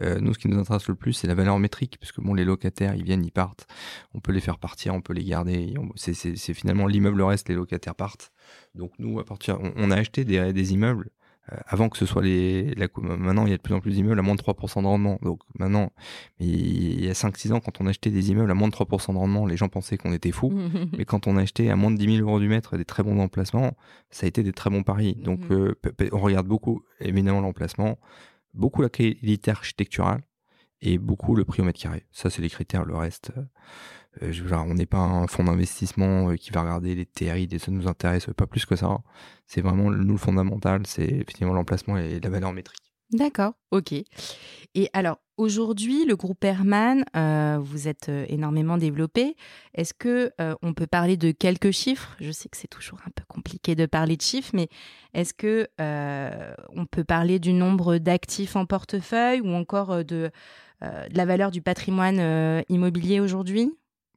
Euh, 0.00 0.18
nous, 0.20 0.32
ce 0.32 0.38
qui 0.38 0.48
nous 0.48 0.58
intéresse 0.58 0.88
le 0.88 0.94
plus, 0.94 1.12
c'est 1.12 1.26
la 1.26 1.34
valeur 1.34 1.58
métrique, 1.58 1.98
parce 2.00 2.12
que 2.12 2.22
bon, 2.22 2.32
les 2.32 2.44
locataires, 2.44 2.94
ils 2.94 3.04
viennent, 3.04 3.24
ils 3.24 3.32
partent. 3.32 3.66
On 4.14 4.20
peut 4.20 4.32
les 4.32 4.40
faire 4.40 4.58
partir, 4.58 4.94
on 4.94 5.02
peut 5.02 5.12
les 5.12 5.24
garder. 5.24 5.74
C'est 5.96 6.54
finalement 6.54 6.86
l'immeuble 6.86 7.20
reste, 7.22 7.48
les 7.48 7.54
locataires 7.54 7.94
partent. 7.94 8.32
Donc 8.74 8.92
nous, 8.98 9.20
à 9.20 9.24
partir, 9.24 9.60
on, 9.60 9.72
on 9.76 9.90
a 9.90 9.96
acheté 9.96 10.24
des, 10.24 10.52
des 10.52 10.72
immeubles 10.72 11.10
euh, 11.50 11.56
avant 11.66 11.88
que 11.88 11.98
ce 11.98 12.06
soit 12.06 12.22
les. 12.22 12.72
La, 12.76 12.86
maintenant, 13.00 13.46
il 13.46 13.50
y 13.50 13.52
a 13.52 13.56
de 13.56 13.62
plus 13.62 13.74
en 13.74 13.80
plus 13.80 13.92
d'immeubles 13.92 14.18
à 14.18 14.22
moins 14.22 14.36
de 14.36 14.40
3% 14.40 14.82
de 14.82 14.86
rendement. 14.86 15.18
Donc 15.22 15.40
maintenant, 15.58 15.90
il 16.38 17.04
y 17.04 17.08
a 17.08 17.12
5-6 17.12 17.52
ans, 17.52 17.60
quand 17.60 17.80
on 17.80 17.86
achetait 17.86 18.10
des 18.10 18.30
immeubles 18.30 18.50
à 18.50 18.54
moins 18.54 18.68
de 18.68 18.74
3% 18.74 19.12
de 19.12 19.18
rendement, 19.18 19.44
les 19.44 19.56
gens 19.56 19.68
pensaient 19.68 19.98
qu'on 19.98 20.12
était 20.12 20.30
fous. 20.30 20.52
mais 20.96 21.04
quand 21.04 21.26
on 21.26 21.36
achetait 21.36 21.68
à 21.68 21.74
moins 21.74 21.90
de 21.90 21.96
10 21.96 22.16
000 22.18 22.28
euros 22.28 22.38
du 22.38 22.48
mètre 22.48 22.76
des 22.76 22.84
très 22.84 23.02
bons 23.02 23.18
emplacements, 23.18 23.76
ça 24.10 24.26
a 24.26 24.28
été 24.28 24.44
des 24.44 24.52
très 24.52 24.70
bons 24.70 24.84
paris. 24.84 25.16
Donc 25.16 25.40
euh, 25.50 25.74
on 26.12 26.18
regarde 26.18 26.46
beaucoup, 26.46 26.84
évidemment, 27.00 27.40
l'emplacement 27.40 27.98
beaucoup 28.54 28.82
la 28.82 28.88
qualité 28.88 29.50
architecturale 29.50 30.22
et 30.80 30.98
beaucoup 30.98 31.36
le 31.36 31.44
prix 31.44 31.62
au 31.62 31.64
mètre 31.64 31.80
carré. 31.80 32.06
Ça, 32.10 32.28
c'est 32.28 32.42
les 32.42 32.50
critères. 32.50 32.84
Le 32.84 32.96
reste, 32.96 33.32
euh, 34.22 34.32
genre, 34.32 34.66
on 34.66 34.74
n'est 34.74 34.86
pas 34.86 34.98
un 34.98 35.26
fonds 35.26 35.44
d'investissement 35.44 36.30
euh, 36.30 36.36
qui 36.36 36.50
va 36.50 36.62
regarder 36.62 36.94
les 36.94 37.06
TRI, 37.06 37.48
et 37.50 37.58
ça 37.58 37.70
nous 37.70 37.88
intéresse 37.88 38.26
pas 38.36 38.46
plus 38.46 38.66
que 38.66 38.76
ça. 38.76 38.98
C'est 39.46 39.60
vraiment, 39.60 39.90
nous, 39.90 40.12
le 40.12 40.18
fondamental, 40.18 40.86
c'est 40.86 41.04
effectivement 41.04 41.54
l'emplacement 41.54 41.96
et 41.96 42.20
la 42.20 42.30
valeur 42.30 42.52
métrique. 42.52 42.91
D'accord, 43.12 43.52
ok. 43.72 43.92
Et 44.74 44.88
alors, 44.94 45.18
aujourd'hui, 45.36 46.06
le 46.06 46.16
groupe 46.16 46.42
Herman, 46.44 47.04
euh, 47.14 47.58
vous 47.60 47.86
êtes 47.86 48.08
euh, 48.08 48.24
énormément 48.28 48.78
développé. 48.78 49.36
Est-ce 49.74 49.92
que 49.92 50.32
euh, 50.40 50.54
on 50.62 50.72
peut 50.72 50.86
parler 50.86 51.18
de 51.18 51.30
quelques 51.30 51.72
chiffres? 51.72 52.16
Je 52.20 52.30
sais 52.30 52.48
que 52.48 52.56
c'est 52.56 52.68
toujours 52.68 53.00
un 53.06 53.10
peu 53.14 53.24
compliqué 53.28 53.74
de 53.74 53.84
parler 53.84 54.16
de 54.16 54.22
chiffres, 54.22 54.52
mais 54.54 54.68
est-ce 55.12 55.34
que 55.34 55.68
on 55.78 56.86
peut 56.86 57.04
parler 57.04 57.38
du 57.38 57.52
nombre 57.52 57.98
d'actifs 57.98 58.56
en 58.56 58.64
portefeuille 58.64 59.42
ou 59.42 59.50
encore 59.50 60.04
de 60.04 60.30
la 60.80 61.24
valeur 61.26 61.50
du 61.50 61.60
patrimoine 61.60 62.62
immobilier 62.68 63.20
aujourd'hui? 63.20 63.72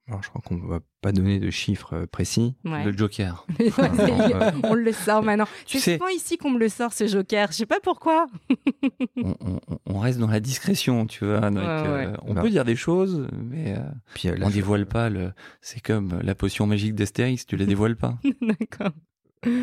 Alors, 0.08 0.22
je 0.22 0.30
crois 0.30 0.42
qu'on 0.46 0.56
ne 0.58 0.68
va 0.68 0.82
pas 1.02 1.12
donner 1.12 1.40
de 1.40 1.50
chiffres 1.50 2.06
précis. 2.06 2.56
Ouais. 2.64 2.84
Le 2.84 2.96
joker. 2.96 3.48
on 4.64 4.76
le 4.76 4.92
sort 4.92 5.24
maintenant. 5.24 5.48
C'est 5.66 5.80
souvent 5.80 6.10
ici 6.10 6.38
qu'on 6.38 6.52
me 6.52 6.60
le 6.60 6.70
sort, 6.70 6.94
ce 6.94 7.08
joker. 7.08 7.52
Je 7.52 7.58
sais 7.58 7.66
pas 7.66 7.80
pourquoi. 7.82 8.28
on, 9.18 9.36
on, 9.42 9.60
on, 9.88 10.00
reste 10.00 10.20
dans 10.20 10.28
la 10.28 10.40
discrétion, 10.40 11.08
tu 11.08 11.26
vois. 11.26 11.50
Donc, 11.50 11.58
ouais, 11.58 11.64
ouais. 11.64 12.06
Euh, 12.06 12.18
on 12.22 12.36
bah. 12.36 12.44
peut 12.44 12.52
dire 12.52 12.66
des 12.66 12.76
choses, 12.76 13.28
mais 13.34 13.74
euh, 13.76 13.82
Puis, 14.14 14.30
euh, 14.30 14.38
on 14.44 14.52
dévoile 14.52 14.86
pas. 14.86 15.10
Le... 15.10 15.32
C'est 15.62 15.82
comme 15.82 16.20
la 16.22 16.36
potion 16.36 16.68
magique 16.68 16.94
d'Astérix, 16.94 17.48
tu 17.48 17.58
la 17.58 17.66
dévoiles 17.66 17.96
pas. 17.96 18.20
D'accord. 18.42 18.92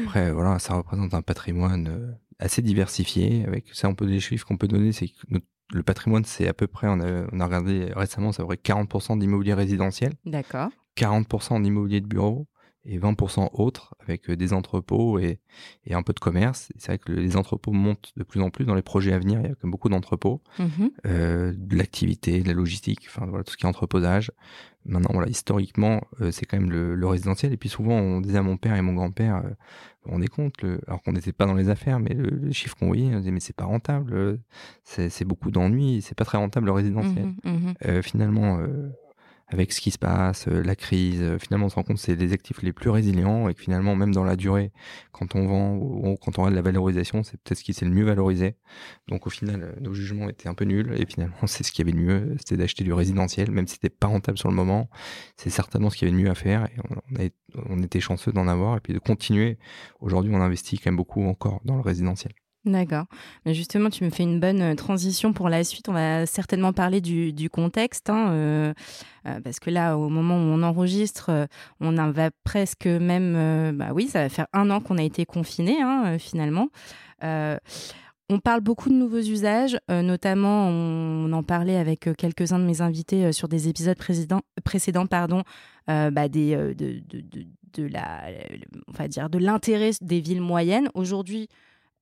Après, 0.05 0.33
voilà, 0.33 0.59
ça 0.59 0.75
représente 0.75 1.15
un 1.15 1.23
patrimoine 1.23 2.17
assez 2.41 2.63
diversifié. 2.63 3.45
Avec 3.47 3.67
ça, 3.73 3.89
on 3.89 3.95
peut 3.95 4.07
des 4.07 4.19
chiffres 4.19 4.45
qu'on 4.45 4.57
peut 4.57 4.69
donner, 4.69 4.91
c'est 4.91 5.07
que 5.07 5.15
notre 5.29 5.47
le 5.73 5.83
patrimoine, 5.83 6.25
c'est 6.25 6.49
à 6.49 6.55
peu 6.55 6.67
près, 6.67 6.87
on 6.89 7.01
a, 7.01 7.25
on 7.33 7.41
a 7.41 7.45
regardé 7.45 7.93
récemment, 7.95 8.33
ça 8.33 8.45
aurait 8.45 8.57
40% 8.57 9.19
d'immobilier 9.19 9.55
résidentiel. 9.55 10.13
D'accord. 10.25 10.71
40% 10.97 11.63
d'immobilier 11.63 12.01
de 12.01 12.07
bureau 12.07 12.47
et 12.85 12.99
20% 12.99 13.51
autres 13.53 13.95
avec 14.01 14.29
euh, 14.29 14.37
des 14.37 14.53
entrepôts 14.53 15.19
et, 15.19 15.41
et 15.87 15.95
un 15.95 16.03
peu 16.03 16.13
de 16.13 16.21
commerce. 16.21 16.73
C'est 16.79 16.89
vrai 16.89 16.99
que 16.99 17.13
les 17.13 17.37
entrepôts 17.37 17.73
montent 17.73 18.13
de 18.17 18.25
plus 18.25 18.41
en 18.41 18.51
plus 18.51 18.65
dans 18.65 18.75
les 18.75 18.83
projets 18.83 19.13
à 19.13 19.19
venir. 19.19 19.41
Il 19.41 19.49
y 19.49 19.53
a 19.53 19.55
comme 19.55 19.71
beaucoup 19.71 19.89
d'entrepôts, 19.89 20.43
mmh. 20.59 20.65
euh, 21.07 21.53
de 21.57 21.77
l'activité, 21.77 22.43
de 22.43 22.49
la 22.49 22.55
logistique, 22.55 23.07
enfin 23.09 23.27
voilà 23.27 23.45
tout 23.45 23.53
ce 23.53 23.57
qui 23.57 23.65
est 23.65 23.69
entreposage. 23.69 24.33
Maintenant, 24.85 25.11
voilà, 25.13 25.29
historiquement, 25.29 26.01
euh, 26.21 26.33
c'est 26.33 26.45
quand 26.45 26.59
même 26.59 26.71
le, 26.71 26.97
le, 26.97 27.07
résidentiel. 27.07 27.53
Et 27.53 27.57
puis 27.57 27.69
souvent, 27.69 27.95
on 27.95 28.21
disait 28.21 28.39
à 28.39 28.43
mon 28.43 28.57
père 28.57 28.75
et 28.75 28.83
mon 28.83 28.95
grand-père, 28.95 29.37
euh, 29.37 29.51
on 30.07 30.21
est 30.21 30.29
compte, 30.29 30.61
le, 30.63 30.81
alors 30.89 31.03
qu'on 31.03 31.13
n'était 31.13 31.33
pas 31.33 31.47
dans 31.47 31.55
les 31.55 31.69
affaires, 31.69 32.01
mais 32.01 32.15
le, 32.15 32.29
le 32.31 32.53
chiffre 32.53 32.77
qu'on 32.77 32.89
voyait, 32.89 33.15
on 33.15 33.19
disait 33.19 33.31
mais 33.31 33.39
c'est 33.39 33.55
pas 33.55 33.65
rentable, 33.65 34.13
euh, 34.13 34.37
c'est 34.83 35.25
beaucoup 35.25 35.53
d'ennuis, 35.53 36.03
c'est 36.03 36.17
pas 36.17 36.25
très 36.25 36.39
rentable 36.39 36.67
le 36.67 36.73
résidentiel. 36.73 37.27
Mmh, 37.45 37.75
mmh. 37.85 38.03
finalement 38.03 38.59
avec 39.53 39.73
ce 39.73 39.81
qui 39.81 39.91
se 39.91 39.99
passe, 39.99 40.49
euh, 40.49 40.63
la 40.63 40.77
crise, 40.77 41.23
euh, 41.23 41.39
finalement 41.39 41.67
on 41.67 41.69
se 41.69 41.75
rend 41.75 41.83
compte 41.83 41.97
que 41.97 42.03
c'est 42.03 42.17
les 42.17 42.33
actifs 42.33 42.63
les 42.63 42.73
plus 42.73 42.91
résilients 42.91 43.49
et 43.49 43.55
que 43.55 43.61
finalement 43.61 43.95
même 43.97 44.13
dans 44.13 44.25
la 44.25 44.37
durée, 44.37 44.73
quand 45.13 45.35
on 45.35 45.47
vend 45.47 45.75
ou 45.77 46.17
quand 46.17 46.39
on 46.39 46.45
a 46.47 46.51
de 46.51 46.55
la 46.55 46.63
valorisation, 46.63 47.23
c'est 47.23 47.37
peut-être 47.41 47.59
ce 47.59 47.65
qui 47.65 47.75
s'est 47.75 47.85
le 47.85 47.91
mieux 47.91 48.05
valorisé. 48.05 48.57
Donc 49.09 49.27
au 49.27 49.31
final, 49.31 49.63
euh, 49.63 49.81
nos 49.81 49.95
jugements 49.95 50.29
étaient 50.29 50.49
un 50.49 50.55
peu 50.55 50.65
nuls 50.65 50.95
et 50.99 51.07
finalement 51.07 51.37
c'est 51.47 51.65
ce 51.65 51.73
qu'il 51.73 51.87
y 51.87 51.91
avait 51.91 51.99
de 51.99 52.03
mieux, 52.05 52.37
c'était 52.39 52.57
d'acheter 52.57 52.85
du 52.85 52.93
résidentiel, 52.93 53.51
même 53.51 53.67
si 53.67 53.75
c'était 53.75 53.91
pas 53.91 54.09
rentable 54.09 54.39
sur 54.39 54.49
le 54.49 54.55
moment, 54.55 54.89
c'est 55.37 55.51
certainement 55.51 55.91
ce 55.91 55.97
qu'il 55.97 56.09
avait 56.09 56.17
de 56.17 56.23
mieux 56.23 56.31
à 56.31 56.35
faire 56.35 56.67
et 57.19 57.33
on 57.69 57.83
était 57.83 58.01
chanceux 58.01 58.33
d'en 58.33 58.49
avoir 58.49 58.77
et 58.77 58.81
puis 58.81 58.95
de 58.95 58.99
continuer. 58.99 59.59
Aujourd'hui 60.01 60.33
on 60.35 60.41
investit 60.41 60.79
quand 60.79 60.91
même 60.91 60.97
beaucoup 60.97 61.25
encore 61.25 61.61
dans 61.65 61.77
le 61.77 61.83
résidentiel. 61.83 62.33
D'accord. 62.65 63.07
Mais 63.45 63.55
justement, 63.55 63.91
tu 63.91 64.05
me 64.05 64.11
fais 64.11 64.23
une 64.23 64.39
bonne 64.39 64.63
euh, 64.63 64.75
transition 64.77 65.33
pour 65.33 65.49
la 65.49 65.65
suite. 65.65 65.89
On 65.89 65.93
va 65.93 66.27
certainement 66.27 66.73
parler 66.73 67.01
du, 67.01 67.51
contexte, 67.51 68.09
hein, 68.09 68.31
euh, 68.31 68.73
euh, 69.27 69.41
parce 69.41 69.59
que 69.59 69.69
là, 69.69 69.99
au 69.99 70.09
moment 70.09 70.37
où 70.37 70.39
on 70.39 70.63
enregistre, 70.63 71.49
on 71.81 71.93
va 72.13 72.31
presque 72.45 72.87
même, 72.87 73.77
bah 73.77 73.89
oui, 73.93 74.07
ça 74.07 74.23
va 74.23 74.29
faire 74.29 74.47
un 74.53 74.71
an 74.71 74.81
qu'on 74.81 74.97
a 74.97 75.03
été 75.03 75.25
confiné, 75.25 75.83
hein, 75.83 76.19
finalement. 76.19 76.69
On 77.23 78.39
parle 78.39 78.61
beaucoup 78.61 78.89
de 78.89 78.95
nouveaux 78.95 79.19
usages, 79.19 79.79
notamment 79.89 80.69
on, 80.69 81.33
en 81.33 81.43
parlait 81.43 81.77
avec 81.77 82.09
quelques-uns 82.17 82.59
de 82.59 82.65
mes 82.65 82.81
invités 82.81 83.33
sur 83.33 83.49
des 83.49 83.69
épisodes 83.69 83.99
précédents, 84.65 85.07
pardon, 85.07 85.43
bah, 85.89 86.29
des, 86.29 86.57
de, 87.75 87.85
la, 87.85 88.25
va 88.89 89.09
dire 89.09 89.29
de 89.29 89.39
l'intérêt 89.39 89.91
des 90.01 90.21
villes 90.21 90.41
moyennes. 90.41 90.89
Aujourd'hui, 90.95 91.49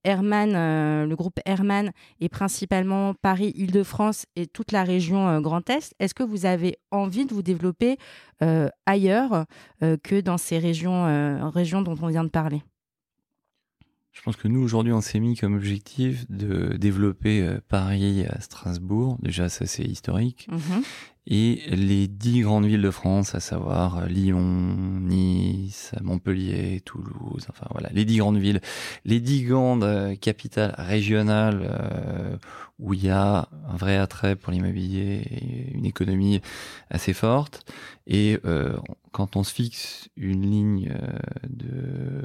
Herman, 0.05 0.55
euh, 0.55 1.07
le 1.07 1.17
groupe 1.17 1.39
Herman 1.45 1.93
est 2.21 2.29
principalement 2.29 3.15
Paris, 3.15 3.53
Île-de-France 3.55 4.27
et 4.37 4.47
toute 4.47 4.73
la 4.73 4.83
région 4.83 5.29
euh, 5.29 5.41
Grand 5.41 5.69
Est. 5.69 5.95
Est-ce 5.99 6.15
que 6.15 6.23
vous 6.23 6.47
avez 6.47 6.79
envie 6.91 7.27
de 7.27 7.35
vous 7.35 7.43
développer 7.43 7.99
euh, 8.43 8.69
ailleurs 8.87 9.45
que 9.81 10.21
dans 10.21 10.39
ces 10.39 10.59
régions, 10.59 11.51
régions 11.51 11.83
dont 11.83 11.97
on 12.01 12.09
vient 12.09 12.25
de 12.25 12.31
parler? 12.31 12.63
Je 14.13 14.23
pense 14.23 14.37
que 14.37 14.49
nous, 14.49 14.61
aujourd'hui, 14.63 14.93
on 14.93 15.01
s'est 15.01 15.21
mis 15.21 15.37
comme 15.37 15.55
objectif 15.55 16.29
de 16.31 16.77
développer 16.77 17.59
Paris 17.69 18.25
à 18.27 18.41
Strasbourg. 18.41 19.19
Déjà, 19.21 19.49
ça, 19.49 19.67
c'est 19.67 19.85
historique. 19.85 20.49
Mhm 20.51 20.83
et 21.27 21.63
les 21.71 22.09
dix 22.09 22.41
grandes 22.41 22.67
villes 22.67 22.83
de 22.83 22.91
France, 22.91 23.35
à 23.35 23.41
savoir 23.41 24.07
Lyon, 24.07 24.41
Nice, 24.41 25.93
Montpellier, 26.01 26.81
Toulouse, 26.81 27.47
enfin 27.49 27.67
voilà, 27.71 27.91
les 27.93 28.05
dix 28.05 28.19
grandes 28.19 28.39
villes, 28.39 28.61
les 29.05 29.21
dix 29.21 29.45
grandes 29.45 29.85
euh, 29.85 30.17
capitales 30.17 30.75
régionales 30.79 31.61
euh, 31.63 32.37
où 32.79 32.95
il 32.95 33.05
y 33.05 33.11
a 33.11 33.49
un 33.69 33.77
vrai 33.77 33.97
attrait 33.97 34.35
pour 34.35 34.51
l'immobilier 34.51 35.23
et 35.31 35.73
une 35.75 35.85
économie 35.85 36.41
assez 36.89 37.13
forte. 37.13 37.71
Et 38.07 38.39
euh, 38.47 38.77
quand 39.13 39.37
on 39.37 39.45
se 39.45 39.53
fixe 39.53 40.09
une 40.17 40.51
ligne 40.51 40.95
de 41.49 42.25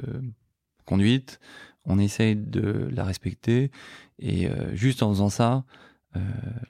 conduite, 0.86 1.38
on 1.84 1.98
essaye 1.98 2.34
de 2.34 2.88
la 2.90 3.04
respecter 3.04 3.70
et 4.18 4.48
juste 4.72 5.02
en 5.02 5.10
faisant 5.10 5.28
ça, 5.28 5.64
euh, 6.14 6.20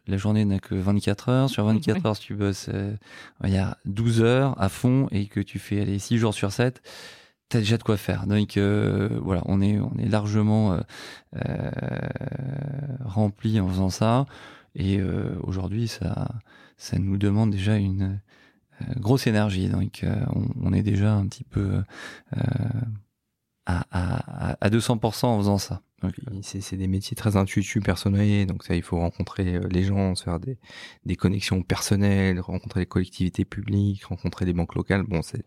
la 0.07 0.17
journée 0.17 0.45
n'a 0.45 0.59
que 0.59 0.75
24 0.75 1.29
heures. 1.29 1.51
Sur 1.51 1.65
24 1.65 2.07
heures, 2.07 2.17
si 2.17 2.23
tu 2.23 2.35
bosses 2.35 2.69
euh, 2.73 2.95
il 3.45 3.51
y 3.51 3.59
a 3.59 3.77
12 3.85 4.23
heures 4.23 4.61
à 4.61 4.69
fond 4.69 5.09
et 5.11 5.27
que 5.27 5.41
tu 5.41 5.59
fais 5.59 5.81
aller 5.81 5.99
6 5.99 6.19
jours 6.19 6.35
sur 6.35 6.53
7, 6.53 6.83
tu 7.49 7.57
as 7.57 7.61
déjà 7.61 7.77
de 7.77 7.83
quoi 7.83 7.97
faire. 7.97 8.27
Donc 8.27 8.57
euh, 8.57 9.09
voilà, 9.23 9.43
on 9.47 9.61
est, 9.61 9.79
on 9.79 9.95
est 9.99 10.09
largement 10.09 10.79
rempli 13.05 13.61
en 13.61 13.69
faisant 13.69 13.91
ça. 13.91 14.27
Et 14.75 15.01
aujourd'hui, 15.43 15.89
ça, 15.89 16.29
ça 16.77 16.99
nous 16.99 17.17
demande 17.17 17.51
déjà 17.51 17.77
une 17.77 18.21
grosse 18.97 19.27
énergie. 19.27 19.69
Donc 19.69 20.05
on, 20.63 20.73
est 20.73 20.83
déjà 20.83 21.15
un 21.15 21.27
petit 21.27 21.45
peu 21.45 21.83
à, 23.65 23.85
à, 23.91 24.57
à 24.61 24.69
200% 24.69 25.27
en 25.27 25.39
faisant 25.39 25.59
ça. 25.59 25.81
C'est 26.43 26.77
des 26.77 26.89
métiers 26.89 27.17
très 27.17 27.37
intuitifs, 27.37 27.83
personnalisés, 27.83 28.45
donc 28.45 28.65
ça, 28.65 28.77
il 28.77 28.83
faut 28.83 28.99
rencontrer 28.99 29.57
euh, 29.57 29.67
les 29.71 29.83
gens, 29.83 30.15
se 30.15 30.25
faire 30.25 30.39
des, 30.39 30.59
des 31.07 31.17
connexions 31.17 31.63
personnelles, 31.63 32.39
rencontrer 32.39 32.81
les 32.81 32.87
collectivités 32.87 33.47
publiques, 33.47 34.05
rencontrer 34.05 34.45
les 34.45 34.53
banques 34.53 34.75
locales. 34.75 35.05
Bon, 35.05 35.23
c'est 35.23 35.45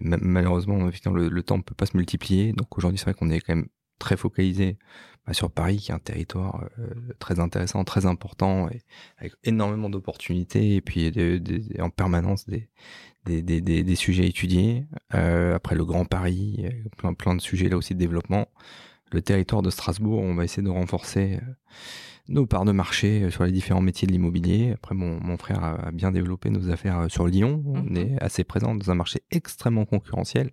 malheureusement, 0.00 0.90
le, 1.12 1.28
le 1.28 1.42
temps 1.42 1.58
ne 1.58 1.62
peut 1.62 1.74
pas 1.74 1.86
se 1.86 1.96
multiplier, 1.96 2.52
donc 2.54 2.76
aujourd'hui, 2.78 2.98
c'est 2.98 3.04
vrai 3.04 3.14
qu'on 3.14 3.28
est 3.30 3.40
quand 3.40 3.54
même 3.54 3.68
très 3.98 4.16
focalisé 4.16 4.78
bah, 5.26 5.34
sur 5.34 5.50
Paris, 5.50 5.76
qui 5.76 5.90
est 5.90 5.94
un 5.94 5.98
territoire 5.98 6.64
euh, 6.78 6.88
très 7.18 7.38
intéressant, 7.38 7.84
très 7.84 8.06
important, 8.06 8.70
et 8.70 8.80
avec 9.18 9.34
énormément 9.44 9.90
d'opportunités, 9.90 10.76
et 10.76 10.80
puis 10.80 11.12
en 11.78 11.90
permanence 11.90 12.46
des, 12.46 12.70
des, 13.26 13.42
des, 13.42 13.60
des, 13.60 13.96
sujets 13.96 14.26
étudiés. 14.26 14.86
Euh, 15.14 15.54
après 15.54 15.76
le 15.76 15.84
Grand 15.84 16.06
Paris, 16.06 16.64
plein, 16.96 17.12
plein 17.12 17.34
de 17.34 17.42
sujets 17.42 17.68
là 17.68 17.76
aussi 17.76 17.92
de 17.92 17.98
développement 17.98 18.48
le 19.12 19.22
territoire 19.22 19.62
de 19.62 19.70
Strasbourg, 19.70 20.20
on 20.20 20.34
va 20.34 20.44
essayer 20.44 20.62
de 20.62 20.70
renforcer 20.70 21.34
euh, 21.34 21.52
nos 22.28 22.46
parts 22.46 22.64
de 22.64 22.72
marché 22.72 23.22
euh, 23.22 23.30
sur 23.30 23.44
les 23.44 23.52
différents 23.52 23.80
métiers 23.80 24.06
de 24.06 24.12
l'immobilier. 24.12 24.72
Après, 24.72 24.94
mon, 24.94 25.20
mon, 25.20 25.36
frère 25.36 25.62
a 25.62 25.90
bien 25.92 26.12
développé 26.12 26.50
nos 26.50 26.70
affaires 26.70 27.00
euh, 27.00 27.08
sur 27.08 27.26
Lyon. 27.26 27.62
On 27.66 27.82
mhm. 27.82 27.96
est 27.96 28.22
assez 28.22 28.44
présent 28.44 28.74
dans 28.74 28.90
un 28.90 28.94
marché 28.94 29.22
extrêmement 29.30 29.84
concurrentiel. 29.84 30.50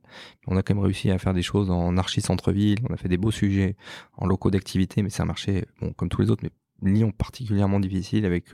On 0.47 0.57
a 0.57 0.63
quand 0.63 0.75
même 0.75 0.83
réussi 0.83 1.11
à 1.11 1.17
faire 1.17 1.33
des 1.33 1.43
choses 1.43 1.69
en 1.69 1.97
archi 1.97 2.21
centre-ville. 2.21 2.79
On 2.89 2.93
a 2.93 2.97
fait 2.97 3.09
des 3.09 3.17
beaux 3.17 3.31
sujets 3.31 3.75
en 4.17 4.25
locaux 4.25 4.51
d'activité, 4.51 5.03
mais 5.03 5.09
c'est 5.09 5.21
un 5.21 5.25
marché, 5.25 5.65
bon, 5.81 5.93
comme 5.93 6.09
tous 6.09 6.21
les 6.21 6.31
autres, 6.31 6.43
mais 6.43 6.51
Lyon 6.83 7.11
particulièrement 7.11 7.79
difficile 7.79 8.23
avec 8.23 8.45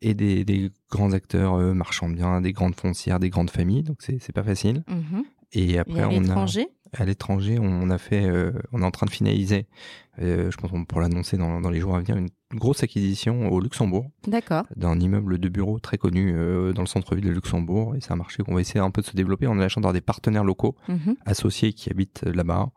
et 0.00 0.14
des, 0.14 0.42
des, 0.42 0.70
grands 0.90 1.12
acteurs 1.12 1.58
marchands 1.74 2.08
bien, 2.08 2.40
des 2.40 2.54
grandes 2.54 2.74
foncières, 2.74 3.20
des 3.20 3.28
grandes 3.28 3.50
familles. 3.50 3.82
Donc 3.82 3.98
c'est 4.00 4.32
pas 4.32 4.42
facile. 4.42 4.84
Mhm. 4.88 5.24
Et 5.52 5.78
après, 5.78 6.04
on 6.04 6.24
a 6.28 6.46
à 6.92 7.04
l'étranger, 7.04 7.58
on 7.58 7.88
a 7.90 7.98
fait, 7.98 8.24
euh, 8.24 8.52
on 8.72 8.82
est 8.82 8.84
en 8.84 8.90
train 8.90 9.06
de 9.06 9.10
finaliser, 9.10 9.66
euh, 10.20 10.50
je 10.50 10.56
pense 10.58 10.70
qu'on 10.70 10.84
pourra 10.84 11.02
l'annoncer 11.02 11.38
dans, 11.38 11.60
dans, 11.60 11.70
les 11.70 11.80
jours 11.80 11.96
à 11.96 12.00
venir, 12.00 12.16
une 12.16 12.28
grosse 12.52 12.82
acquisition 12.82 13.50
au 13.50 13.60
Luxembourg. 13.60 14.10
D'accord. 14.26 14.64
D'un 14.76 15.00
immeuble 15.00 15.38
de 15.38 15.48
bureau 15.48 15.78
très 15.78 15.96
connu 15.96 16.34
euh, 16.36 16.74
dans 16.74 16.82
le 16.82 16.86
centre-ville 16.86 17.24
de 17.24 17.30
Luxembourg. 17.30 17.96
Et 17.96 18.02
c'est 18.02 18.12
un 18.12 18.16
marché 18.16 18.42
qu'on 18.42 18.54
va 18.54 18.60
essayer 18.60 18.80
un 18.80 18.90
peu 18.90 19.00
de 19.00 19.06
se 19.06 19.16
développer. 19.16 19.46
On 19.46 19.58
a 19.58 19.60
la 19.60 19.68
chance 19.70 19.80
d'avoir 19.80 19.94
des 19.94 20.02
partenaires 20.02 20.44
locaux 20.44 20.76
mhm. 20.88 21.16
associés 21.24 21.72
qui 21.72 21.88
habitent 21.88 22.24
là-bas. 22.24 22.70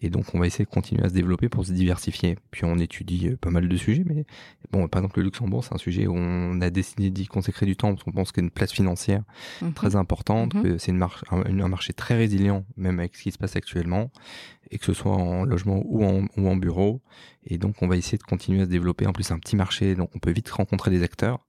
Et 0.00 0.08
donc, 0.08 0.34
on 0.34 0.38
va 0.38 0.46
essayer 0.46 0.64
de 0.64 0.70
continuer 0.70 1.04
à 1.04 1.08
se 1.10 1.14
développer 1.14 1.50
pour 1.50 1.66
se 1.66 1.72
diversifier. 1.72 2.38
Puis, 2.52 2.64
on 2.64 2.78
étudie 2.78 3.30
pas 3.38 3.50
mal 3.50 3.68
de 3.68 3.76
sujets. 3.76 4.04
Mais 4.06 4.24
bon, 4.70 4.88
par 4.88 5.00
exemple, 5.02 5.18
le 5.18 5.24
Luxembourg, 5.24 5.64
c'est 5.64 5.74
un 5.74 5.78
sujet 5.78 6.06
où 6.06 6.14
on 6.16 6.60
a 6.62 6.70
décidé 6.70 7.10
d'y 7.10 7.26
consacrer 7.26 7.66
du 7.66 7.76
temps 7.76 7.90
parce 7.90 8.04
qu'on 8.04 8.12
pense 8.12 8.32
qu'il 8.32 8.42
y 8.42 8.44
a 8.44 8.46
une 8.46 8.50
place 8.50 8.72
financière 8.72 9.24
mhm. 9.60 9.74
très 9.74 9.94
importante, 9.94 10.54
mhm. 10.54 10.62
que 10.62 10.78
c'est 10.78 10.92
un, 10.92 11.08
un 11.30 11.68
marché 11.68 11.92
très 11.92 12.16
résilient, 12.16 12.64
même 12.78 12.98
avec 12.98 13.14
ce 13.14 13.24
qui 13.24 13.32
se 13.32 13.38
passe 13.38 13.56
actuellement 13.58 14.10
et 14.70 14.78
que 14.78 14.84
ce 14.84 14.92
soit 14.92 15.12
en 15.12 15.44
logement 15.44 15.82
ou 15.84 16.04
en, 16.04 16.56
bureau. 16.56 17.00
Et 17.46 17.58
donc, 17.58 17.76
on 17.82 17.88
va 17.88 17.96
essayer 17.96 18.18
de 18.18 18.22
continuer 18.22 18.62
à 18.62 18.64
se 18.64 18.70
développer. 18.70 19.06
En 19.06 19.12
plus, 19.12 19.30
un 19.30 19.38
petit 19.38 19.56
marché, 19.56 19.94
donc 19.94 20.10
on 20.14 20.18
peut 20.18 20.30
vite 20.30 20.50
rencontrer 20.50 20.90
des 20.90 21.02
acteurs. 21.02 21.40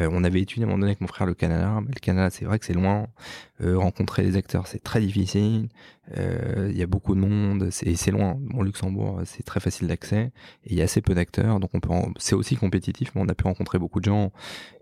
Euh, 0.00 0.08
on 0.12 0.22
avait 0.24 0.40
étudié 0.40 0.64
à 0.64 0.66
un 0.66 0.68
moment 0.68 0.80
donné 0.80 0.90
avec 0.90 1.00
mon 1.00 1.06
frère 1.06 1.26
le 1.26 1.34
Canada, 1.34 1.80
mais 1.80 1.92
le 1.94 2.00
Canada, 2.00 2.30
c'est 2.30 2.44
vrai 2.44 2.58
que 2.58 2.66
c'est 2.66 2.74
loin. 2.74 3.06
Euh, 3.62 3.78
rencontrer 3.78 4.22
des 4.22 4.36
acteurs, 4.36 4.66
c'est 4.66 4.82
très 4.82 5.00
difficile. 5.00 5.68
Euh, 6.16 6.68
il 6.70 6.78
y 6.78 6.82
a 6.82 6.86
beaucoup 6.86 7.14
de 7.14 7.20
monde, 7.20 7.68
c'est 7.70 7.94
c'est 7.96 8.10
loin. 8.10 8.36
Bon, 8.38 8.62
Luxembourg, 8.62 9.20
c'est 9.24 9.42
très 9.42 9.60
facile 9.60 9.88
d'accès 9.88 10.30
et 10.64 10.72
il 10.72 10.76
y 10.76 10.80
a 10.80 10.84
assez 10.84 11.00
peu 11.00 11.14
d'acteurs, 11.14 11.58
donc 11.60 11.70
on 11.74 11.80
peut. 11.80 11.90
C'est 12.18 12.34
aussi 12.34 12.56
compétitif, 12.56 13.14
mais 13.14 13.22
on 13.22 13.28
a 13.28 13.34
pu 13.34 13.44
rencontrer 13.44 13.78
beaucoup 13.78 14.00
de 14.00 14.04
gens 14.06 14.32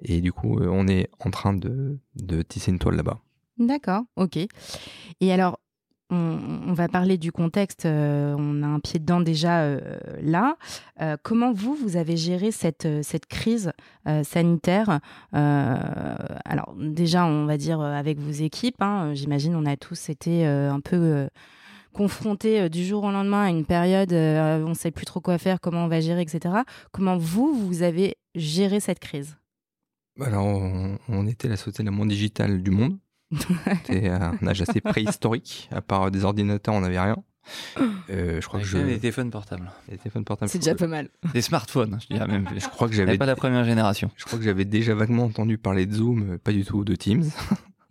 et 0.02 0.20
du 0.20 0.32
coup, 0.32 0.60
on 0.60 0.86
est 0.88 1.08
en 1.20 1.30
train 1.30 1.54
de 1.54 1.98
tisser 2.42 2.70
une 2.72 2.78
toile 2.78 2.96
là-bas. 2.96 3.20
D'accord, 3.58 4.02
ok. 4.16 4.38
Et 5.20 5.32
alors, 5.32 5.60
on, 6.10 6.72
va 6.72 6.88
parler 6.88 7.18
du 7.18 7.32
contexte, 7.32 7.86
euh, 7.86 8.34
on 8.38 8.62
a 8.62 8.66
un 8.66 8.80
pied 8.80 9.00
dedans 9.00 9.20
déjà 9.20 9.62
euh, 9.62 9.80
là. 10.22 10.56
Euh, 11.00 11.16
comment 11.22 11.52
vous, 11.52 11.74
vous 11.74 11.96
avez 11.96 12.16
géré 12.16 12.52
cette, 12.52 12.86
cette 13.02 13.26
crise 13.26 13.72
sanitaire 14.22 15.00
Alors 15.32 16.74
déjà, 16.78 17.26
on 17.26 17.46
va 17.46 17.56
dire 17.56 17.80
avec 17.80 18.18
vos 18.18 18.30
équipes, 18.30 18.80
hein, 18.80 19.14
j'imagine 19.14 19.56
on 19.56 19.66
a 19.66 19.76
tous 19.76 20.08
été 20.08 20.46
un 20.46 20.80
peu 20.80 21.28
confrontés 21.92 22.68
du 22.68 22.84
jour 22.84 23.04
au 23.04 23.10
lendemain 23.10 23.44
à 23.44 23.50
une 23.50 23.64
période, 23.64 24.12
on 24.12 24.68
ne 24.68 24.74
sait 24.74 24.92
plus 24.92 25.06
trop 25.06 25.20
quoi 25.20 25.38
faire, 25.38 25.60
comment 25.60 25.84
on 25.84 25.88
va 25.88 26.00
gérer, 26.00 26.22
etc. 26.22 26.54
Comment 26.92 27.16
vous, 27.16 27.52
vous 27.52 27.82
avez 27.82 28.16
géré 28.34 28.78
cette 28.80 29.00
crise? 29.00 29.36
Alors, 30.20 30.46
on, 30.46 30.98
on 31.08 31.26
était 31.26 31.48
la 31.48 31.56
société 31.56 31.82
la 31.82 31.90
moins 31.90 32.06
digitale 32.06 32.62
du 32.62 32.70
monde. 32.70 32.96
C'était 33.84 34.08
un 34.08 34.38
âge 34.46 34.62
assez 34.62 34.80
préhistorique. 34.80 35.68
À 35.72 35.80
part 35.80 36.10
des 36.10 36.24
ordinateurs, 36.24 36.74
on 36.74 36.80
n'avait 36.80 37.00
rien. 37.00 37.16
Euh, 38.10 38.40
je 38.40 38.46
crois 38.46 38.60
que 38.60 38.66
je... 38.66 38.78
des 38.78 38.98
téléphones 38.98 39.30
portables. 39.30 39.70
Des 39.88 39.98
téléphones 39.98 40.24
portables. 40.24 40.50
C'est 40.50 40.58
déjà 40.58 40.74
pas 40.74 40.88
mal. 40.88 41.10
Des 41.32 41.42
smartphones, 41.42 41.98
je 42.00 42.14
dirais 42.14 42.26
même. 42.26 42.48
Je 42.56 42.68
crois 42.68 42.88
que 42.88 42.94
j'avais 42.94 43.18
pas 43.18 43.26
la 43.26 43.36
première 43.36 43.64
génération. 43.64 44.10
Je 44.16 44.24
crois 44.24 44.38
que 44.38 44.44
j'avais 44.44 44.64
déjà 44.64 44.94
vaguement 44.94 45.24
entendu 45.24 45.58
parler 45.58 45.86
de 45.86 45.94
Zoom, 45.94 46.32
euh, 46.32 46.38
pas 46.38 46.52
du 46.52 46.64
tout 46.64 46.84
de 46.84 46.94
Teams. 46.94 47.30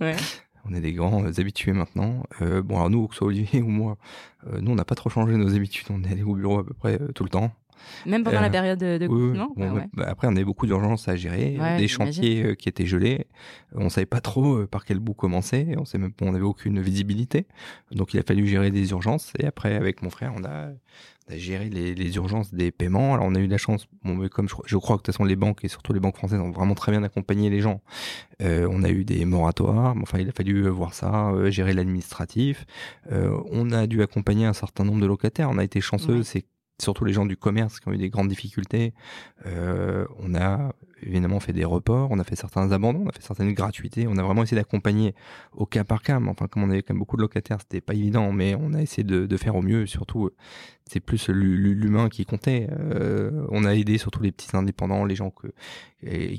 Ouais. 0.02 0.15
On 0.67 0.74
est 0.74 0.82
des 0.82 0.93
grands 0.93 1.24
euh, 1.24 1.32
habitués 1.38 1.74
maintenant. 1.74 2.24
Euh, 2.41 2.62
bon, 2.62 2.78
alors 2.78 2.89
nous, 2.89 3.08
que 3.08 3.13
ce 3.13 3.19
soit 3.19 3.28
Olivier 3.28 3.62
ou 3.62 3.67
moi, 3.67 3.98
euh, 4.48 4.60
nous, 4.62 4.71
on 4.71 4.76
n'a 4.76 4.86
pas 4.86 4.95
trop 4.95 5.10
changé 5.10 5.36
nos 5.38 5.56
habitudes. 5.56 5.88
On 5.89 6.04
est 6.04 6.12
allé 6.12 6.24
au 6.24 6.36
bureau 6.36 6.60
à 6.60 6.65
peu 6.65 6.74
près 6.74 7.00
tout 7.13 7.24
le 7.24 7.30
temps. 7.30 7.52
Même 8.05 8.23
pendant 8.23 8.41
la 8.41 8.47
euh, 8.47 8.51
période 8.51 8.79
de 8.79 9.07
confinement 9.07 9.49
ah 9.59 9.88
bah, 9.93 10.05
Après, 10.07 10.27
on 10.27 10.31
avait 10.31 10.45
beaucoup 10.45 10.65
d'urgences 10.65 11.07
à 11.07 11.15
gérer, 11.15 11.57
des 11.77 11.88
chantiers 11.88 12.43
euh, 12.43 12.55
qui 12.55 12.69
étaient 12.69 12.85
gelés. 12.85 13.27
On 13.73 13.89
savait 13.89 14.05
pas 14.05 14.21
trop 14.21 14.59
euh, 14.59 14.67
par 14.67 14.85
quel 14.85 14.99
bout 14.99 15.13
commencer. 15.13 15.75
On 15.77 15.85
sait 15.85 15.97
même 15.97 16.11
on 16.21 16.31
n'avait 16.31 16.43
aucune 16.43 16.81
visibilité. 16.81 17.47
Donc, 17.91 18.13
il 18.13 18.19
a 18.19 18.23
fallu 18.23 18.47
gérer 18.47 18.71
des 18.71 18.91
urgences. 18.91 19.34
Et 19.39 19.45
après, 19.45 19.76
avec 19.76 20.01
mon 20.01 20.09
frère, 20.09 20.34
on 20.36 20.43
a, 20.43 20.69
géré 21.30 21.69
les, 21.69 22.15
urgences 22.15 22.53
des 22.53 22.71
paiements. 22.71 23.15
Alors, 23.15 23.26
on 23.26 23.36
a 23.36 23.39
eu 23.39 23.47
la 23.47 23.57
chance, 23.57 23.88
bon, 24.03 24.28
comme 24.30 24.47
je, 24.47 24.78
crois 24.78 24.97
que 24.97 25.01
de 25.01 25.05
toute 25.05 25.13
façon, 25.13 25.23
les 25.23 25.36
banques 25.36 25.63
et 25.63 25.67
surtout 25.67 25.91
les 25.91 25.99
banques 25.99 26.17
françaises 26.17 26.39
ont 26.39 26.51
vraiment 26.51 26.76
très 26.76 26.91
bien 26.91 27.03
accompagné 27.03 27.49
les 27.49 27.61
gens. 27.61 27.82
on 28.41 28.84
a 28.84 28.89
eu 28.89 29.05
des 29.05 29.26
moratoires. 29.26 29.95
Enfin, 30.01 30.19
il 30.19 30.30
a 30.30 30.32
fallu 30.32 30.67
voir 30.69 30.93
ça, 30.93 31.34
gérer 31.49 31.73
l'administratif. 31.73 32.65
on 33.11 33.71
a 33.71 33.88
dû 33.88 34.01
accompagner 34.03 34.45
un 34.45 34.53
certain 34.53 34.84
nombre 34.84 35.01
de 35.01 35.07
locataires. 35.07 35.49
On 35.49 35.57
a 35.57 35.63
été 35.63 35.82
chanceux, 35.82 36.23
c'est 36.23 36.45
surtout 36.82 37.05
les 37.05 37.13
gens 37.13 37.26
du 37.26 37.38
commerce 37.38 37.80
qui 37.80 37.88
ont 37.88 37.93
eu 37.93 37.97
des 37.97 38.09
grandes 38.09 38.28
difficultés. 38.28 38.93
Euh, 39.45 40.05
on 40.19 40.36
a 40.36 40.73
évidemment 41.06 41.39
fait 41.39 41.53
des 41.53 41.66
reports, 41.66 42.10
on 42.12 42.20
a 42.20 42.24
fait 42.24 42.36
certains 42.36 42.72
abandons, 42.72 43.03
on 43.06 43.10
a 43.10 43.14
fait 43.14 43.22
certaines 43.24 43.53
gratuités, 43.53 44.08
on 44.08 44.18
a 44.18 44.24
vraiment 44.24 44.43
essayé 44.43 44.60
d'accompagner 44.60 45.14
au 45.53 45.66
cas 45.66 45.84
par 45.84 46.01
cas. 46.01 46.20
Enfin, 46.28 46.47
comme 46.47 46.64
on 46.64 46.70
avait 46.70 46.82
quand 46.82 46.93
même 46.93 46.99
beaucoup 46.99 47.18
de 47.18 47.22
locataires, 47.22 47.58
c'était 47.62 47.82
pas 47.82 47.93
évident, 47.93 48.32
mais 48.32 48.56
on 48.56 48.74
a 48.74 48.82
essayé 48.82 49.03
de, 49.03 49.26
de 49.26 49.38
faire 49.38 49.56
au 49.56 49.62
mieux. 49.62 49.86
Surtout, 49.86 50.30
c'est 50.88 50.99
plus 50.99 51.30
l'humain 51.30 52.10
qui 52.10 52.26
comptait. 52.26 52.68
Euh, 52.72 53.45
on 53.49 53.66
a 53.66 53.74
aidé 53.76 53.97
surtout 53.97 54.22
les 54.22 54.32
petits 54.32 54.56
indépendants, 54.56 55.03
les 55.06 55.16
gens 55.16 55.32
que, 55.32 55.47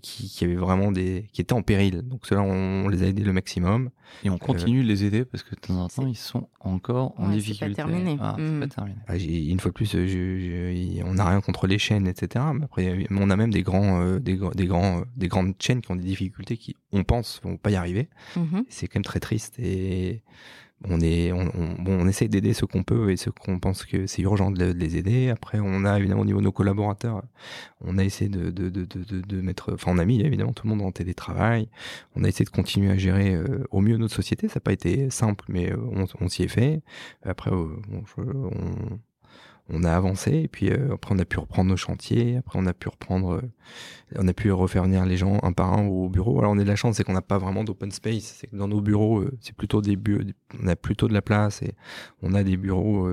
qui, 0.03 0.29
qui, 0.29 0.45
avaient 0.45 0.55
vraiment 0.55 0.93
des, 0.93 1.27
qui 1.33 1.41
étaient 1.41 1.53
en 1.53 1.63
péril. 1.63 2.03
Donc 2.03 2.27
cela, 2.27 2.43
on, 2.43 2.89
les 2.89 3.03
a 3.03 3.07
aidés 3.07 3.25
le 3.25 3.33
maximum. 3.33 3.91
Et 4.25 4.31
on 4.31 4.39
continue 4.39 4.83
de 4.85 4.87
les 4.89 5.05
aider 5.05 5.25
parce 5.25 5.43
que 5.43 5.57
de 5.57 5.61
temps 5.61 5.75
en 5.83 5.89
temps, 5.89 6.07
ils 6.07 6.15
sont 6.17 6.49
encore 6.61 7.15
en 7.19 7.29
difficulté. 7.31 7.75
C'est 7.77 7.83
pas 7.83 7.89
terminé. 7.89 8.17
Ah, 8.21 8.37
Mm. 8.39 8.61
pas 8.61 8.69
terminé. 8.69 8.97
Ah, 9.09 9.17
une 9.17 9.59
fois 9.59 9.71
de 9.71 9.75
plus, 9.75 9.91
je- 9.93 10.07
je- 10.07 11.03
on 11.05 11.15
n'a 11.15 11.25
rien 11.29 11.41
contre 11.41 11.67
les 11.67 11.79
chaînes, 11.79 12.07
etc. 12.07 12.45
Mais 12.55 12.65
après, 12.65 13.07
on 13.11 13.31
a 13.31 13.37
même 13.37 13.53
des 13.53 13.63
grands, 13.63 14.01
euh, 14.01 14.21
des, 14.21 14.39
des 14.57 14.67
grands, 14.67 15.01
euh, 15.01 15.05
des 15.17 15.29
grandes 15.29 15.55
chaînes 15.61 15.81
qui 15.81 15.91
ont 15.93 15.97
des 15.97 16.03
difficultés 16.05 16.57
qui, 16.57 16.75
on 16.93 17.05
pense, 17.05 17.41
vont 17.45 17.57
pas 17.57 17.71
y 17.71 17.77
arriver. 17.77 18.09
Mhm. 18.37 18.65
C'est 18.69 18.89
quand 18.89 18.97
même 18.99 19.05
très 19.05 19.21
triste 19.21 19.59
et 19.59 20.23
on 20.85 21.01
est, 21.01 21.33
on, 21.33 21.51
on, 21.55 21.83
bon, 21.83 21.99
on 22.03 22.07
essaie 22.07 22.29
d'aider 22.29 22.53
ceux 22.53 22.67
qu'on 22.67 22.83
peut 22.83 23.11
et 23.11 23.17
ceux 23.17 23.33
qu'on 23.33 23.59
pense 23.59 23.87
que 23.87 24.07
c'est 24.07 24.21
urgent 24.21 24.51
de, 24.51 24.73
de 24.73 24.79
les 24.79 24.99
aider. 24.99 25.31
Après, 25.31 25.59
on 25.59 25.87
a 25.87 25.99
évidemment 25.99 26.21
au 26.21 26.25
niveau 26.27 26.41
de 26.41 26.45
nos 26.45 26.53
collaborateurs, 26.53 27.23
on 27.81 27.97
a 27.97 28.05
essayé 28.05 28.29
de, 28.29 28.51
de, 28.51 28.69
de, 28.69 28.85
de, 28.85 29.41
mettre, 29.41 29.73
enfin, 29.73 29.93
on 29.95 29.99
a 29.99 30.05
mis 30.05 30.21
évidemment 30.21 30.53
tout 30.53 30.67
le 30.67 30.75
monde 30.75 30.87
en 30.87 30.93
télétravail. 30.93 31.69
On 32.15 32.25
a 32.25 32.29
essayé 32.29 32.45
de 32.45 32.51
continuer 32.51 32.91
à 32.91 32.97
gérer 32.99 33.35
euh, 33.35 33.65
au 33.71 33.81
mieux 33.81 33.97
notre 33.97 34.15
société. 34.15 34.49
Ça 34.49 34.57
n'a 34.57 34.61
pas 34.61 34.73
été 34.75 35.09
simple, 35.09 35.47
mais 35.49 35.73
euh, 35.73 35.77
on, 35.93 36.05
on 36.21 36.29
s'y 36.29 36.43
est 36.43 36.49
fait. 36.49 36.83
Après, 37.25 37.51
euh, 37.51 37.69
bon, 37.89 38.03
je- 38.05 38.21
on, 38.23 38.99
on 39.69 39.85
a 39.85 39.93
avancé 39.93 40.33
et 40.33 40.49
puis 40.49 40.71
euh, 40.71 40.95
après 40.95 41.15
on 41.15 41.19
a 41.19 41.25
pu 41.25 41.39
reprendre 41.39 41.71
nos 41.71 41.77
chantiers. 41.77 42.37
Après 42.37 42.59
on 42.59 42.67
a 42.67 42.75
pu 42.75 42.89
reprendre, 42.89 43.35
euh, 43.35 43.43
on 44.17 44.29
a 44.29 44.33
pu 44.33 44.53
refaire 44.53 44.85
venir 44.85 45.05
les 45.05 45.17
gens 45.17 45.39
un 45.43 45.53
par 45.53 45.73
un 45.73 45.87
au 45.87 46.09
bureau. 46.09 46.39
Alors 46.39 46.53
on 46.53 46.59
est 46.59 46.65
de 46.65 46.69
la 46.69 46.77
chance, 46.77 46.97
c'est 46.97 47.05
qu'on 47.05 47.13
n'a 47.13 47.23
pas 47.23 47.39
vraiment 47.39 47.65
d'open 47.65 47.91
space. 47.91 48.37
C'est 48.39 48.47
que 48.49 48.57
dans 48.57 48.69
nos 48.69 48.81
bureaux, 48.81 49.21
euh, 49.21 49.37
c'est 49.41 49.57
plutôt 49.57 49.83
des 49.83 49.97
bureaux, 49.97 50.23
on 50.63 50.69
a 50.69 50.77
plutôt 50.77 51.09
de 51.09 51.15
la 51.15 51.23
place 51.23 51.63
et 51.63 51.75
on 52.23 52.35
a 52.35 52.43
des 52.43 52.57
bureaux 52.57 53.09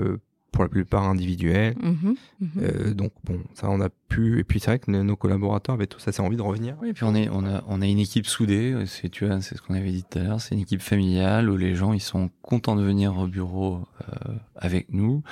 pour 0.54 0.64
la 0.64 0.70
plupart 0.70 1.04
individuels. 1.04 1.76
Mhm. 1.84 2.16
Mhm. 2.40 2.50
Euh, 2.62 2.94
donc 2.94 3.12
bon, 3.26 3.40
ça 3.56 3.70
on 3.70 3.82
a 3.82 3.90
pu. 3.90 4.40
Et 4.40 4.44
puis 4.46 4.60
c'est 4.62 4.68
vrai 4.68 4.80
que 4.80 4.90
nos 4.92 5.16
collaborateurs 5.18 5.76
avaient 5.76 5.88
tous 5.88 6.08
assez 6.08 6.22
envie 6.22 6.38
de 6.38 6.42
revenir. 6.42 6.76
Oui, 6.82 6.90
et 6.90 6.94
puis 6.94 7.04
on 7.04 7.14
est, 7.16 7.28
on 7.30 7.44
a, 7.46 7.64
on 7.68 7.82
a 7.82 7.86
une 7.88 8.00
équipe 8.00 8.28
soudée. 8.28 8.76
C'est, 8.86 9.10
tu 9.10 9.26
vois, 9.26 9.42
c'est 9.42 9.58
ce 9.58 9.62
qu'on 9.62 9.74
avait 9.74 9.92
dit 9.92 10.06
tout 10.10 10.20
à 10.20 10.24
l'heure. 10.24 10.40
C'est 10.40 10.56
une 10.56 10.62
équipe 10.62 10.82
familiale 10.82 11.50
où 11.50 11.58
les 11.58 11.76
gens, 11.76 11.92
ils 11.92 12.00
sont 12.00 12.30
contents 12.44 12.76
de 12.76 12.84
venir 12.84 13.18
au 13.18 13.28
bureau 13.28 13.82
euh, 14.08 14.34
avec 14.56 14.94
nous. 14.94 15.24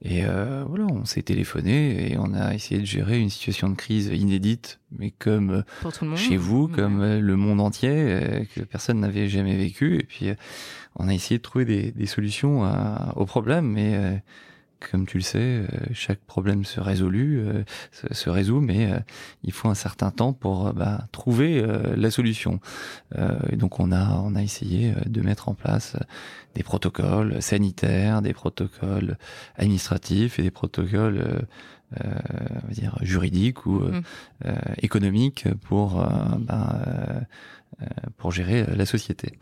Et 0.00 0.24
euh, 0.24 0.64
voilà, 0.66 0.86
on 0.86 1.04
s'est 1.04 1.22
téléphoné 1.22 2.10
et 2.10 2.16
on 2.18 2.32
a 2.34 2.54
essayé 2.54 2.80
de 2.80 2.86
gérer 2.86 3.20
une 3.20 3.30
situation 3.30 3.68
de 3.68 3.76
crise 3.76 4.06
inédite, 4.08 4.80
mais 4.98 5.12
comme 5.12 5.62
Pour 5.82 5.92
tout 5.92 6.04
le 6.04 6.10
monde. 6.10 6.18
chez 6.18 6.36
vous, 6.36 6.64
Ouais. 6.64 6.72
comme 6.74 7.04
le 7.18 7.36
monde 7.36 7.60
entier, 7.60 7.90
euh, 7.92 8.44
que 8.54 8.62
personne 8.62 8.98
n'avait 9.00 9.28
jamais 9.28 9.56
vécu. 9.56 9.96
Et 10.00 10.02
puis, 10.04 10.30
euh, 10.30 10.34
on 10.96 11.06
a 11.08 11.14
essayé 11.14 11.36
de 11.38 11.42
trouver 11.42 11.64
des, 11.66 11.92
des 11.92 12.06
solutions 12.06 12.64
à- 12.64 13.12
aux 13.16 13.26
problèmes, 13.26 13.66
mais 13.66 13.94
euh, 13.94 14.16
comme 14.90 15.06
tu 15.06 15.18
le 15.18 15.22
sais, 15.22 15.38
euh, 15.38 15.66
chaque 15.92 16.20
problème 16.20 16.64
se 16.64 16.80
résolue, 16.80 17.40
euh, 17.40 17.64
se, 17.90 18.12
se 18.12 18.30
résout, 18.30 18.60
mais 18.60 18.90
euh, 18.92 18.98
il 19.44 19.52
faut 19.52 19.68
un 19.68 19.74
certain 19.74 20.10
temps 20.10 20.32
pour 20.32 20.72
bah, 20.72 21.06
trouver 21.12 21.64
la 21.96 22.10
solution. 22.10 22.60
Et 23.50 23.56
donc, 23.56 23.80
on 23.80 23.92
a, 23.92 24.20
on 24.24 24.34
a 24.34 24.42
essayé 24.42 24.94
de 25.06 25.20
mettre 25.20 25.48
en 25.48 25.54
place 25.54 25.96
des 26.54 26.62
protocoles 26.62 27.40
sanitaires, 27.42 28.22
des 28.22 28.32
protocoles 28.32 29.16
administratifs 29.56 30.38
et 30.38 30.42
des 30.42 30.50
protocoles 30.50 31.46
euh, 32.00 32.10
on 32.64 32.68
va 32.68 32.72
dire 32.72 32.98
juridiques 33.02 33.66
ou 33.66 33.80
euh, 33.80 33.90
Mhm. 33.92 34.02
euh, 34.46 34.54
économiques 34.80 35.46
pour 35.62 36.06
pour 38.16 38.32
gérer 38.32 38.64
la 38.76 38.86
société. 38.86 39.38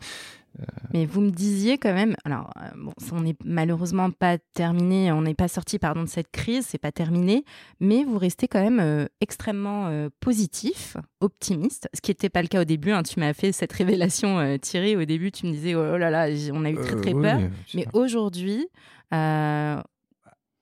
Mais 0.93 1.05
vous 1.05 1.21
me 1.21 1.29
disiez 1.31 1.77
quand 1.77 1.93
même, 1.93 2.15
alors 2.25 2.51
euh, 2.57 2.67
bon, 2.77 2.91
on 3.13 3.21
n'est 3.21 3.35
malheureusement 3.45 4.11
pas 4.11 4.37
terminé, 4.53 5.11
on 5.11 5.21
n'est 5.21 5.33
pas 5.33 5.47
sorti 5.47 5.79
pardon 5.79 6.01
de 6.03 6.09
cette 6.09 6.29
crise, 6.31 6.65
c'est 6.67 6.77
pas 6.77 6.91
terminé, 6.91 7.45
mais 7.79 8.03
vous 8.03 8.17
restez 8.17 8.47
quand 8.49 8.61
même 8.61 8.79
euh, 8.81 9.05
extrêmement 9.21 9.87
euh, 9.87 10.09
positif, 10.19 10.97
optimiste, 11.21 11.87
ce 11.93 12.01
qui 12.01 12.11
n'était 12.11 12.29
pas 12.29 12.41
le 12.41 12.49
cas 12.49 12.61
au 12.61 12.65
début. 12.65 12.91
hein. 12.91 13.03
tu 13.03 13.19
m'as 13.21 13.33
fait 13.33 13.51
cette 13.53 13.71
révélation, 13.71 14.39
euh, 14.39 14.57
Thierry, 14.57 14.95
au 14.97 15.05
début, 15.05 15.31
tu 15.31 15.45
me 15.45 15.51
disais 15.53 15.73
oh 15.75 15.97
là 15.97 16.09
là, 16.09 16.29
j'ai- 16.35 16.51
on 16.51 16.65
a 16.65 16.69
eu 16.69 16.75
très 16.75 16.95
très 16.97 17.13
Euh, 17.15 17.21
peur, 17.21 17.37
oui, 17.39 17.49
mais 17.75 17.85
aujourd'hui. 17.93 18.67
euh, 19.13 19.81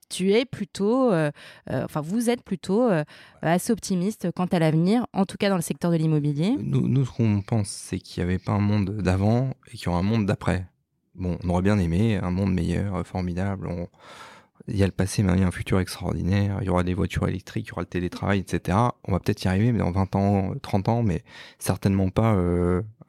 tu 0.09 0.33
es 0.33 0.45
plutôt, 0.45 1.11
euh, 1.11 1.31
euh, 1.69 1.85
enfin 1.85 2.01
vous 2.01 2.29
êtes 2.29 2.43
plutôt 2.43 2.89
euh, 2.89 3.03
assez 3.41 3.71
optimiste 3.71 4.31
quant 4.35 4.45
à 4.45 4.59
l'avenir, 4.59 5.05
en 5.13 5.25
tout 5.25 5.37
cas 5.37 5.49
dans 5.49 5.55
le 5.55 5.61
secteur 5.61 5.91
de 5.91 5.95
l'immobilier. 5.95 6.55
Nous, 6.59 7.05
ce 7.05 7.11
qu'on 7.11 7.41
pense, 7.41 7.69
c'est 7.69 7.99
qu'il 7.99 8.23
n'y 8.23 8.29
avait 8.29 8.39
pas 8.39 8.51
un 8.51 8.59
monde 8.59 8.97
d'avant 9.01 9.51
et 9.67 9.77
qu'il 9.77 9.85
y 9.85 9.89
aura 9.89 9.99
un 9.99 10.03
monde 10.03 10.25
d'après. 10.25 10.65
Bon, 11.15 11.37
on 11.43 11.49
aurait 11.49 11.61
bien 11.61 11.77
aimé 11.79 12.17
un 12.17 12.31
monde 12.31 12.53
meilleur, 12.53 13.05
formidable. 13.05 13.69
Il 14.67 14.77
y 14.77 14.83
a 14.83 14.85
le 14.85 14.91
passé, 14.91 15.23
mais 15.23 15.33
il 15.33 15.39
y 15.39 15.43
a 15.43 15.47
un 15.47 15.51
futur 15.51 15.79
extraordinaire. 15.79 16.59
Il 16.61 16.67
y 16.67 16.69
aura 16.69 16.83
des 16.83 16.93
voitures 16.93 17.27
électriques, 17.27 17.67
il 17.67 17.69
y 17.69 17.71
aura 17.73 17.81
le 17.81 17.87
télétravail, 17.87 18.39
etc. 18.39 18.77
On 19.05 19.11
va 19.11 19.19
peut-être 19.19 19.43
y 19.43 19.47
arriver, 19.47 19.71
mais 19.71 19.79
dans 19.79 19.91
20 19.91 20.15
ans, 20.15 20.53
30 20.61 20.89
ans, 20.89 21.03
mais 21.03 21.23
certainement 21.57 22.09
pas 22.09 22.37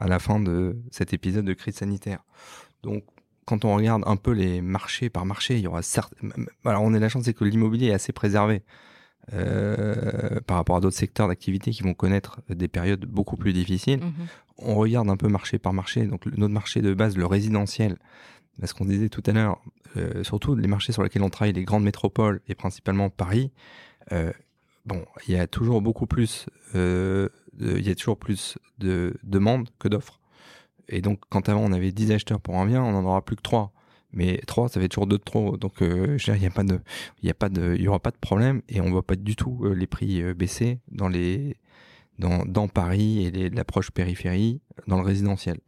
à 0.01 0.09
la 0.09 0.19
fin 0.19 0.41
de 0.41 0.77
cet 0.91 1.13
épisode 1.13 1.45
de 1.45 1.53
crise 1.53 1.77
sanitaire. 1.77 2.25
Donc, 2.83 3.05
quand 3.51 3.65
on 3.65 3.75
regarde 3.75 4.05
un 4.07 4.15
peu 4.15 4.31
les 4.31 4.61
marchés 4.61 5.11
par 5.11 5.27
marché, 5.27 5.57
il 5.57 5.63
y 5.63 5.67
aura 5.67 5.83
certes. 5.83 6.15
Alors, 6.65 6.83
on 6.85 6.95
a 6.95 7.01
la 7.01 7.09
chance, 7.09 7.25
c'est 7.25 7.35
que 7.35 7.45
l'immobilier 7.45 7.89
est 7.89 7.93
assez 7.93 8.13
préservé 8.13 8.63
euh, 9.33 10.39
par 10.47 10.57
rapport 10.57 10.77
à 10.77 10.81
d'autres 10.81 10.97
secteurs 10.97 11.27
d'activité 11.27 11.73
qui 11.73 11.83
vont 11.83 11.93
connaître 11.93 12.41
des 12.49 12.69
périodes 12.69 13.07
beaucoup 13.07 13.37
plus 13.37 13.53
difficiles. 13.53 13.99
Mhm. 13.99 14.13
On 14.59 14.77
regarde 14.77 15.11
un 15.11 15.17
peu 15.17 15.27
marché 15.27 15.59
par 15.59 15.73
marché. 15.73 16.07
Donc, 16.07 16.27
notre 16.27 16.55
marché 16.55 16.81
de 16.81 16.95
base, 16.95 17.17
le 17.17 17.27
résidentiel, 17.27 17.99
ce 18.63 18.73
qu'on 18.73 18.85
disait 18.85 19.09
tout 19.09 19.23
à 19.27 19.33
l'heure, 19.33 19.61
euh, 19.97 20.23
surtout 20.23 20.55
les 20.55 20.69
marchés 20.69 20.93
sur 20.93 21.03
lesquels 21.03 21.25
on 21.25 21.31
travaille, 21.31 21.53
les 21.53 21.65
grandes 21.65 21.83
métropoles 21.83 22.41
et 22.47 22.55
principalement 22.55 23.11
Paris, 23.11 23.51
euh, 24.13 24.33
bon, 24.87 25.05
il 25.27 25.35
y 25.35 25.39
a 25.39 25.49
toujours 25.49 25.83
beaucoup 25.83 26.07
plus, 26.07 26.47
il 26.75 27.29
y 27.61 27.91
a 27.91 27.95
toujours 27.97 28.17
plus 28.17 28.59
de 28.79 29.17
demandes 29.25 29.69
que 29.81 29.89
d'offres. 29.89 30.20
Et 30.91 31.01
donc, 31.01 31.21
quand 31.31 31.49
avant 31.49 31.61
on 31.63 31.73
avait 31.73 31.93
10 31.93 32.13
acheteurs 32.13 32.41
pour 32.41 32.57
un 32.59 32.67
bien, 32.67 32.83
on 32.83 32.95
en 32.95 33.05
aura 33.05 33.23
plus 33.25 33.37
que 33.37 33.43
3. 33.43 33.73
Mais 34.13 34.41
3, 34.47 34.69
ça 34.69 34.81
fait 34.81 34.89
toujours 34.89 35.07
2 35.07 35.19
de 35.19 35.23
trop. 35.23 35.57
Donc, 35.57 35.83
euh, 35.83 36.19
je 36.19 36.33
veux 36.33 36.33
dire, 36.33 36.37
il 36.37 36.41
n'y 36.41 36.47
a 36.47 36.51
pas 36.51 36.65
de, 36.65 36.81
il 37.23 37.29
y 37.29 37.31
a 37.31 37.35
pas 37.35 37.49
de, 37.49 37.75
il 37.77 37.83
y 37.83 37.89
aura 37.89 38.01
pas 38.01 38.11
de 38.11 38.17
problème 38.21 38.61
et 38.69 38.81
on 38.81 38.91
voit 38.91 39.07
pas 39.07 39.15
du 39.17 39.37
tout 39.37 39.61
euh, 39.65 39.73
les 39.73 39.87
prix 39.87 40.21
euh, 40.21 40.35
baisser 40.35 40.81
dans 40.91 41.07
les, 41.09 41.57
dans, 42.19 42.45
dans 42.45 42.67
Paris 42.67 43.25
et 43.27 43.51
l'approche 43.51 43.93
périphérie 43.93 44.61
dans 44.89 44.97
le 44.97 45.05
résidentiel. 45.05 45.59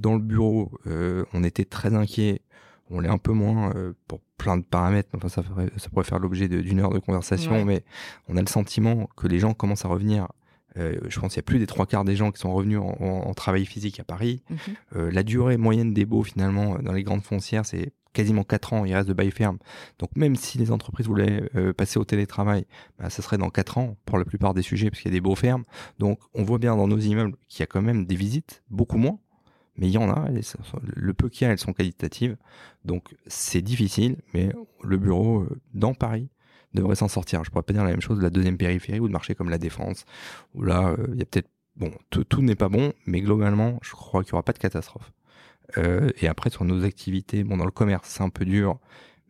Dans 0.00 0.14
le 0.14 0.20
bureau, 0.20 0.72
euh, 0.86 1.24
on 1.34 1.44
était 1.44 1.66
très 1.66 1.94
inquiet. 1.94 2.40
On 2.88 3.00
l'est 3.00 3.10
un 3.10 3.18
peu 3.18 3.32
moins 3.32 3.74
euh, 3.76 3.92
pour 4.08 4.20
plein 4.38 4.56
de 4.56 4.64
paramètres. 4.64 5.10
Enfin, 5.14 5.28
ça, 5.28 5.42
ferait- 5.42 5.70
ça 5.76 5.90
pourrait 5.90 6.04
faire 6.04 6.18
l'objet 6.18 6.48
d'une 6.48 6.80
heure 6.80 6.92
de 6.94 6.98
conversation, 6.98 7.52
Ouais. 7.52 7.64
mais 7.64 7.84
on 8.28 8.36
a 8.38 8.40
le 8.40 8.46
sentiment 8.46 9.06
que 9.18 9.26
les 9.26 9.38
gens 9.38 9.52
commencent 9.52 9.84
à 9.84 9.88
revenir. 9.88 10.28
Euh, 10.78 10.98
je 11.08 11.20
pense 11.20 11.32
qu'il 11.32 11.38
y 11.38 11.40
a 11.40 11.42
plus 11.44 11.58
des 11.58 11.66
trois 11.66 11.86
quarts 11.86 12.04
des 12.04 12.16
gens 12.16 12.30
qui 12.32 12.40
sont 12.40 12.52
revenus 12.52 12.78
en, 12.78 12.96
en- 13.00 13.28
en 13.28 13.34
travail 13.34 13.66
physique 13.66 14.00
à 14.00 14.04
Paris. 14.04 14.42
Mhm. 14.50 14.56
Euh, 14.96 15.10
la 15.10 15.22
durée 15.22 15.56
moyenne 15.56 15.92
des 15.92 16.04
baux, 16.06 16.22
finalement, 16.22 16.76
euh, 16.76 16.78
dans 16.82 16.92
les 16.92 17.02
grandes 17.02 17.22
foncières, 17.22 17.66
c'est 17.66 17.92
quasiment 18.14 18.42
4 18.44 18.72
ans. 18.74 18.84
Il 18.84 18.94
reste 18.94 19.08
de 19.08 19.14
bail 19.14 19.30
ferme. 19.30 19.58
Donc, 19.98 20.10
même 20.16 20.36
si 20.36 20.58
les 20.58 20.70
entreprises 20.70 21.06
voulaient 21.06 21.48
euh, 21.56 21.72
passer 21.72 21.98
au 21.98 22.04
télétravail, 22.04 22.66
bah, 22.98 23.08
ça 23.10 23.22
serait 23.22 23.38
dans 23.38 23.50
4 23.50 23.78
ans 23.78 23.96
pour 24.04 24.18
la 24.18 24.24
plupart 24.24 24.54
des 24.54 24.62
sujets, 24.62 24.90
parce 24.90 25.00
qu'il 25.02 25.10
y 25.10 25.14
a 25.14 25.16
des 25.16 25.20
baux 25.22 25.34
fermes. 25.34 25.64
Donc, 25.98 26.18
on 26.34 26.42
voit 26.42 26.58
bien 26.58 26.76
dans 26.76 26.88
nos 26.88 26.98
immeubles 26.98 27.36
qu'il 27.48 27.60
y 27.60 27.62
a 27.62 27.66
quand 27.66 27.82
même 27.82 28.04
des 28.06 28.16
visites, 28.16 28.62
beaucoup 28.70 28.98
moins. 28.98 29.18
Mais 29.78 29.86
il 29.88 29.92
y 29.92 29.98
en 29.98 30.10
a, 30.10 30.28
sont- 30.42 30.58
le 30.82 31.14
peu 31.14 31.30
qu'il 31.30 31.46
y 31.46 31.48
a, 31.48 31.52
elles 31.52 31.58
sont 31.58 31.72
qualitatives. 31.72 32.36
Donc, 32.84 33.14
c'est 33.26 33.62
difficile, 33.62 34.16
mais 34.34 34.52
le 34.82 34.98
bureau 34.98 35.46
dans 35.72 35.94
Paris 35.94 36.28
devrait 36.74 36.96
s'en 36.96 37.08
sortir. 37.08 37.44
Je 37.44 37.50
pourrais 37.50 37.62
pas 37.62 37.72
dire 37.72 37.84
la 37.84 37.90
même 37.90 38.00
chose 38.00 38.18
de 38.18 38.22
la 38.22 38.30
deuxième 38.30 38.56
périphérie 38.56 39.00
ou 39.00 39.08
de 39.08 39.12
marché 39.12 39.34
comme 39.34 39.50
la 39.50 39.58
Défense, 39.58 40.04
où 40.54 40.62
là, 40.62 40.94
euh, 40.98 41.06
il 41.12 41.18
y 41.18 41.22
a 41.22 41.26
peut-être 41.26 41.50
bon, 41.76 41.92
tout, 42.10 42.42
n'est 42.42 42.54
pas 42.54 42.68
bon, 42.68 42.92
mais 43.06 43.20
globalement, 43.20 43.78
je 43.82 43.92
crois 43.92 44.22
qu'il 44.22 44.32
n'y 44.32 44.34
aura 44.34 44.42
pas 44.42 44.52
de 44.52 44.58
catastrophe. 44.58 45.12
Euh, 45.78 46.10
et 46.20 46.28
après, 46.28 46.50
sur 46.50 46.64
nos 46.64 46.84
activités, 46.84 47.44
bon, 47.44 47.56
dans 47.56 47.64
le 47.64 47.70
commerce, 47.70 48.08
c'est 48.08 48.22
un 48.22 48.28
peu 48.30 48.44
dur, 48.44 48.78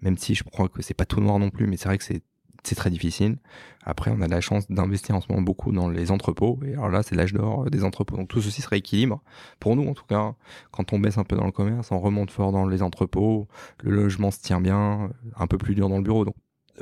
même 0.01 0.17
si 0.19 0.35
je 0.35 0.45
crois 0.45 0.69
que 0.69 0.83
c'est 0.83 0.95
pas 0.95 1.07
tout 1.07 1.21
noir 1.21 1.39
non 1.39 1.51
plus, 1.51 1.67
mais 1.67 1.77
c'est 1.77 1.89
vrai 1.89 1.99
que 1.99 2.05
c'est 2.05 2.23
c'est 2.65 2.75
très 2.75 2.91
difficile. 2.91 3.39
Après, 3.85 4.11
on 4.15 4.21
a 4.21 4.29
la 4.29 4.41
chance 4.41 4.71
d'investir 4.71 5.17
en 5.17 5.21
ce 5.21 5.27
moment 5.29 5.43
beaucoup 5.43 5.73
dans 5.73 5.89
les 5.89 6.11
entrepôts. 6.11 6.61
Et 6.65 6.75
alors 6.75 6.91
là, 6.91 7.03
c'est 7.03 7.15
l'âge 7.15 7.33
d'or 7.33 7.69
des 7.71 7.85
entrepôts. 7.85 8.17
Donc 8.17 8.29
tout 8.29 8.41
ceci 8.41 8.63
se 8.63 8.69
rééquilibre. 8.69 9.21
Pour 9.59 9.75
nous, 9.77 9.89
en 9.89 9.95
tout 9.95 10.05
cas, 10.05 10.35
quand 10.71 10.93
on 10.93 10.99
baisse 11.01 11.19
un 11.19 11.25
peu 11.25 11.37
dans 11.37 11.47
le 11.47 11.53
commerce, 11.53 11.91
on 11.91 11.99
remonte 11.99 12.31
fort 12.31 12.53
dans 12.53 12.67
les 12.67 12.83
entrepôts. 12.83 13.49
Le 13.83 13.91
logement 13.91 14.31
se 14.31 14.41
tient 14.41 14.61
bien, 14.61 15.11
un 15.37 15.47
peu 15.47 15.59
plus 15.59 15.75
dur 15.75 15.89
dans 15.89 15.97
le 15.97 16.05
bureau. 16.05 16.25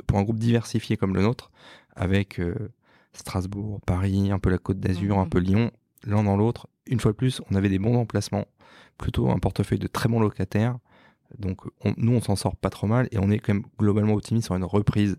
Pour 0.07 0.17
un 0.17 0.23
groupe 0.23 0.39
diversifié 0.39 0.97
comme 0.97 1.13
le 1.15 1.21
nôtre, 1.21 1.51
avec 1.95 2.39
euh, 2.39 2.69
Strasbourg, 3.13 3.79
Paris, 3.85 4.31
un 4.31 4.39
peu 4.39 4.49
la 4.49 4.57
Côte 4.57 4.79
d'Azur, 4.79 5.17
Mhm. 5.17 5.21
un 5.23 5.27
peu 5.27 5.39
Lyon, 5.39 5.71
l'un 6.05 6.23
dans 6.23 6.37
l'autre, 6.37 6.67
une 6.87 6.99
fois 6.99 7.11
de 7.11 7.17
plus, 7.17 7.41
on 7.51 7.55
avait 7.55 7.69
des 7.69 7.79
bons 7.79 7.95
emplacements, 7.97 8.45
plutôt 8.97 9.29
un 9.29 9.37
portefeuille 9.39 9.79
de 9.79 9.87
très 9.87 10.07
bons 10.09 10.19
locataires. 10.19 10.77
Donc 11.37 11.61
on- 11.85 11.93
nous, 11.97 12.13
on 12.13 12.21
s'en 12.21 12.35
sort 12.35 12.55
pas 12.55 12.69
trop 12.69 12.87
mal 12.87 13.07
et 13.11 13.17
on 13.19 13.29
est 13.31 13.39
quand 13.39 13.53
même 13.53 13.63
globalement 13.79 14.13
optimiste 14.13 14.45
sur 14.47 14.55
une 14.55 14.63
reprise. 14.63 15.17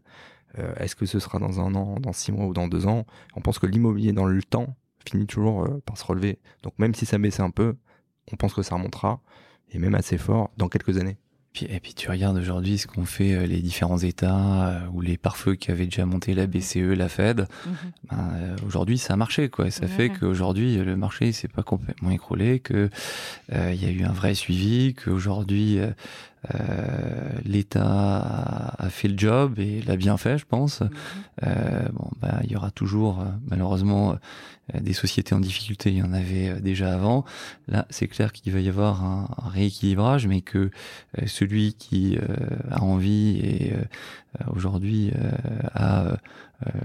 Euh, 0.58 0.74
Est-ce 0.76 0.94
que 0.96 1.06
ce 1.06 1.18
sera 1.18 1.38
dans 1.38 1.60
un 1.60 1.74
an, 1.74 1.98
dans 2.00 2.12
six 2.12 2.32
mois 2.32 2.46
ou 2.46 2.52
dans 2.52 2.68
deux 2.68 2.86
ans? 2.86 3.06
On 3.34 3.40
pense 3.40 3.58
que 3.58 3.66
l'immobilier 3.66 4.12
dans 4.12 4.26
le 4.26 4.42
temps 4.42 4.76
finit 5.08 5.26
toujours 5.26 5.66
par 5.86 5.96
se 5.96 6.04
relever. 6.04 6.38
Donc 6.62 6.74
même 6.78 6.94
si 6.94 7.06
ça 7.06 7.16
baissait 7.18 7.42
un 7.42 7.50
peu, 7.50 7.76
on 8.32 8.36
pense 8.36 8.52
que 8.54 8.62
ça 8.62 8.74
remontera, 8.74 9.20
et 9.70 9.78
même 9.78 9.94
assez 9.94 10.18
fort, 10.18 10.50
dans 10.58 10.68
quelques 10.68 10.98
années. 10.98 11.16
Et 11.60 11.80
puis 11.80 11.92
tu 11.92 12.10
regardes 12.10 12.38
aujourd'hui 12.38 12.78
ce 12.78 12.86
qu'ont 12.86 13.04
fait 13.04 13.34
euh, 13.34 13.46
les 13.46 13.58
différents 13.58 13.98
États 13.98 14.68
euh, 14.68 14.80
ou 14.92 15.02
les 15.02 15.18
pare-feux 15.18 15.54
qui 15.54 15.70
avaient 15.70 15.84
déjà 15.84 16.06
monté 16.06 16.34
la 16.34 16.46
BCE, 16.46 16.96
la 16.96 17.08
Fed. 17.08 17.46
Ben, 18.10 18.30
euh, 18.34 18.56
aujourd'hui, 18.66 18.96
ça 18.96 19.14
a 19.14 19.16
marché, 19.16 19.50
quoi. 19.50 19.70
Ça 19.70 19.86
fait 19.86 20.08
qu'aujourd'hui, 20.08 20.76
le 20.76 20.96
marché 20.96 21.30
s'est 21.32 21.48
pas 21.48 21.62
complètement 21.62 22.10
écroulé, 22.10 22.60
que 22.60 22.88
il 23.52 23.82
y 23.82 23.86
a 23.86 23.90
eu 23.90 24.04
un 24.04 24.12
vrai 24.12 24.34
suivi, 24.34 24.94
qu'aujourd'hui 24.94 25.78
l'État 27.44 28.74
a 28.78 28.88
fait 28.90 29.08
le 29.08 29.18
job 29.18 29.58
et 29.58 29.80
l'a 29.82 29.96
bien 29.96 30.16
fait, 30.16 30.38
je 30.38 30.46
pense. 30.46 30.80
Mhm. 30.80 30.88
bon, 31.92 32.10
ben, 32.20 32.40
il 32.44 32.52
y 32.52 32.56
aura 32.56 32.70
toujours, 32.70 33.24
malheureusement, 33.48 34.16
euh, 34.74 34.80
des 34.80 34.92
sociétés 34.92 35.34
en 35.34 35.40
difficulté, 35.40 35.90
il 35.90 35.96
y 35.96 36.02
en 36.02 36.12
avait 36.12 36.50
euh, 36.50 36.60
déjà 36.60 36.94
avant. 36.94 37.24
Là, 37.66 37.86
c'est 37.90 38.06
clair 38.06 38.32
qu'il 38.32 38.52
va 38.52 38.60
y 38.60 38.68
avoir 38.68 39.04
un, 39.04 39.28
rééquilibrage, 39.48 40.28
mais 40.28 40.40
que 40.40 40.70
euh, 41.18 41.26
celui 41.26 41.74
qui 41.74 42.16
a 42.70 42.82
envie 42.82 43.38
et 43.38 43.74
aujourd'hui 44.46 45.12
a 45.74 46.16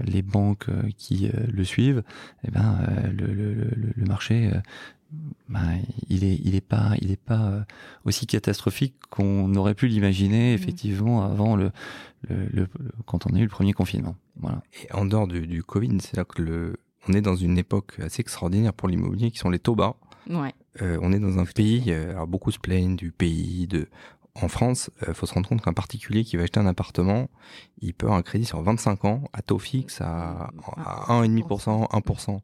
les 0.04 0.22
banques 0.22 0.66
qui 0.96 1.30
le 1.52 1.64
suivent, 1.64 2.02
eh 2.46 2.50
ben, 2.50 2.78
le, 3.16 3.26
le, 3.32 3.54
le, 3.96 4.04
marché 4.06 4.50
ben, 5.48 5.78
il 6.08 6.24
est 6.24 6.38
il 6.44 6.54
est 6.54 6.66
pas 6.66 6.92
il 7.00 7.10
est 7.10 7.20
pas 7.20 7.64
aussi 8.04 8.26
catastrophique 8.26 8.94
qu'on 9.10 9.54
aurait 9.54 9.74
pu 9.74 9.88
l'imaginer 9.88 10.52
mmh. 10.52 10.54
effectivement 10.54 11.24
avant 11.24 11.56
le, 11.56 11.70
le, 12.28 12.68
quand 13.06 13.26
on 13.26 13.34
a 13.34 13.38
eu 13.38 13.44
le 13.44 13.48
premier 13.48 13.72
confinement 13.72 14.16
voilà 14.36 14.62
et 14.82 14.92
en 14.92 15.06
dehors 15.06 15.26
du, 15.26 15.46
du 15.46 15.62
Covid 15.62 15.96
c'est 16.00 16.16
là 16.16 16.24
que 16.24 16.42
le 16.42 16.76
on 17.08 17.14
est 17.14 17.22
dans 17.22 17.36
une 17.36 17.56
époque 17.56 17.98
assez 18.00 18.20
extraordinaire 18.20 18.74
pour 18.74 18.88
l'immobilier 18.88 19.30
qui 19.30 19.38
sont 19.38 19.48
les 19.48 19.58
taux 19.58 19.74
bas. 19.74 19.96
Ouais. 20.28 20.52
Euh, 20.82 20.98
on 21.00 21.12
est 21.12 21.18
dans 21.18 21.38
un 21.38 21.46
pays, 21.46 21.84
euh, 21.88 22.10
alors 22.10 22.26
beaucoup 22.26 22.50
se 22.50 22.58
plaignent 22.58 22.96
du 22.96 23.12
pays, 23.12 23.66
de 23.66 23.88
en 24.40 24.48
France, 24.48 24.90
il 25.02 25.08
euh, 25.08 25.14
faut 25.14 25.26
se 25.26 25.34
rendre 25.34 25.48
compte 25.48 25.62
qu'un 25.62 25.72
particulier 25.72 26.24
qui 26.24 26.36
va 26.36 26.44
acheter 26.44 26.60
un 26.60 26.66
appartement, 26.66 27.28
il 27.80 27.94
peut 27.94 28.06
avoir 28.06 28.18
un 28.18 28.22
crédit 28.22 28.44
sur 28.44 28.62
25 28.62 29.04
ans 29.04 29.24
à 29.32 29.42
taux 29.42 29.58
fixe 29.58 30.00
à, 30.00 30.50
à 30.76 31.22
1,5%, 31.22 31.90
1%. 31.90 32.40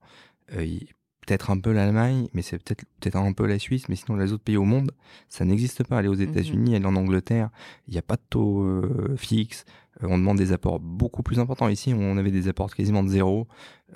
Euh, 0.53 0.79
peut-être 1.27 1.51
un 1.51 1.59
peu 1.59 1.73
l'Allemagne, 1.73 2.29
mais 2.35 2.43
c'est 2.43 2.59
peut-être 2.59 2.85
peut-être 3.01 3.17
un 3.17 3.33
peu 3.33 3.47
la 3.47 3.59
Suisse, 3.59 3.89
mais 3.89 3.97
sinon 3.97 4.17
les 4.17 4.33
autres 4.33 4.45
pays 4.45 4.57
au 4.57 4.65
monde, 4.65 4.93
ça 5.29 5.45
n'existe 5.45 5.85
pas. 5.85 5.99
Aller 5.99 6.09
aux 6.09 6.17
mhm. 6.17 6.31
États-Unis, 6.31 6.77
aller 6.77 6.85
en 6.85 6.97
Angleterre, 6.97 7.51
il 7.89 7.93
n'y 7.93 7.99
a 7.99 8.03
pas 8.03 8.17
de 8.17 8.23
taux 8.29 8.63
euh, 8.63 9.15
fixe. 9.17 9.65
Euh, 10.03 10.09
on 10.11 10.19
demande 10.19 10.39
des 10.39 10.53
apports 10.53 10.81
beaucoup 10.81 11.23
plus 11.23 11.39
importants. 11.39 11.69
Ici, 11.69 11.95
on 11.97 12.17
avait 12.17 12.31
des 12.31 12.49
apports 12.49 12.75
quasiment 12.75 13.03
de 13.03 13.09
zéro. 13.09 13.47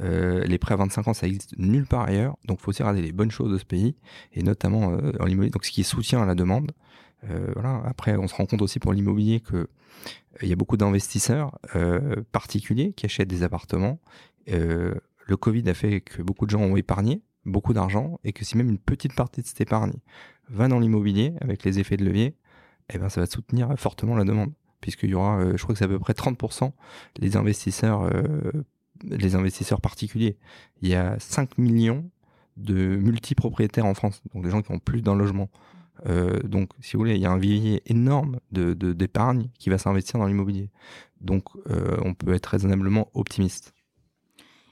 Euh, 0.00 0.44
les 0.44 0.58
prêts 0.58 0.74
à 0.74 0.76
25 0.76 1.08
ans, 1.08 1.14
ça 1.14 1.26
existe 1.26 1.58
nulle 1.58 1.86
part 1.86 2.02
ailleurs. 2.02 2.36
Donc, 2.46 2.60
faut 2.60 2.70
aussi 2.70 2.82
regarder 2.82 3.02
les 3.02 3.12
bonnes 3.12 3.30
choses 3.30 3.52
de 3.52 3.58
ce 3.58 3.64
pays, 3.64 3.96
et 4.32 4.42
notamment 4.42 4.98
en 5.20 5.24
l'immobilier. 5.24 5.50
Donc, 5.50 5.64
ce 5.64 5.70
qui 5.70 5.80
est 5.82 5.84
soutien 5.84 6.22
à 6.22 6.26
la 6.26 6.34
demande. 6.34 6.72
voilà. 7.54 7.82
Après, 7.84 8.16
on 8.16 8.28
se 8.28 8.34
rend 8.34 8.46
compte 8.46 8.62
aussi 8.62 8.78
pour 8.78 8.92
l'immobilier 8.92 9.40
que 9.40 9.68
il 10.42 10.48
y 10.48 10.52
a 10.52 10.56
beaucoup 10.56 10.76
d'investisseurs 10.76 11.58
particuliers 12.30 12.92
qui 12.92 13.06
achètent 13.06 13.28
des 13.28 13.42
appartements. 13.42 13.98
Le 15.28 15.36
Covid 15.36 15.68
a 15.68 15.74
fait 15.74 16.00
que 16.00 16.22
beaucoup 16.22 16.46
de 16.46 16.50
gens 16.50 16.60
ont 16.60 16.76
épargné 16.76 17.22
beaucoup 17.44 17.72
d'argent 17.72 18.18
et 18.24 18.32
que 18.32 18.44
si 18.44 18.56
même 18.56 18.68
une 18.68 18.78
petite 18.78 19.14
partie 19.14 19.42
de 19.42 19.46
cette 19.46 19.60
épargne 19.60 19.94
va 20.48 20.68
dans 20.68 20.80
l'immobilier 20.80 21.34
avec 21.40 21.64
les 21.64 21.78
effets 21.78 21.96
de 21.96 22.04
levier, 22.04 22.34
eh 22.92 22.98
ben 22.98 23.08
ça 23.08 23.20
va 23.20 23.26
soutenir 23.26 23.72
fortement 23.78 24.16
la 24.16 24.24
demande 24.24 24.52
puisqu'il 24.80 25.10
y 25.10 25.14
aura, 25.14 25.38
euh, 25.38 25.56
je 25.56 25.62
crois 25.62 25.74
que 25.74 25.78
c'est 25.78 25.84
à 25.84 25.88
peu 25.88 25.98
près 25.98 26.12
30% 26.12 26.72
les 27.18 27.36
investisseurs, 27.36 28.02
euh, 28.02 28.52
les 29.04 29.34
investisseurs 29.34 29.80
particuliers. 29.80 30.36
Il 30.82 30.88
y 30.88 30.94
a 30.94 31.16
5 31.18 31.58
millions 31.58 32.10
de 32.56 32.96
multipropriétaires 32.96 33.86
en 33.86 33.94
France, 33.94 34.22
donc 34.34 34.44
des 34.44 34.50
gens 34.50 34.62
qui 34.62 34.72
ont 34.72 34.78
plus 34.78 35.02
d'un 35.02 35.14
logement. 35.14 35.50
Euh, 36.06 36.40
donc, 36.42 36.70
si 36.80 36.92
vous 36.92 37.00
voulez, 37.00 37.16
il 37.16 37.20
y 37.20 37.26
a 37.26 37.30
un 37.30 37.38
vivier 37.38 37.82
énorme 37.86 38.38
de 38.52 38.72
d'épargne 38.72 39.48
qui 39.58 39.68
va 39.68 39.78
s'investir 39.78 40.18
dans 40.18 40.26
l'immobilier. 40.26 40.70
Donc, 41.20 41.44
on 42.04 42.14
peut 42.14 42.34
être 42.34 42.46
raisonnablement 42.46 43.08
optimiste. 43.14 43.74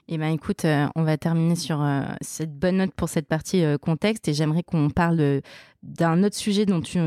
Eh 0.09 0.17
ben, 0.17 0.29
écoute, 0.29 0.63
euh, 0.63 0.87
on 0.95 1.03
va 1.03 1.17
terminer 1.17 1.57
sur 1.57 1.81
euh, 1.81 2.01
cette 2.21 2.57
bonne 2.57 2.77
note 2.77 2.93
pour 2.93 3.09
cette 3.09 3.27
partie 3.27 3.65
euh, 3.65 3.77
contexte 3.77 4.29
et 4.29 4.33
j'aimerais 4.33 4.63
qu'on 4.63 4.89
parle 4.89 5.41
d'un 5.83 6.23
autre 6.23 6.37
sujet 6.37 6.65
dont 6.65 6.79
tu, 6.79 6.97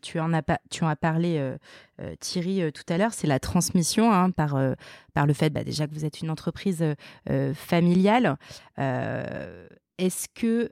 tu 0.00 0.20
en 0.20 0.32
as 0.32 0.96
parlé, 0.96 1.52
Thierry, 2.20 2.72
tout 2.72 2.84
à 2.88 2.96
l'heure, 2.96 3.12
c'est 3.12 3.26
la 3.26 3.40
transmission 3.40 4.12
hein, 4.12 4.30
par, 4.30 4.56
par 5.14 5.26
le 5.26 5.32
fait 5.32 5.50
bah, 5.50 5.64
déjà 5.64 5.86
que 5.86 5.94
vous 5.94 6.04
êtes 6.04 6.20
une 6.20 6.30
entreprise 6.30 6.84
familiale. 7.54 8.36
Est-ce 8.78 10.28
que 10.34 10.70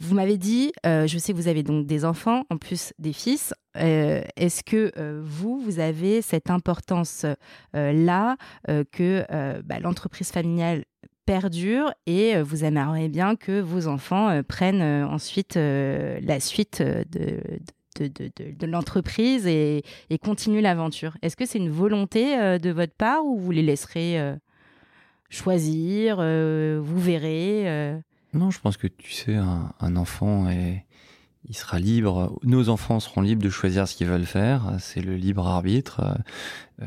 vous 0.00 0.14
m'avez 0.14 0.38
dit, 0.38 0.72
euh, 0.86 1.06
je 1.06 1.18
sais 1.18 1.32
que 1.32 1.36
vous 1.36 1.48
avez 1.48 1.62
donc 1.62 1.86
des 1.86 2.04
enfants, 2.04 2.44
en 2.50 2.56
plus 2.56 2.92
des 2.98 3.12
fils. 3.12 3.52
Euh, 3.76 4.22
est-ce 4.36 4.62
que 4.62 4.92
euh, 4.96 5.20
vous, 5.24 5.58
vous 5.58 5.80
avez 5.80 6.22
cette 6.22 6.50
importance-là 6.50 8.36
que 8.92 9.62
bah, 9.62 9.80
l'entreprise 9.80 10.30
familiale 10.30 10.84
perdure 11.26 11.92
et 12.06 12.40
vous 12.40 12.64
aimeriez 12.64 13.08
bien 13.08 13.36
que 13.36 13.60
vos 13.60 13.86
enfants 13.86 14.42
prennent 14.44 14.82
ensuite 14.82 15.56
la 15.56 16.40
suite 16.40 16.82
de, 16.82 18.66
l'entreprise 18.66 19.46
et, 19.46 19.82
continuent 20.22 20.62
l'aventure? 20.62 21.16
Est-ce 21.22 21.36
que 21.36 21.44
c'est 21.44 21.58
une 21.58 21.70
volonté 21.70 22.36
de 22.58 22.70
votre 22.70 22.94
part 22.94 23.24
ou 23.24 23.38
vous 23.38 23.50
les 23.50 23.62
laisserez 23.62 24.34
choisir 25.28 26.16
Vous 26.16 26.98
verrez 26.98 28.00
non, 28.38 28.50
je 28.50 28.60
pense 28.60 28.76
que 28.76 28.86
tu 28.86 29.12
sais, 29.12 29.36
un, 29.36 29.96
enfant 29.96 30.48
est, 30.48 30.84
il 31.48 31.56
sera 31.56 31.78
libre. 31.78 32.38
Nos 32.42 32.68
enfants 32.68 33.00
seront 33.00 33.20
libres 33.20 33.42
de 33.42 33.50
choisir 33.50 33.88
ce 33.88 33.94
qu'ils 33.94 34.06
veulent 34.06 34.26
faire. 34.26 34.76
C'est 34.78 35.00
le 35.00 35.16
libre 35.16 35.46
arbitre. 35.46 36.18
Euh, 36.82 36.86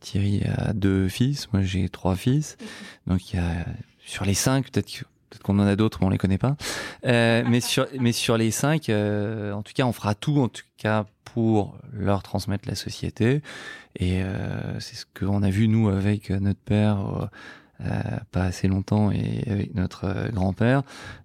Thierry 0.00 0.42
a 0.44 0.72
deux 0.72 1.08
fils, 1.08 1.52
moi 1.52 1.62
j'ai 1.62 1.88
trois 1.88 2.16
fils. 2.16 2.56
Donc 3.06 3.32
il 3.32 3.36
y 3.36 3.38
a 3.38 3.64
sur 4.04 4.24
les 4.24 4.34
cinq, 4.34 4.70
peut-être 4.70 5.04
qu'on 5.42 5.58
en 5.58 5.66
a 5.66 5.76
d'autres, 5.76 5.98
mais 6.00 6.06
on 6.06 6.10
les 6.10 6.18
connaît 6.18 6.38
pas. 6.38 6.56
Euh, 7.06 7.42
mais 7.48 7.60
sur 7.60 7.86
mais 7.98 8.12
sur 8.12 8.36
les 8.36 8.50
cinq, 8.50 8.88
euh, 8.88 9.52
en 9.52 9.62
tout 9.62 9.72
cas, 9.74 9.84
on 9.84 9.92
fera 9.92 10.14
tout, 10.14 10.38
en 10.38 10.48
tout 10.48 10.64
cas 10.76 11.06
pour 11.24 11.78
leur 11.92 12.22
transmettre 12.22 12.68
la 12.68 12.74
société. 12.74 13.40
Et 13.98 14.22
c'est 14.78 14.96
ce 14.96 15.04
qu'on 15.18 15.42
a 15.42 15.50
vu 15.50 15.68
nous 15.68 15.88
avec 15.88 16.30
notre 16.30 16.60
père 16.60 17.28
pas 18.30 18.44
assez 18.44 18.68
longtemps 18.68 19.10
et 19.10 19.42
avec 19.48 19.74
notre 19.74 20.04
euh, 20.04 20.28
grand-père, 20.28 20.82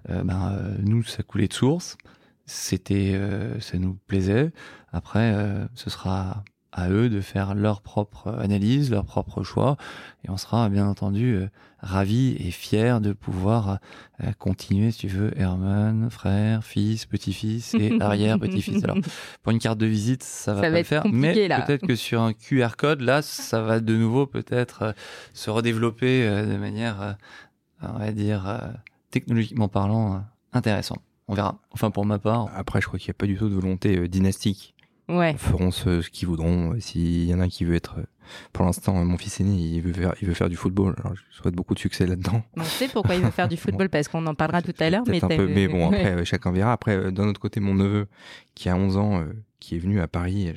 euh, 0.09 0.23
ben, 0.23 0.57
nous, 0.79 1.03
ça 1.03 1.23
coulait 1.23 1.47
de 1.47 1.53
source. 1.53 1.97
C'était, 2.45 3.19
ça 3.59 3.77
nous 3.77 3.95
plaisait. 4.07 4.53
Après, 4.93 5.35
ce 5.75 5.89
sera 5.89 6.45
à 6.77 6.89
eux 6.89 7.09
de 7.09 7.21
faire 7.21 7.55
leur 7.55 7.81
propre 7.81 8.29
analyse, 8.39 8.91
leur 8.91 9.03
propre 9.03 9.41
choix, 9.41 9.77
et 10.23 10.29
on 10.29 10.37
sera 10.37 10.69
bien 10.69 10.87
entendu 10.87 11.33
euh, 11.33 11.49
ravis 11.79 12.37
et 12.39 12.51
fiers 12.51 12.99
de 13.01 13.13
pouvoir 13.13 13.79
euh, 14.23 14.31
continuer, 14.37 14.91
si 14.91 14.99
tu 14.99 15.07
veux, 15.07 15.31
Herman, 15.39 16.09
frère, 16.11 16.63
fils, 16.63 17.07
petit-fils 17.07 17.73
et 17.73 17.97
arrière-petit-fils. 17.99 18.83
Alors, 18.83 18.97
pour 19.41 19.51
une 19.51 19.57
carte 19.57 19.79
de 19.79 19.87
visite, 19.87 20.21
ça 20.21 20.53
va 20.53 20.61
pas 20.61 20.69
le 20.69 20.83
faire, 20.83 21.03
mais 21.11 21.33
peut-être 21.33 21.87
que 21.87 21.95
sur 21.95 22.21
un 22.21 22.33
QR 22.33 22.75
code, 22.77 23.01
là, 23.01 23.23
ça 23.23 23.61
va 23.61 23.79
de 23.79 23.95
nouveau 23.95 24.27
peut-être 24.27 24.83
euh, 24.83 24.91
se 25.33 25.49
redévelopper 25.49 26.29
de 26.29 26.57
manière, 26.57 27.17
on 27.81 27.97
va 27.97 28.11
dire, 28.11 28.61
technologiquement 29.09 29.67
parlant, 29.67 30.23
intéressant. 30.53 30.97
On 31.27 31.33
verra. 31.33 31.59
Enfin, 31.71 31.89
pour 31.89 32.05
ma 32.05 32.19
part. 32.19 32.49
Après, 32.55 32.81
je 32.81 32.87
crois 32.87 32.99
qu'il 32.99 33.09
n'y 33.09 33.15
a 33.15 33.19
pas 33.19 33.25
du 33.25 33.35
tout 33.35 33.49
de 33.49 33.55
volonté 33.55 34.07
dynastique 34.07 34.75
ouais. 35.09 35.35
feront 35.37 35.71
ce, 35.71 36.01
ce 36.01 36.09
qu'ils 36.09 36.27
voudront. 36.27 36.75
S'il 36.79 37.25
y 37.25 37.33
en 37.33 37.39
a 37.39 37.43
un 37.43 37.49
qui 37.49 37.65
veut 37.65 37.75
être, 37.75 37.95
pour 38.53 38.65
l'instant, 38.65 38.93
mon 39.05 39.17
fils 39.17 39.39
aîné, 39.39 39.53
il 39.53 39.81
veut 39.81 39.93
faire, 39.93 40.13
il 40.21 40.27
veut 40.27 40.33
faire 40.33 40.49
du 40.49 40.55
football. 40.55 40.95
Alors, 40.99 41.15
je 41.15 41.35
souhaite 41.35 41.55
beaucoup 41.55 41.73
de 41.73 41.79
succès 41.79 42.05
là-dedans. 42.05 42.43
On 42.55 42.63
sait 42.63 42.87
pourquoi 42.87 43.15
il 43.15 43.21
veut 43.21 43.31
faire 43.31 43.47
du 43.47 43.57
football, 43.57 43.89
parce 43.89 44.07
qu'on 44.07 44.25
en 44.25 44.35
parlera 44.35 44.61
tout 44.61 44.75
à 44.79 44.89
l'heure. 44.89 45.03
Mais, 45.07 45.21
mais 45.29 45.67
bon, 45.67 45.87
après, 45.87 46.05
euh, 46.17 46.25
chacun 46.25 46.51
verra. 46.51 46.71
Après, 46.71 46.95
euh, 46.95 47.11
d'un 47.11 47.27
autre 47.27 47.39
côté, 47.39 47.59
mon 47.59 47.73
neveu, 47.73 48.07
qui 48.55 48.69
a 48.69 48.75
11 48.75 48.97
ans, 48.97 49.19
euh, 49.19 49.25
qui 49.59 49.75
est 49.75 49.79
venu 49.79 49.99
à 49.99 50.07
Paris, 50.07 50.51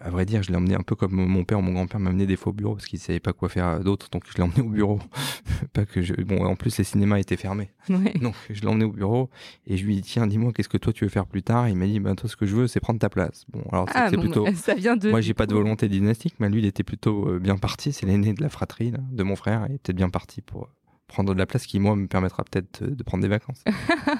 à 0.00 0.10
vrai 0.10 0.24
dire, 0.24 0.42
je 0.42 0.50
l'ai 0.50 0.56
emmené 0.56 0.74
un 0.74 0.82
peu 0.82 0.94
comme 0.94 1.12
mon 1.12 1.44
père 1.44 1.58
ou 1.58 1.62
mon 1.62 1.72
grand-père 1.72 2.00
m'amenait 2.00 2.26
des 2.26 2.36
fois 2.36 2.50
au 2.50 2.54
bureau 2.54 2.74
parce 2.74 2.86
qu'il 2.86 2.98
savait 2.98 3.20
pas 3.20 3.32
quoi 3.32 3.48
faire 3.48 3.80
d'autre, 3.80 4.08
donc 4.10 4.24
je 4.28 4.36
l'ai 4.36 4.42
emmené 4.42 4.60
au 4.60 4.68
bureau. 4.68 4.98
pas 5.72 5.84
que 5.84 6.02
je... 6.02 6.14
Bon, 6.14 6.44
en 6.44 6.56
plus 6.56 6.76
les 6.78 6.84
cinémas 6.84 7.18
étaient 7.18 7.36
fermés, 7.36 7.70
donc 7.88 8.34
je 8.50 8.60
l'ai 8.60 8.66
emmené 8.66 8.84
au 8.84 8.92
bureau 8.92 9.30
et 9.66 9.76
je 9.76 9.84
lui 9.84 9.98
ai 9.98 10.00
dit 10.00 10.08
tiens, 10.10 10.26
dis-moi 10.26 10.52
qu'est-ce 10.52 10.68
que 10.68 10.78
toi 10.78 10.92
tu 10.92 11.04
veux 11.04 11.10
faire 11.10 11.26
plus 11.26 11.42
tard? 11.42 11.68
Il 11.68 11.76
m'a 11.76 11.86
dit 11.86 12.00
ben 12.00 12.14
toi 12.14 12.28
ce 12.28 12.36
que 12.36 12.46
je 12.46 12.54
veux 12.54 12.66
c'est 12.66 12.80
prendre 12.80 12.98
ta 12.98 13.08
place. 13.08 13.44
Bon, 13.48 13.62
alors 13.70 13.86
ah, 13.94 14.08
c'est 14.10 14.16
plutôt. 14.16 14.46
Ça 14.54 14.74
vient 14.74 14.96
de. 14.96 15.10
Moi 15.10 15.20
j'ai 15.20 15.34
pas 15.34 15.46
de 15.46 15.54
volonté 15.54 15.88
dynastique, 15.88 16.34
mais 16.38 16.48
lui 16.48 16.60
il 16.60 16.66
était 16.66 16.84
plutôt 16.84 17.28
euh, 17.28 17.38
bien 17.38 17.56
parti. 17.56 17.92
C'est 17.92 18.06
l'aîné 18.06 18.32
de 18.32 18.42
la 18.42 18.48
fratrie 18.48 18.90
là, 18.90 18.98
de 19.10 19.22
mon 19.22 19.36
frère, 19.36 19.66
il 19.68 19.74
est 19.74 19.78
peut-être 19.78 19.96
bien 19.96 20.10
parti 20.10 20.40
pour 20.40 20.68
prendre 21.06 21.34
de 21.34 21.38
la 21.38 21.46
place 21.46 21.66
qui 21.66 21.78
moi 21.78 21.94
me 21.94 22.06
permettra 22.06 22.42
peut-être 22.44 22.84
de 22.84 23.02
prendre 23.02 23.22
des 23.22 23.28
vacances. 23.28 23.62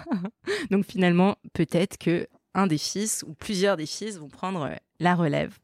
donc 0.71 0.85
finalement 0.85 1.37
peut-être 1.55 1.97
que 1.97 2.27
un 2.55 2.67
des 2.67 2.79
fils 2.79 3.25
ou 3.27 3.35
plusieurs 3.35 3.77
des 3.77 3.87
fils 3.87 4.19
vont 4.19 4.29
prendre 4.29 4.71
la 5.01 5.15
relève. 5.15 5.59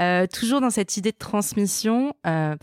Euh, 0.00 0.26
toujours 0.26 0.60
dans 0.60 0.70
cette 0.70 0.96
idée 0.96 1.12
de 1.12 1.18
transmission, 1.18 2.14
euh, 2.26 2.56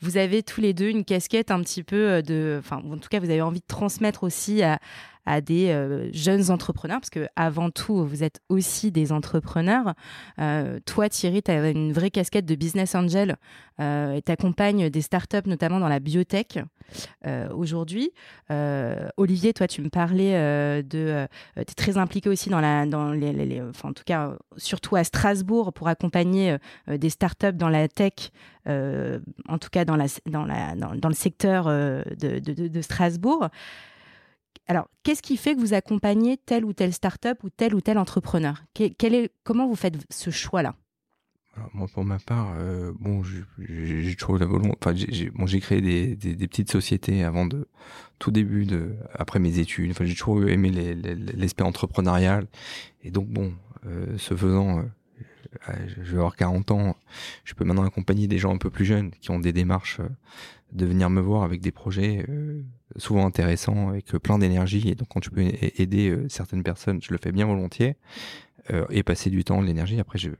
vous 0.00 0.16
avez 0.16 0.42
tous 0.42 0.60
les 0.60 0.72
deux 0.72 0.88
une 0.88 1.04
casquette 1.04 1.50
un 1.50 1.60
petit 1.60 1.82
peu 1.82 2.22
de, 2.22 2.58
enfin, 2.58 2.82
en 2.90 2.98
tout 2.98 3.08
cas, 3.08 3.20
vous 3.20 3.30
avez 3.30 3.42
envie 3.42 3.60
de 3.60 3.66
transmettre 3.66 4.24
aussi 4.24 4.62
à, 4.62 4.78
à 5.26 5.40
des 5.40 5.70
euh, 5.70 6.10
jeunes 6.12 6.50
entrepreneurs, 6.50 7.00
parce 7.00 7.10
que 7.10 7.28
avant 7.36 7.70
tout, 7.70 8.04
vous 8.04 8.22
êtes 8.22 8.40
aussi 8.48 8.90
des 8.90 9.12
entrepreneurs. 9.12 9.94
Euh, 10.38 10.80
toi, 10.86 11.08
Thierry, 11.08 11.42
tu 11.42 11.50
as 11.50 11.70
une 11.70 11.92
vraie 11.92 12.10
casquette 12.10 12.46
de 12.46 12.54
business 12.54 12.94
angel 12.94 13.36
euh, 13.80 14.12
et 14.14 14.22
tu 14.22 14.32
accompagnes 14.32 14.90
des 14.90 15.02
startups, 15.02 15.46
notamment 15.46 15.80
dans 15.80 15.88
la 15.88 16.00
biotech. 16.00 16.58
aujourd'hui. 17.54 18.10
Olivier, 19.16 19.52
toi, 19.52 19.68
tu 19.68 19.82
me 19.82 19.90
parlais 19.90 20.82
de. 20.82 21.26
tu 21.54 21.60
es 21.60 21.64
très 21.64 21.98
impliqué 21.98 22.28
aussi 22.28 22.50
dans 22.50 22.60
la. 22.60 22.86
Dans 22.86 23.12
les, 23.12 23.62
enfin, 23.62 23.90
en 23.90 23.92
tout 23.92 24.04
cas, 24.04 24.36
surtout 24.56 24.96
à 24.96 25.04
Strasbourg, 25.04 25.72
pour 25.72 25.88
accompagner 25.88 26.56
des 26.88 27.10
startups 27.10 27.52
dans 27.52 27.68
la 27.68 27.86
tech, 27.88 28.32
en 28.66 29.58
tout 29.60 29.70
cas 29.70 29.84
dans, 29.84 29.96
la, 29.96 30.06
dans, 30.26 30.44
la, 30.44 30.74
dans, 30.74 31.08
le 31.08 31.14
secteur 31.14 31.66
de 31.66 32.80
Strasbourg. 32.80 33.50
Alors, 34.70 34.88
qu'est-ce 35.02 35.20
qui 35.20 35.36
fait 35.36 35.56
que 35.56 35.60
vous 35.60 35.74
accompagnez 35.74 36.36
telle 36.36 36.64
ou 36.64 36.72
telle 36.72 36.92
start-up 36.92 37.42
ou 37.42 37.50
tel 37.50 37.74
ou 37.74 37.80
tel 37.80 37.98
entrepreneur? 37.98 38.62
Comment 39.42 39.66
vous 39.66 39.74
faites 39.74 39.96
ce 40.10 40.30
choix-là? 40.30 40.76
Moi, 41.74 41.88
pour 41.92 42.04
ma 42.04 42.20
part, 42.20 42.54
euh, 42.56 42.92
bon, 43.00 43.24
j'ai 43.24 44.14
toujours 44.14 44.38
volonté. 44.38 44.78
Enfin, 44.80 44.94
j'ai 44.94 45.60
créé 45.60 45.80
des, 46.14 46.46
petites 46.46 46.70
sociétés 46.70 47.24
avant 47.24 47.46
de 47.46 47.66
tout 48.20 48.30
début 48.30 48.64
de 48.64 48.94
après 49.12 49.40
mes 49.40 49.58
études. 49.58 49.90
Enfin, 49.90 50.04
j'ai 50.04 50.14
toujours 50.14 50.48
aimé 50.48 50.70
l'aspect 51.34 51.64
entrepreneurial. 51.64 52.46
Et 53.02 53.10
donc, 53.10 53.26
bon, 53.26 53.52
euh, 53.86 54.16
ce 54.18 54.36
faisant, 54.36 54.84
euh, 55.68 55.86
je 56.00 56.12
vais 56.12 56.18
avoir 56.18 56.36
40 56.36 56.70
ans. 56.70 56.96
Je 57.42 57.54
peux 57.54 57.64
maintenant 57.64 57.84
accompagner 57.84 58.28
des 58.28 58.38
gens 58.38 58.54
un 58.54 58.58
peu 58.58 58.70
plus 58.70 58.84
jeunes 58.84 59.10
qui 59.20 59.32
ont 59.32 59.40
des 59.40 59.52
démarches 59.52 60.00
de 60.72 60.86
venir 60.86 61.10
me 61.10 61.20
voir 61.20 61.42
avec 61.42 61.60
des 61.60 61.72
projets 61.72 62.24
euh, 62.28 62.62
souvent 62.96 63.26
intéressants, 63.26 63.90
avec 63.90 64.06
plein 64.06 64.38
d'énergie. 64.38 64.88
Et 64.88 64.94
donc, 64.94 65.08
quand 65.08 65.22
je 65.22 65.30
peux 65.30 65.42
aider 65.42 66.10
euh, 66.10 66.28
certaines 66.28 66.62
personnes, 66.62 67.00
je 67.02 67.12
le 67.12 67.18
fais 67.22 67.32
bien 67.32 67.46
volontiers. 67.46 67.96
Euh, 68.70 68.84
et 68.90 69.02
passer 69.02 69.30
du 69.30 69.42
temps, 69.42 69.62
de 69.62 69.66
l'énergie. 69.66 69.98
Après, 69.98 70.18
j'ai 70.18 70.36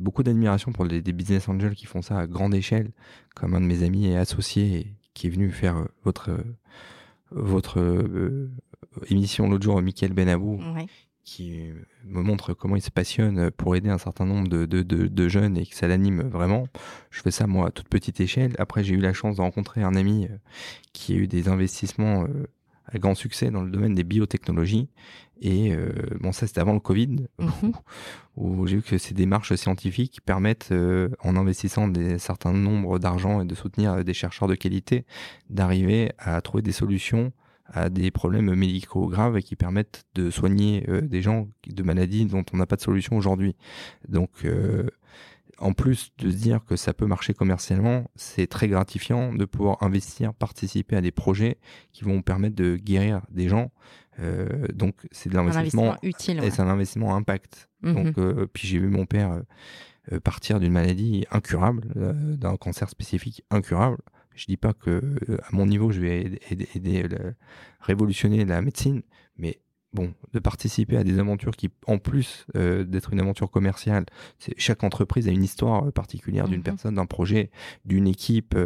beaucoup 0.00 0.22
d'admiration 0.22 0.70
pour 0.70 0.86
des 0.86 1.00
business 1.00 1.48
angels 1.48 1.74
qui 1.74 1.86
font 1.86 2.02
ça 2.02 2.18
à 2.18 2.26
grande 2.26 2.54
échelle, 2.54 2.90
comme 3.34 3.54
un 3.54 3.60
de 3.60 3.66
mes 3.66 3.82
amis 3.82 4.06
et 4.06 4.16
associés 4.16 4.92
qui 5.14 5.28
est 5.28 5.30
venu 5.30 5.50
faire 5.50 5.88
votre 6.02 6.30
émission 9.08 9.48
l'autre 9.48 9.64
jour, 9.64 9.80
Michael 9.80 10.12
Benabou, 10.12 10.60
qui 11.24 11.72
me 12.04 12.22
montre 12.22 12.52
comment 12.52 12.76
il 12.76 12.82
se 12.82 12.90
passionne 12.90 13.50
pour 13.50 13.74
aider 13.76 13.88
un 13.88 13.98
certain 13.98 14.26
nombre 14.26 14.48
de, 14.48 14.66
de, 14.66 14.82
de, 14.82 15.28
jeunes 15.28 15.56
et 15.56 15.64
que 15.64 15.74
ça 15.74 15.88
l'anime 15.88 16.22
vraiment. 16.22 16.68
Je 17.10 17.22
fais 17.22 17.30
ça 17.30 17.46
moi 17.46 17.68
à 17.68 17.70
toute 17.70 17.88
petite 17.88 18.20
échelle. 18.20 18.54
Après, 18.58 18.84
j'ai 18.84 18.94
eu 18.94 19.00
la 19.00 19.14
chance 19.14 19.36
de 19.36 19.40
rencontrer 19.40 19.82
un 19.82 19.94
ami 19.94 20.26
euh, 20.26 20.36
qui 20.92 21.14
a 21.14 21.16
eu 21.16 21.26
des 21.26 21.48
investissements 21.48 22.24
euh, 22.24 22.46
à 22.86 22.98
grand 22.98 23.14
succès 23.14 23.50
dans 23.50 23.62
le 23.62 23.70
domaine 23.70 23.94
des 23.94 24.04
biotechnologies. 24.04 24.90
Et 25.40 25.72
euh, 25.72 25.92
bon, 26.20 26.32
ça 26.32 26.46
c'était 26.46 26.60
avant 26.60 26.74
le 26.74 26.80
Covid, 26.80 27.26
mhm. 27.38 27.72
où, 28.36 28.66
j'ai 28.66 28.76
vu 28.76 28.82
que 28.82 28.98
ces 28.98 29.14
démarches 29.14 29.54
scientifiques 29.54 30.20
permettent, 30.24 30.74
en 31.20 31.36
investissant 31.36 31.88
des 31.88 32.18
certains 32.18 32.52
nombres 32.52 32.98
d'argent 32.98 33.40
et 33.40 33.46
de 33.46 33.54
soutenir 33.54 34.04
des 34.04 34.14
chercheurs 34.14 34.46
de 34.46 34.54
qualité, 34.54 35.06
d'arriver 35.48 36.12
à 36.18 36.40
trouver 36.42 36.62
des 36.62 36.72
solutions 36.72 37.32
à 37.66 37.88
des 37.88 38.10
problèmes 38.10 38.54
médicaux 38.54 39.08
graves 39.08 39.36
et 39.38 39.42
qui 39.42 39.56
permettent 39.56 40.04
de 40.14 40.30
soigner 40.30 40.84
euh, 40.88 41.00
des 41.00 41.22
gens 41.22 41.48
de 41.66 41.82
maladies 41.82 42.26
dont 42.26 42.44
on 42.52 42.56
n'a 42.56 42.66
pas 42.66 42.76
de 42.76 42.82
solution 42.82 43.16
aujourd'hui. 43.16 43.56
Donc, 44.08 44.30
euh, 44.44 44.88
en 45.58 45.72
plus 45.72 46.12
de 46.18 46.30
se 46.30 46.36
dire 46.36 46.64
que 46.64 46.76
ça 46.76 46.92
peut 46.92 47.06
marcher 47.06 47.32
commercialement, 47.32 48.10
c'est 48.16 48.46
très 48.46 48.68
gratifiant 48.68 49.32
de 49.32 49.44
pouvoir 49.44 49.82
investir, 49.82 50.34
participer 50.34 50.96
à 50.96 51.00
des 51.00 51.12
projets 51.12 51.58
qui 51.92 52.04
vont 52.04 52.22
permettre 52.22 52.56
de 52.56 52.76
guérir 52.76 53.22
des 53.30 53.48
gens. 53.48 53.70
Euh, 54.20 54.66
donc, 54.74 55.06
c'est 55.10 55.30
de 55.30 55.34
l'investissement 55.34 55.96
utile. 56.02 56.42
Et 56.44 56.50
c'est 56.50 56.62
un 56.62 56.68
investissement 56.68 57.16
impact. 57.16 57.68
Mhm. 57.82 57.94
Donc, 57.94 58.48
puis 58.52 58.68
j'ai 58.68 58.78
vu 58.78 58.88
mon 58.88 59.06
père 59.06 59.40
partir 60.22 60.60
d'une 60.60 60.72
maladie 60.72 61.24
incurable, 61.30 61.82
d'un 62.36 62.56
cancer 62.56 62.90
spécifique 62.90 63.42
incurable. 63.50 63.98
Je 64.34 64.46
dis 64.46 64.56
pas 64.56 64.72
que 64.72 64.90
euh, 64.90 65.38
à 65.42 65.48
mon 65.52 65.66
niveau 65.66 65.90
je 65.90 66.00
vais 66.00 66.40
aider, 66.50 67.06
révolutionner 67.80 68.44
la 68.44 68.62
médecine, 68.62 69.02
mais 69.36 69.60
bon, 69.92 70.12
de 70.32 70.38
participer 70.38 70.96
à 70.96 71.04
des 71.04 71.18
aventures 71.18 71.56
qui, 71.56 71.70
en 71.86 71.98
plus 71.98 72.46
euh, 72.56 72.84
d'être 72.84 73.12
une 73.12 73.20
aventure 73.20 73.50
commerciale, 73.50 74.06
chaque 74.56 74.82
entreprise 74.82 75.28
a 75.28 75.30
une 75.30 75.44
histoire 75.44 75.92
particulière 75.92 76.48
d'une 76.48 76.58
mhm. 76.58 76.64
personne, 76.64 76.94
d'un 76.96 77.06
projet, 77.06 77.50
d'une 77.84 78.08
équipe 78.08 78.56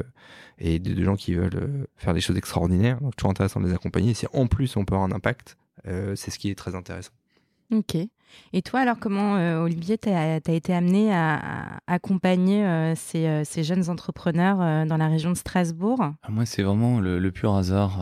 et 0.59 0.79
de, 0.79 1.05
gens 1.05 1.16
qui 1.16 1.35
veulent 1.35 1.87
faire 1.97 2.14
des 2.14 2.21
choses 2.21 2.37
extraordinaires. 2.37 3.01
Donc 3.01 3.16
toujours 3.16 3.31
intéressant 3.31 3.61
de 3.61 3.66
les 3.66 3.75
accompagner. 3.75 4.14
Si 4.14 4.27
en 4.33 4.47
plus 4.47 4.77
on 4.77 4.85
peut 4.85 4.95
avoir 4.95 5.09
un 5.09 5.14
impact, 5.14 5.57
c'est 5.85 6.31
ce 6.31 6.39
qui 6.39 6.51
est 6.51 6.55
très 6.55 6.75
intéressant. 6.75 7.12
Ok. 7.71 7.97
Et 8.53 8.62
toi, 8.62 8.81
alors, 8.81 8.99
comment, 8.99 9.37
euh, 9.37 9.62
Olivier, 9.62 9.99
tu 9.99 10.09
as, 10.09 10.37
été 10.37 10.74
amené 10.74 11.12
à, 11.12 11.81
accompagner 11.87 12.64
euh, 12.64 12.95
euh, 13.14 13.43
ces, 13.45 13.64
jeunes 13.64 13.91
entrepreneurs 13.91 14.87
dans 14.87 14.97
la 14.97 15.09
région 15.09 15.31
de 15.31 15.37
Strasbourg? 15.37 15.99
Ah, 16.01 16.31
Moi, 16.31 16.47
c'est 16.47 16.62
vraiment 16.62 17.01
le, 17.01 17.31
pur 17.31 17.55
hasard. 17.55 17.99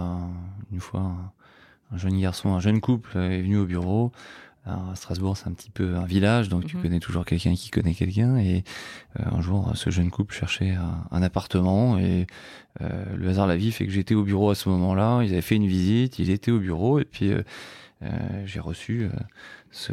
une 0.70 0.80
fois, 0.80 1.12
un, 1.92 1.96
jeune 1.96 2.20
garçon, 2.20 2.54
un 2.54 2.60
jeune 2.60 2.80
couple 2.80 3.16
est 3.16 3.42
venu 3.42 3.58
au 3.58 3.66
bureau. 3.66 4.12
à 4.64 4.94
Strasbourg, 4.94 5.36
c'est 5.36 5.48
un 5.48 5.52
petit 5.52 5.70
peu 5.70 5.96
un 5.96 6.06
village, 6.06 6.48
donc 6.48 6.64
tu 6.64 6.76
mhm. 6.76 6.82
connais 6.82 7.00
toujours 7.00 7.24
quelqu'un 7.24 7.54
qui 7.54 7.70
connaît 7.70 7.94
quelqu'un. 7.94 8.36
Et 8.36 8.62
un 9.18 9.40
jour, 9.40 9.72
ce 9.74 9.90
jeune 9.90 10.10
couple 10.10 10.34
cherchait 10.34 10.76
un, 11.10 11.22
appartement 11.22 11.98
et 11.98 12.26
le 12.80 13.28
hasard 13.28 13.48
la 13.48 13.56
vie 13.56 13.72
fait 13.72 13.86
que 13.86 13.92
j'étais 13.92 14.14
au 14.14 14.22
bureau 14.22 14.50
à 14.50 14.54
ce 14.54 14.68
moment-là. 14.68 15.22
Ils 15.22 15.32
avaient 15.32 15.42
fait 15.42 15.56
une 15.56 15.66
visite, 15.66 16.20
il 16.20 16.30
était 16.30 16.52
au 16.52 16.60
bureau 16.60 17.00
et 17.00 17.04
puis 17.04 17.32
j'ai 18.44 18.60
reçu 18.60 19.08
ce, 19.70 19.92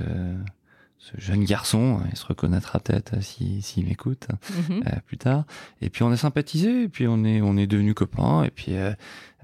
jeune 1.18 1.44
garçon, 1.44 2.02
il 2.12 2.18
se 2.18 2.26
reconnaîtra 2.26 2.80
peut-être 2.80 3.22
s'il 3.22 3.62
si, 3.62 3.84
m'écoute 3.84 4.28
mhm. 4.70 4.84
euh, 4.88 5.00
plus 5.06 5.18
tard. 5.18 5.46
Et 5.82 5.90
puis 5.90 6.04
on 6.04 6.12
a 6.12 6.18
sympathisé, 6.18 6.84
et 6.84 6.90
puis 6.90 7.08
on 7.08 7.24
est 7.24 7.42
on 7.42 7.58
est 7.58 7.68
devenus 7.68 7.94
copains. 7.94 8.44
Et 8.44 8.50
puis 8.50 8.76
euh, 8.76 8.92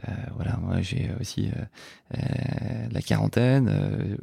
euh, 0.07 0.11
voilà, 0.35 0.57
moi 0.57 0.81
j'ai 0.81 1.09
aussi 1.19 1.49
la 2.91 3.01
quarantaine. 3.01 3.71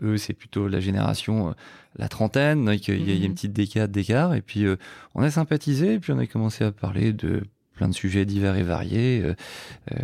eux 0.02 0.16
c'est 0.16 0.32
plutôt 0.32 0.68
la 0.68 0.80
génération 0.80 1.54
la 1.96 2.08
trentaine. 2.08 2.64
Donc 2.64 2.88
il 2.88 3.08
y, 3.08 3.12
a 3.12 3.14
une 3.14 3.28
mhm. 3.28 3.34
petite 3.34 3.52
décade 3.52 3.90
d'écart. 3.90 4.34
Et 4.34 4.42
puis 4.42 4.66
on 5.14 5.22
a 5.22 5.30
sympathisé, 5.30 5.94
et 5.94 5.98
puis 5.98 6.12
on 6.12 6.18
a 6.18 6.26
commencé 6.26 6.64
à 6.64 6.72
parler 6.72 7.12
de 7.12 7.42
plein 7.74 7.88
de 7.88 7.94
sujets 7.94 8.24
divers 8.24 8.56
et 8.56 8.62
variés. 8.62 9.34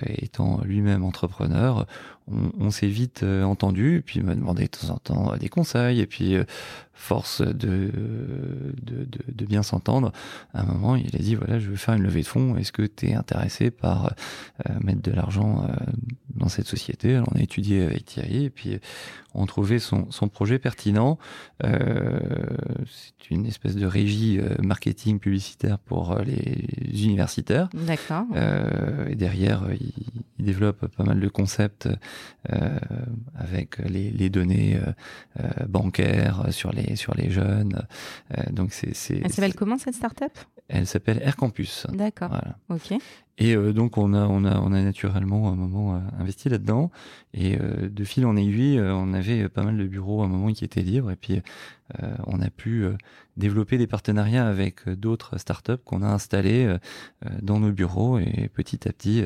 étant 0.05 0.61
lui-même 0.64 1.03
entrepreneur, 1.03 1.87
on, 2.29 2.70
s'est 2.70 2.89
vite 2.89 3.23
euh, 3.23 3.43
entendu, 3.43 3.97
et 3.97 4.01
puis 4.01 4.20
il 4.20 4.25
m'a 4.25 4.35
demandé 4.35 4.64
de 4.64 4.68
temps 4.68 4.91
en 4.91 4.99
temps 4.99 5.33
euh, 5.33 5.37
des 5.37 5.49
conseils, 5.49 6.01
et 6.01 6.07
puis 6.07 6.37
euh, 6.37 6.45
force 6.95 7.43
de, 7.43 7.91
de, 8.83 9.07
de, 9.29 9.45
bien 9.45 9.62
s'entendre, 9.62 10.12
à 10.55 10.62
un 10.62 10.64
moment 10.64 10.95
il 10.95 11.16
a 11.16 11.18
dit 11.18 11.35
voilà 11.35 11.59
je 11.59 11.68
veux 11.68 11.77
faire 11.77 11.95
une 11.95 12.05
levée 12.05 12.23
de 12.23 12.27
fonds, 12.27 12.57
est-ce 12.57 12.70
que 12.70 12.83
tu 12.83 13.09
es 13.09 13.14
intéressé 13.14 13.73
par 13.73 14.14
mettre 14.81 15.03
de 15.03 15.11
l'argent 15.11 15.66
dans 16.37 16.49
cette 16.49 16.66
société? 16.66 17.16
Alors 17.16 17.29
on 17.35 17.39
a 17.39 17.43
étudié 17.43 17.83
avec 17.83 18.05
Thierry, 18.05 18.45
et 18.45 18.51
puis 18.51 18.79
on 19.35 19.47
trouvait 19.47 19.81
son, 19.81 20.12
son 20.12 20.29
projet 20.29 20.61
pertinent. 20.61 21.18
c'est 21.61 23.31
une 23.31 23.47
espèce 23.47 23.75
de 23.75 23.87
régie 23.87 24.39
marketing 24.62 25.18
publicitaire 25.18 25.81
pour 25.81 26.16
les 26.20 27.05
universitaires. 27.05 27.68
D'accord. 27.75 28.27
et 29.09 29.16
derrière, 29.16 29.64
il, 29.73 29.93
il, 30.39 30.45
développe 30.45 30.87
pas 30.87 31.05
mal 31.05 31.18
de 31.18 31.29
concepts 31.29 31.87
euh, 31.87 31.97
avec 33.35 33.79
les, 33.79 34.11
les 34.11 34.31
données 34.31 34.77
euh, 34.77 34.93
euh, 35.41 35.67
bancaires 35.69 36.47
sur 36.51 36.73
les 36.73 36.97
sur 36.97 37.15
les 37.15 37.31
jeunes. 37.31 37.87
donc 38.51 38.73
c'est 38.73 39.21
Elle 39.23 39.33
s'appelle 39.33 39.55
comment 39.55 39.79
cette 39.79 39.95
startup? 39.95 40.33
Elle 40.69 40.87
s'appelle 40.87 41.21
Air 41.23 41.37
Campus. 41.37 41.87
D'accord. 41.93 42.29
Voilà. 42.29 42.57
Ok. 42.69 42.99
Et 43.45 43.57
donc 43.72 43.99
on 43.99 44.14
a 44.14 44.24
on 44.26 44.45
a 44.45 44.57
on 44.61 44.72
a 44.72 44.80
naturellement 44.82 45.51
un 45.51 45.57
moment 45.57 46.01
investi 46.20 46.49
là-dedans. 46.49 46.93
Et 47.34 47.57
de 47.57 48.05
fil 48.05 48.24
en 48.24 48.36
aiguille 48.36 48.80
on 48.80 49.12
avait 49.14 49.49
pas 49.49 49.64
mal 49.64 49.76
de 49.76 49.84
bureaux 49.84 50.22
à 50.22 50.26
un 50.26 50.28
moment 50.28 50.53
qui 50.53 50.64
étaient 50.64 50.82
libres. 50.82 51.11
Et 51.11 51.16
puis 51.16 51.43
on 52.26 52.40
a 52.40 52.51
pu 52.51 52.86
développer 53.36 53.78
des 53.78 53.88
partenariats 53.88 54.47
avec 54.47 54.88
d'autres 54.88 55.38
startups 55.38 55.82
qu'on 55.84 56.03
a 56.03 56.07
installés 56.07 56.76
dans 57.40 57.59
nos 57.59 57.72
bureaux. 57.72 58.20
Et 58.20 58.49
petit 58.55 58.86
à 58.86 58.93
petit 58.93 59.24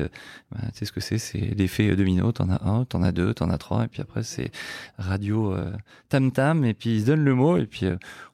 bah, 0.51 0.61
tu 0.71 0.79
sais 0.79 0.85
ce 0.85 0.91
que 0.91 1.01
c'est? 1.01 1.19
C'est 1.19 1.53
l'effet 1.55 1.95
domino. 1.95 2.31
T'en 2.31 2.49
as 2.49 2.63
un 2.67 2.85
t'en 2.85 3.03
as 3.03 3.11
deux 3.11 3.35
t'en 3.35 3.51
as 3.51 3.59
trois. 3.59 3.85
Et 3.85 3.87
puis 3.87 4.01
après 4.01 4.23
c'est 4.23 4.49
radio 4.97 5.53
tam 6.09 6.31
tam 6.31 6.65
et 6.65 6.73
puis 6.73 6.95
ils 6.95 7.01
se 7.01 7.05
donnent 7.05 7.25
le 7.25 7.35
mot. 7.35 7.57
Et 7.57 7.67
puis 7.67 7.85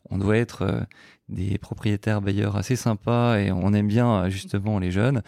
on 0.09 0.17
doit 0.17 0.38
être 0.38 0.88
des 1.34 1.57
propriétaires 1.57 2.21
bailleurs 2.21 2.55
assez 2.55 2.75
sympas 2.75 3.39
et 3.39 3.51
on 3.51 3.73
aime 3.73 3.88
bien 3.88 4.29
justement 4.29 4.79
les 4.79 4.91
jeunes. 4.91 5.21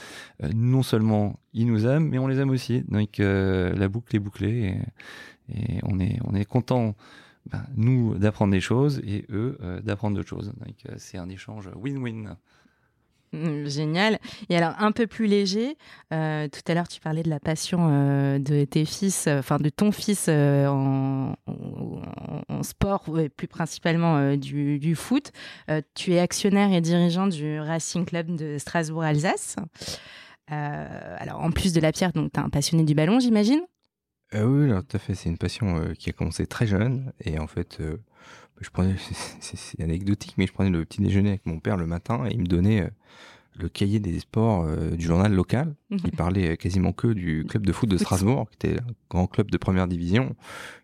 Euh, 0.43 0.49
non 0.53 0.83
seulement 0.83 1.39
ils 1.53 1.67
nous 1.67 1.85
aiment, 1.85 2.09
mais 2.09 2.19
on 2.19 2.27
les 2.27 2.39
aime 2.39 2.49
aussi. 2.49 2.83
Donc 2.87 3.19
euh, 3.19 3.73
la 3.75 3.87
boucle 3.87 4.15
est 4.15 4.19
bouclée 4.19 4.77
et, 5.49 5.79
on 5.83 5.99
est 5.99 6.17
on 6.23 6.35
est 6.35 6.45
content. 6.45 6.95
Ben, 7.51 7.63
nous 7.75 8.17
d'apprendre 8.17 8.51
des 8.51 8.61
choses 8.61 8.99
et 9.05 9.25
eux 9.29 9.59
euh, 9.61 9.79
d'apprendre 9.79 10.15
d'autres 10.15 10.29
choses. 10.29 10.51
Donc 10.65 10.75
c'est 10.97 11.19
un 11.19 11.29
échange 11.29 11.69
win-win. 11.75 12.37
Génial. 13.65 14.19
Et 14.49 14.57
alors, 14.57 14.73
un 14.79 14.91
peu 14.91 15.07
plus 15.07 15.27
léger, 15.27 15.77
euh, 16.13 16.47
tout 16.47 16.61
à 16.67 16.73
l'heure, 16.73 16.87
tu 16.87 16.99
parlais 16.99 17.23
de 17.23 17.29
la 17.29 17.39
passion 17.39 17.87
euh, 17.89 18.39
de 18.39 18.65
tes 18.65 18.85
fils, 18.85 19.27
euh, 19.27 19.39
enfin 19.39 19.57
de 19.57 19.69
ton 19.69 19.91
fils 19.91 20.29
en, 20.29 21.35
sport, 22.61 23.03
plus 23.35 23.47
principalement 23.47 24.35
du, 24.35 24.95
foot. 24.95 25.31
tu 25.93 26.13
es 26.13 26.19
actionnaire 26.19 26.71
et 26.71 26.81
dirigeant 26.81 27.27
du 27.27 27.59
Racing 27.59 28.05
Club 28.05 28.35
de 28.35 28.57
Strasbourg-Alsace. 28.57 29.57
alors, 30.47 31.41
en 31.41 31.51
plus 31.51 31.73
de 31.73 31.81
la 31.81 31.91
pierre, 31.91 32.11
donc 32.13 32.31
tu 32.31 32.39
es 32.39 32.43
un 32.43 32.49
passionné 32.49 32.83
du 32.83 32.95
ballon, 32.95 33.19
j'imagine? 33.19 33.61
Oui, 34.33 34.69
tout 34.69 34.97
à 34.97 34.99
fait. 34.99 35.15
C'est 35.15 35.29
une 35.29 35.37
passion 35.37 35.93
qui 35.97 36.09
a 36.09 36.13
commencé 36.13 36.47
très 36.47 36.65
jeune. 36.65 37.13
Et 37.23 37.37
en 37.39 37.47
fait, 37.47 37.79
je 38.61 38.69
prenais, 38.69 38.95
c'est 39.39 39.83
anecdotique, 39.83 40.35
mais 40.37 40.47
je 40.47 40.53
prenais 40.53 40.69
le 40.69 40.85
petit 40.85 41.01
déjeuner 41.01 41.29
avec 41.29 41.45
mon 41.45 41.59
père 41.59 41.77
le 41.77 41.85
matin 41.85 42.25
et 42.25 42.33
il 42.33 42.41
me 42.41 42.45
donnait 42.45 42.81
euh, 42.81 42.89
le 43.57 43.69
cahier 43.69 43.99
des 43.99 44.19
sports 44.19 44.63
euh, 44.63 44.91
du 44.91 45.05
journal 45.05 45.33
local. 45.33 45.75
Il 45.89 45.97
mhm. 45.97 46.11
parlait 46.11 46.57
quasiment 46.57 46.91
que 46.91 47.07
du 47.07 47.45
club 47.47 47.65
de 47.65 47.71
foot 47.71 47.89
de 47.89 47.97
Strasbourg, 47.97 48.49
qui 48.49 48.67
était 48.67 48.79
un 48.79 48.87
grand 49.09 49.27
club 49.27 49.51
de 49.51 49.57
première 49.57 49.87
division. 49.87 50.35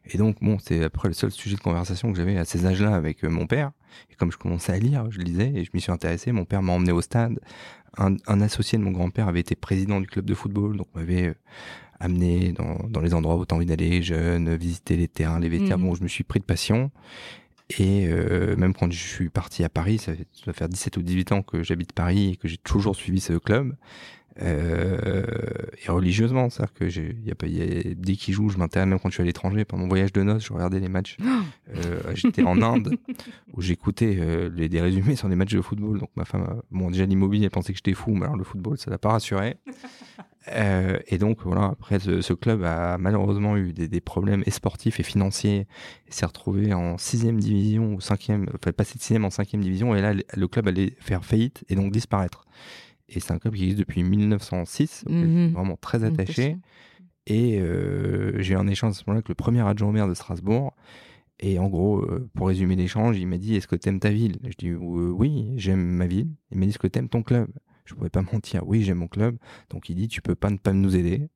Et 0.06 0.18
donc, 0.18 0.38
bon, 0.42 0.58
c'est 0.60 0.84
après 0.84 1.08
le 1.08 1.14
seul 1.14 1.32
sujet 1.32 1.56
de 1.56 1.62
conversation 1.62 2.12
que 2.12 2.18
j'avais 2.18 2.38
à 2.38 2.46
ces 2.46 2.66
âges-là 2.66 2.96
avec 2.96 3.24
euh, 3.24 3.30
mon 3.30 3.48
père. 3.48 3.72
Et 4.10 4.16
comme 4.16 4.32
je 4.32 4.38
commençais 4.38 4.72
à 4.72 4.78
lire, 4.78 5.10
je 5.12 5.20
lisais 5.20 5.52
et 5.54 5.66
je 5.66 5.72
m'y 5.74 5.82
suis 5.82 5.92
intéressé. 5.92 6.32
Mon 6.32 6.46
père 6.46 6.62
m'a 6.62 6.74
emmené 6.74 6.92
au 6.92 7.02
stade. 7.02 7.40
Un, 7.98 8.16
un 8.28 8.40
associé 8.40 8.78
de 8.78 8.84
mon 8.84 8.92
grand-père 8.92 9.28
avait 9.28 9.42
été 9.42 9.56
président 9.56 10.00
du 10.00 10.08
club 10.08 10.24
de 10.24 10.34
football, 10.34 10.78
donc 10.78 10.88
m'avait 10.96 11.36
amené 12.00 12.54
dans, 12.54 12.78
dans, 12.90 13.02
les 13.02 13.14
endroits 13.14 13.36
où 13.36 13.46
t'as 13.46 13.56
envie 13.56 13.66
d'aller, 13.66 14.02
jeune, 14.02 14.56
visiter 14.56 14.96
les 14.96 15.10
terrains, 15.10 15.40
les 15.40 15.50
vestiaires. 15.50 15.78
Mhm. 15.78 15.86
Bon, 15.86 15.96
je 15.96 16.04
me 16.04 16.08
suis 16.08 16.24
pris 16.24 16.40
de 16.40 16.46
passion. 16.46 16.90
Et 17.80 18.08
euh, 18.08 18.56
même 18.56 18.74
quand 18.74 18.92
je 18.92 18.98
suis 18.98 19.30
parti 19.30 19.64
à 19.64 19.70
Paris, 19.70 19.98
ça, 19.98 20.14
fait, 20.14 20.54
faire 20.54 20.70
17 20.70 20.98
ou 20.98 21.02
18 21.02 21.32
ans 21.32 21.42
que 21.42 21.64
j'habite 21.64 21.94
Paris 21.94 22.32
et 22.32 22.36
que 22.36 22.48
j'ai 22.48 22.58
toujours 22.58 22.96
suivi 22.96 23.20
ce 23.20 23.34
club. 23.34 23.76
Euh, 24.42 25.24
et 25.86 25.92
religieusement, 25.92 26.50
c'est-à-dire 26.50 26.74
que 26.74 26.90
j'ai, 26.90 27.16
y 27.24 27.32
a 27.32 27.36
pas, 27.36 27.48
y 27.48 27.62
a, 27.62 27.94
dès 27.96 28.16
qu'il 28.16 28.34
joue, 28.34 28.50
je 28.50 28.58
m'intéresse. 28.58 28.88
Même 28.88 29.00
quand 29.00 29.10
je 29.10 29.16
suis 29.16 29.22
à 29.22 29.26
l'étranger, 29.26 29.66
pendant 29.66 29.84
mon 29.84 29.90
voyage 29.90 30.14
de 30.14 30.24
noces, 30.24 30.46
je 30.46 30.54
regardais 30.54 30.80
les 30.80 30.90
matchs. 30.90 31.18
euh, 31.76 32.00
j'étais 32.16 32.44
en 32.44 32.62
Inde 32.62 32.96
où 33.54 33.62
j'écoutais 33.62 34.18
euh, 34.20 34.50
les, 34.54 34.70
des 34.70 34.82
résumés 34.82 35.16
sur 35.16 35.30
des 35.30 35.36
matchs 35.36 35.54
de 35.54 35.62
football. 35.62 36.00
Donc 36.00 36.10
ma 36.16 36.26
femme, 36.26 36.62
bon 36.72 36.90
déjà 36.90 37.06
l'immobilier, 37.06 37.46
elle 37.46 37.52
pensait 37.52 37.74
que 37.74 37.78
j'étais 37.78 37.94
fou, 37.94 38.12
mais 38.12 38.24
alors 38.24 38.38
le 38.38 38.44
football, 38.44 38.78
ça 38.78 38.90
l'a 38.90 38.98
pas 38.98 39.12
rassuré. 39.12 39.58
Et 41.08 41.20
donc 41.20 41.38
voilà, 41.44 41.66
après 41.66 42.00
ce, 42.00 42.22
ce, 42.22 42.34
club 42.34 42.64
a 42.64 42.98
malheureusement 42.98 43.58
eu 43.58 43.74
des, 43.74 43.88
des 43.88 44.02
problèmes 44.02 44.42
et 44.48 44.52
sportifs 44.52 45.00
et 45.00 45.04
financiers, 45.04 45.68
et 46.08 46.12
s'est 46.12 46.26
retrouvé 46.26 46.74
en 46.74 46.98
sixième 46.98 47.40
division 47.40 47.94
ou 47.94 48.02
cinquième, 48.02 48.48
enfin 48.56 48.72
passé 48.72 48.96
de 48.98 49.02
sixième 49.02 49.24
en 49.24 49.30
cinquième 49.30 49.62
division, 49.62 49.94
et 49.94 50.02
là 50.02 50.14
le 50.14 50.48
club 50.48 50.68
allait 50.68 50.96
faire 51.00 51.24
faillite 51.24 51.64
et 51.70 51.76
donc 51.76 51.92
disparaître. 51.92 52.48
Et 53.14 53.20
c'est 53.20 53.34
un 53.34 53.40
club 53.40 53.56
qui 53.56 53.64
existe 53.64 53.80
depuis 53.80 54.04
1906, 54.04 55.04
mhm. 55.08 55.52
vraiment 55.52 55.78
très 55.78 56.04
attaché. 56.04 56.58
Et 57.28 57.60
euh, 57.60 58.42
j'ai 58.42 58.54
eu 58.54 58.58
un 58.58 58.68
échange 58.68 58.92
à 58.92 58.94
ce 58.94 59.04
moment-là 59.08 59.18
avec 59.18 59.30
le 59.30 59.36
premier 59.36 59.62
adjoint 59.62 59.90
au 59.90 59.92
maire 59.92 60.08
de 60.08 60.14
Strasbourg. 60.14 60.74
Et 61.40 61.60
en 61.60 61.68
gros, 61.68 62.00
euh, 62.00 62.30
pour 62.36 62.48
résumer 62.48 62.76
l'échange, 62.76 63.18
il 63.18 63.28
m'a 63.28 63.38
dit 63.38 63.56
Est-ce 63.56 63.68
que 63.68 63.76
t'aimes 63.76 64.00
ta 64.00 64.10
ville? 64.10 64.38
Je 64.44 64.56
dis 64.58 64.74
Oui, 64.74 65.54
j'aime 65.58 65.82
ma 65.82 66.08
ville. 66.08 66.30
Il 66.52 66.60
m'a 66.60 66.66
dit 66.66 66.70
Est-ce 66.70 66.80
que 66.80 66.88
t'aimes 66.88 67.10
ton 67.10 67.22
club? 67.22 67.48
Je 67.86 67.96
pouvais 67.96 68.10
pas 68.10 68.22
mentir 68.34 68.66
Oui, 68.66 68.84
j'aime 68.84 69.00
mon 69.00 69.08
club. 69.08 69.38
Donc 69.70 69.90
il 69.90 69.96
dit 69.96 70.08
Tu 70.08 70.22
peux 70.22 70.36
pas 70.36 70.50
ne 70.50 70.58
pas 70.58 70.74
nous 70.74 70.96
aider. 70.96 71.30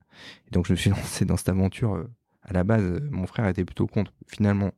Et 0.48 0.52
donc 0.52 0.68
je 0.68 0.72
me 0.72 0.78
suis 0.78 0.90
lancé 0.92 1.26
dans 1.26 1.38
cette 1.38 1.50
aventure. 1.50 1.96
Euh, 1.96 2.10
à 2.48 2.54
la 2.54 2.64
base, 2.64 3.02
mon 3.10 3.26
frère 3.26 3.48
était 3.48 3.66
plutôt 3.66 3.88
contre. 3.88 4.14
Finalement, 4.28 4.70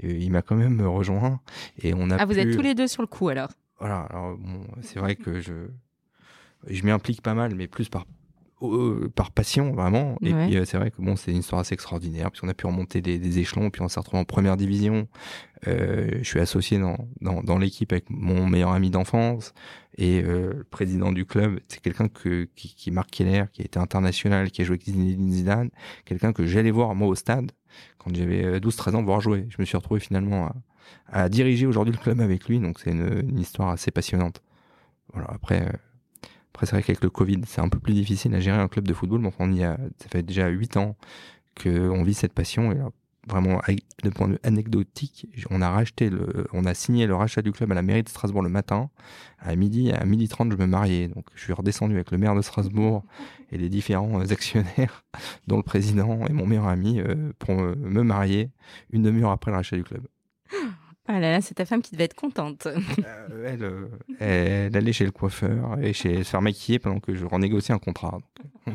il 0.00 0.30
m'a 0.30 0.42
quand 0.42 0.56
même 0.56 0.82
rejoint. 0.82 1.40
Et 1.78 1.94
on 1.94 2.10
a 2.10 2.16
ah, 2.16 2.26
vous 2.26 2.38
êtes 2.38 2.54
tous 2.54 2.60
les 2.60 2.74
deux 2.74 2.88
sur 2.88 3.00
le 3.00 3.06
coup 3.06 3.30
alors? 3.30 3.48
Voilà. 3.78 4.00
Alors, 4.00 4.36
bon, 4.36 4.66
c'est 4.82 4.98
vrai 4.98 5.16
que 5.16 5.40
je 5.40 5.70
je 6.68 6.84
m'y 6.84 6.90
implique 6.90 7.22
pas 7.22 7.34
mal, 7.34 7.54
mais 7.54 7.66
plus 7.66 7.88
par 7.88 8.06
euh, 8.62 9.10
par 9.14 9.32
passion 9.32 9.72
vraiment. 9.72 10.16
Et 10.22 10.32
puis 10.32 10.56
euh, 10.56 10.64
c'est 10.64 10.78
vrai 10.78 10.90
que 10.90 11.02
bon, 11.02 11.14
c'est 11.14 11.30
une 11.30 11.38
histoire 11.38 11.60
assez 11.60 11.74
extraordinaire 11.74 12.30
puisqu'on 12.30 12.48
a 12.48 12.54
pu 12.54 12.66
remonter 12.66 13.02
des, 13.02 13.38
échelons, 13.38 13.68
puis 13.68 13.82
on 13.82 13.88
s'est 13.88 14.00
retrouvé 14.00 14.18
en 14.20 14.24
première 14.24 14.56
division. 14.56 15.08
Euh, 15.68 16.10
je 16.18 16.24
suis 16.24 16.40
associé 16.40 16.78
dans, 16.78 16.96
dans, 17.20 17.42
dans 17.42 17.58
l'équipe 17.58 17.92
avec 17.92 18.08
mon 18.08 18.46
meilleur 18.46 18.70
ami 18.72 18.90
d'enfance 18.90 19.52
et 19.98 20.22
euh, 20.22 20.54
le 20.54 20.64
président 20.64 21.12
du 21.12 21.26
club. 21.26 21.60
C'est 21.68 21.80
quelqu'un 21.80 22.08
que 22.08 22.48
qui, 22.56 22.74
qui 22.74 22.90
Marc 22.90 23.10
Keller, 23.10 23.44
qui 23.52 23.60
a 23.60 23.64
été 23.66 23.78
international, 23.78 24.50
qui 24.50 24.62
a 24.62 24.64
joué 24.64 24.76
avec 24.76 24.86
Zidane, 24.86 25.68
quelqu'un 26.06 26.32
que 26.32 26.46
j'allais 26.46 26.70
voir 26.70 26.94
moi 26.94 27.08
au 27.08 27.14
stade 27.14 27.52
quand 27.98 28.14
j'avais 28.14 28.58
12-13 28.58 28.96
ans 28.96 29.02
voir 29.02 29.20
jouer. 29.20 29.46
Je 29.50 29.56
me 29.58 29.66
suis 29.66 29.76
retrouvé 29.76 30.00
finalement 30.00 30.46
à, 31.10 31.24
à 31.24 31.28
diriger 31.28 31.66
aujourd'hui 31.66 31.92
le 31.92 32.00
club 32.00 32.22
avec 32.22 32.48
lui, 32.48 32.58
donc 32.58 32.80
c'est 32.80 32.90
une, 32.90 33.22
une 33.28 33.38
histoire 33.38 33.68
assez 33.68 33.90
passionnante. 33.90 34.42
Voilà. 35.12 35.28
Après 35.30 35.68
après, 36.56 36.64
c'est 36.64 36.72
vrai 36.72 36.82
qu'avec 36.82 37.02
le 37.02 37.10
Covid, 37.10 37.42
c'est 37.46 37.60
un 37.60 37.68
peu 37.68 37.78
plus 37.78 37.92
difficile 37.92 38.34
à 38.34 38.40
gérer 38.40 38.56
un 38.56 38.68
club 38.68 38.88
de 38.88 38.94
football. 38.94 39.20
Mais 39.20 39.28
enfin, 39.28 39.44
on 39.44 39.52
y 39.52 39.62
a, 39.62 39.76
ça 39.98 40.08
fait 40.08 40.22
déjà 40.22 40.48
8 40.48 40.78
ans 40.78 40.96
qu'on 41.62 42.02
vit 42.02 42.14
cette 42.14 42.32
passion. 42.32 42.72
Et 42.72 42.78
vraiment, 43.28 43.60
de 44.02 44.08
point 44.08 44.26
de 44.26 44.32
vue 44.32 44.38
anecdotique, 44.42 45.28
on 45.50 45.60
a 45.60 45.68
racheté 45.68 46.08
le, 46.08 46.46
on 46.54 46.64
a 46.64 46.72
signé 46.72 47.06
le 47.06 47.14
rachat 47.14 47.42
du 47.42 47.52
club 47.52 47.72
à 47.72 47.74
la 47.74 47.82
mairie 47.82 48.02
de 48.02 48.08
Strasbourg 48.08 48.40
le 48.40 48.48
matin. 48.48 48.88
À 49.38 49.54
midi, 49.54 49.92
à 49.92 50.02
midi 50.06 50.28
30, 50.28 50.50
je 50.50 50.56
me 50.56 50.66
mariais. 50.66 51.08
Donc, 51.08 51.26
je 51.34 51.42
suis 51.42 51.52
redescendu 51.52 51.94
avec 51.94 52.10
le 52.10 52.16
maire 52.16 52.34
de 52.34 52.40
Strasbourg 52.40 53.04
et 53.52 53.58
les 53.58 53.68
différents 53.68 54.18
actionnaires, 54.20 55.04
dont 55.48 55.58
le 55.58 55.62
président 55.62 56.26
et 56.26 56.32
mon 56.32 56.46
meilleur 56.46 56.68
ami, 56.68 57.00
euh, 57.00 57.34
pour 57.38 57.54
me 57.54 58.02
marier 58.02 58.48
une 58.92 59.02
demi-heure 59.02 59.30
après 59.30 59.50
le 59.50 59.58
rachat 59.58 59.76
du 59.76 59.84
club. 59.84 60.08
Ah 61.08 61.20
là 61.20 61.30
là, 61.30 61.40
c'est 61.40 61.54
ta 61.54 61.64
femme 61.64 61.82
qui 61.82 61.92
devait 61.92 62.04
être 62.04 62.14
contente. 62.14 62.66
Euh, 62.66 62.78
euh, 63.30 63.88
elle, 64.18 64.66
elle, 64.66 64.76
allait 64.76 64.92
chez 64.92 65.04
le 65.04 65.12
coiffeur 65.12 65.78
et 65.80 65.92
chez 65.92 66.24
se 66.24 66.30
faire 66.30 66.42
maquiller 66.42 66.78
pendant 66.78 67.00
que 67.00 67.14
je 67.14 67.24
renégociais 67.24 67.74
un 67.74 67.78
contrat. 67.78 68.18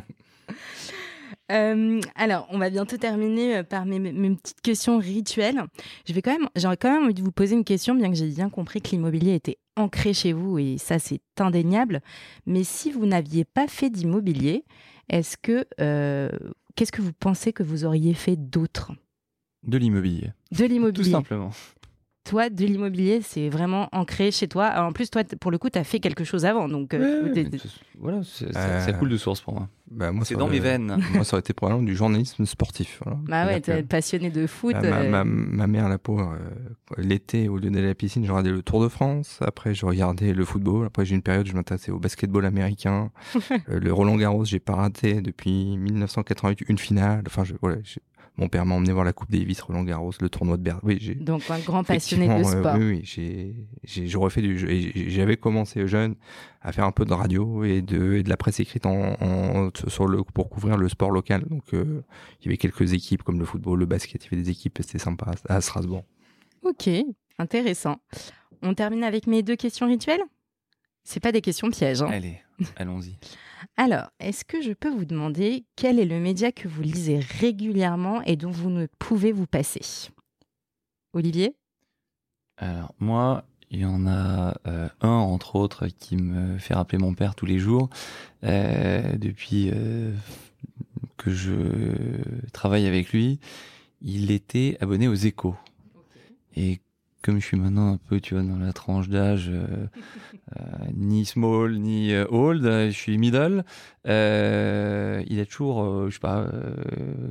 Euh, 1.51 1.99
alors, 2.15 2.47
on 2.51 2.59
va 2.59 2.69
bientôt 2.69 2.95
terminer 2.95 3.61
par 3.63 3.86
mes, 3.86 3.99
mes, 3.99 4.36
petites 4.38 4.61
questions 4.61 4.99
rituelles. 4.99 5.61
Je 6.07 6.13
vais 6.13 6.21
quand 6.21 6.32
même, 6.32 6.47
j'aurais 6.55 6.77
quand 6.77 6.89
même 6.89 7.03
envie 7.03 7.13
de 7.13 7.21
vous 7.21 7.34
poser 7.34 7.55
une 7.55 7.65
question, 7.65 7.93
bien 7.93 8.09
que 8.09 8.15
j'ai 8.15 8.29
bien 8.29 8.49
compris 8.49 8.82
que 8.82 8.91
l'immobilier 8.91 9.36
était 9.36 9.57
ancré 9.75 10.13
chez 10.13 10.32
vous 10.32 10.59
et 10.59 10.77
ça 10.77 10.97
c'est 10.97 11.19
indéniable. 11.38 11.99
Mais 12.45 12.63
si 12.63 12.89
vous 12.89 13.05
n'aviez 13.05 13.43
pas 13.43 13.67
fait 13.67 13.89
d'immobilier, 13.89 14.63
est-ce 15.09 15.36
que 15.36 15.65
qu'est-ce 16.77 16.91
que 16.93 17.01
vous 17.01 17.11
pensez 17.11 17.51
que 17.51 17.63
vous 17.63 17.84
auriez 17.84 18.13
fait 18.13 18.38
d'autre? 18.38 18.93
De 19.63 19.77
l'immobilier. 19.77 20.32
De 20.57 20.63
l'immobilier. 20.63 21.03
Tout 21.03 21.17
simplement 21.17 21.51
toi, 22.32 22.49
de 22.49 22.65
l'immobilier, 22.65 23.19
c'est 23.21 23.49
vraiment 23.49 23.89
ancré 23.91 24.32
chez 24.32 24.47
toi. 24.47 24.71
en 24.77 24.93
plus, 24.93 25.09
toi, 25.09 25.21
pour 25.41 25.51
le 25.51 25.57
coup, 25.57 25.69
tu 25.69 25.77
as 25.77 25.84
fait 25.84 25.99
quelque 25.99 26.23
chose 26.23 26.45
avant. 26.45 26.69
Donc, 26.69 26.93
euh, 26.93 27.29
voilà, 27.99 28.21
c'est 28.23 28.55
euh, 28.55 28.93
cool 28.93 29.09
de 29.09 29.17
source 29.17 29.41
pour 29.41 29.53
moi. 29.53 29.67
Bah, 29.91 30.13
moi 30.13 30.23
c'est 30.23 30.36
dans 30.36 30.47
mes 30.47 30.61
veines. 30.61 30.97
moi, 31.13 31.25
ça 31.25 31.34
aurait 31.34 31.41
été 31.41 31.51
probablement 31.51 31.86
du 31.86 31.93
journalisme 31.93 32.45
sportif. 32.45 33.01
Bah 33.27 33.45
ouais, 33.45 33.61
es 33.67 33.84
passionné 33.84 34.29
de 34.29 34.47
foot. 34.47 34.71
Bah, 34.71 34.79
euh. 34.84 35.09
ma, 35.09 35.25
ma, 35.25 35.67
mère, 35.67 35.89
la 35.89 35.97
pauvre, 35.97 36.38
l'été, 36.97 37.49
au 37.49 37.57
lieu 37.57 37.69
d'aller 37.69 37.88
à 37.88 37.89
la 37.89 37.95
piscine, 37.95 38.23
je 38.25 38.32
regardais 38.32 38.51
le 38.51 38.61
Tour 38.61 38.82
de 38.82 38.88
France. 38.88 39.39
Après, 39.41 39.73
je 39.73 39.86
regardais 39.86 40.32
le 40.32 40.45
football. 40.45 40.86
Après, 40.86 41.03
j'ai 41.03 41.15
une 41.15 41.21
période 41.21 41.45
où 41.45 41.49
je 41.49 41.55
m'intéressais 41.55 41.91
au 41.91 41.99
basketball 41.99 42.45
américain. 42.45 43.11
le 43.67 43.91
Roland 43.91 44.15
Garros, 44.15 44.45
j'ai 44.45 44.59
pas 44.59 44.75
raté 44.75 45.19
depuis 45.19 45.75
1988 45.77 46.69
une 46.69 46.77
finale. 46.77 47.23
Enfin, 47.27 47.43
je, 47.43 47.55
voilà, 47.61 47.79
mon 48.38 48.47
père 48.47 48.65
m'a 48.65 48.75
emmené 48.75 48.91
voir 48.93 49.03
la 49.03 49.13
Coupe 49.13 49.29
Davis, 49.29 49.61
Roland 49.61 49.84
Garros, 49.84 50.13
le 50.19 50.29
tournoi 50.29 50.57
de 50.57 50.63
Berlin. 50.63 50.79
Oui, 50.84 51.15
Donc 51.19 51.43
un 51.49 51.59
grand 51.59 51.84
passionné 51.84 52.27
de 52.27 52.43
sport. 52.43 52.75
oui, 52.77 52.86
oui, 52.86 53.01
j'ai, 53.03 53.55
j'ai, 53.84 54.17
refait 54.17 54.41
du 54.41 54.57
jeu. 54.57 54.67
J'avais 55.09 55.38
commencé 55.38 55.86
jeune 55.88 56.15
à 56.61 56.71
faire 56.71 56.86
un 56.86 56.91
peu 56.91 57.05
de 57.05 57.13
radio 57.13 57.63
et 57.63 57.82
de, 57.82 58.13
et 58.13 58.23
de 58.23 58.29
la 58.29 58.38
presse 58.38 58.59
écrite 58.59 58.86
en, 58.86 59.69
sur 59.88 60.07
le, 60.07 60.23
pour 60.23 60.49
couvrir 60.49 60.77
le 60.77 60.88
sport 60.89 61.11
local. 61.11 61.43
Donc 61.49 61.73
euh, 61.73 62.03
il 62.39 62.45
y 62.45 62.47
avait 62.49 62.57
quelques 62.57 62.93
équipes 62.93 63.23
comme 63.23 63.39
le 63.39 63.45
football, 63.45 63.79
le 63.79 63.86
basket, 63.86 64.25
il 64.25 64.32
y 64.32 64.36
avait 64.36 64.43
des 64.43 64.49
équipes, 64.49 64.79
c'était 64.82 64.99
sympa 64.99 65.32
à 65.49 65.61
Strasbourg. 65.61 66.05
Ok, 66.63 66.89
intéressant. 67.38 67.97
On 68.61 68.73
termine 68.73 69.03
avec 69.03 69.27
mes 69.27 69.43
deux 69.43 69.55
questions 69.55 69.88
rituelles? 69.88 70.21
C'est 71.03 71.19
pas 71.19 71.32
des 71.32 71.41
questions 71.41 71.69
pièges. 71.69 72.01
Hein. 72.01 72.09
Allez, 72.11 72.39
allons-y. 72.77 73.17
Alors, 73.78 74.09
est-ce 74.20 74.43
que 74.45 74.62
je 74.62 74.74
peux 74.74 74.89
vous 74.89 75.05
demander 75.05 75.66
quel 75.76 75.99
est 75.99 76.05
le 76.05 76.20
média 76.20 76.51
que 76.51 76.68
vous 76.68 76.82
lisez 76.82 77.20
régulièrement 77.20 78.22
et 78.24 78.36
dont 78.36 78.51
vous 78.51 78.70
ne 78.70 78.88
pouvez 78.99 79.32
vous 79.32 79.47
passer? 79.47 79.82
Olivier? 81.14 81.55
Alors, 82.57 82.93
moi, 82.99 83.43
il 83.70 83.80
y 83.80 83.86
en 83.86 84.05
a 84.05 84.55
euh, 84.68 84.89
un, 85.01 85.09
entre 85.09 85.55
autres, 85.55 85.88
qui 85.88 86.18
me 86.18 86.57
fait 86.57 86.74
rappeler 86.74 86.97
mon 86.97 87.14
père 87.14 87.36
tous 87.36 87.45
les 87.45 87.59
jours. 87.59 87.89
Euh, 88.43 89.16
depuis 89.18 89.70
euh, 89.74 90.14
que 91.18 91.32
je 91.32 91.53
travaille 92.51 92.86
avec 92.86 93.12
lui, 93.12 93.39
il 94.01 94.32
était 94.32 94.78
abonné 94.82 95.07
aux 95.07 95.16
échos. 95.16 95.55
Et 96.55 96.82
comme 97.22 97.39
je 97.39 97.45
suis 97.45 97.57
maintenant 97.57 97.93
un 97.93 97.97
peu, 97.97 98.19
tu 98.19 98.34
vois, 98.34 98.43
dans 98.43 98.57
la 98.57 98.74
tranche 98.74 99.09
d'âge, 99.09 99.49
euh, 99.49 99.65
euh, 100.59 100.63
ni 100.95 101.26
small 101.26 101.78
ni 101.78 102.13
euh, 102.13 102.26
old, 102.30 102.63
je 102.63 102.89
suis 102.89 103.17
middle. 103.17 103.63
il 104.05 104.11
a 105.39 105.45
toujours, 105.49 106.09
je 106.09 106.13
sais 106.13 106.19
pas, 106.19 106.47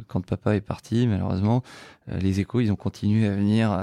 quand 0.09 0.25
papa 0.25 0.57
est 0.57 0.61
parti, 0.61 1.07
malheureusement, 1.07 1.63
les 2.09 2.41
échos, 2.41 2.61
ils 2.61 2.73
ont 2.73 2.77
continué 2.77 3.27
à 3.27 3.35
venir 3.35 3.79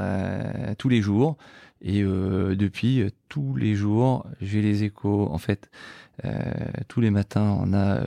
tous 0.77 0.89
les 0.89 1.01
jours. 1.01 1.37
Et 1.81 2.01
euh, 2.01 2.55
depuis, 2.55 3.01
euh, 3.01 3.09
tous 3.29 3.55
les 3.55 3.75
jours, 3.75 4.25
j'ai 4.41 4.61
les 4.61 4.83
échos. 4.83 5.27
En 5.31 5.37
fait, 5.37 5.69
euh, 5.71 6.06
tous 6.87 7.01
les 7.01 7.11
matins, 7.11 7.57
on 7.59 7.73
a 7.73 8.01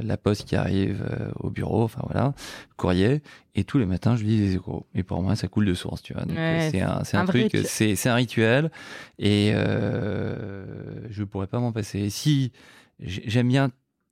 la 0.00 0.16
poste 0.16 0.48
qui 0.48 0.56
arrive 0.56 1.04
au 1.38 1.50
bureau, 1.50 1.82
enfin 1.82 2.02
voilà, 2.04 2.34
courrier. 2.76 3.22
Et 3.54 3.64
tous 3.64 3.78
les 3.78 3.86
matins, 3.86 4.16
je 4.16 4.24
lis 4.24 4.38
les 4.38 4.54
échos. 4.54 4.86
Et 4.94 5.02
pour 5.02 5.22
moi, 5.22 5.36
ça 5.36 5.48
coule 5.48 5.66
de 5.66 5.74
source, 5.74 6.02
tu 6.02 6.14
vois. 6.14 6.24
c'est 6.26 6.80
un, 6.80 7.02
un, 7.12 7.18
un, 7.18 7.26
truc, 7.26 7.56
c'est 7.64 8.08
un 8.08 8.14
rituel. 8.14 8.70
Et 9.18 9.52
je 9.52 11.22
pourrais 11.24 11.46
pas 11.48 11.60
m'en 11.60 11.72
passer. 11.72 12.10
Si 12.10 12.52
j'aime 13.00 13.48
bien 13.48 13.70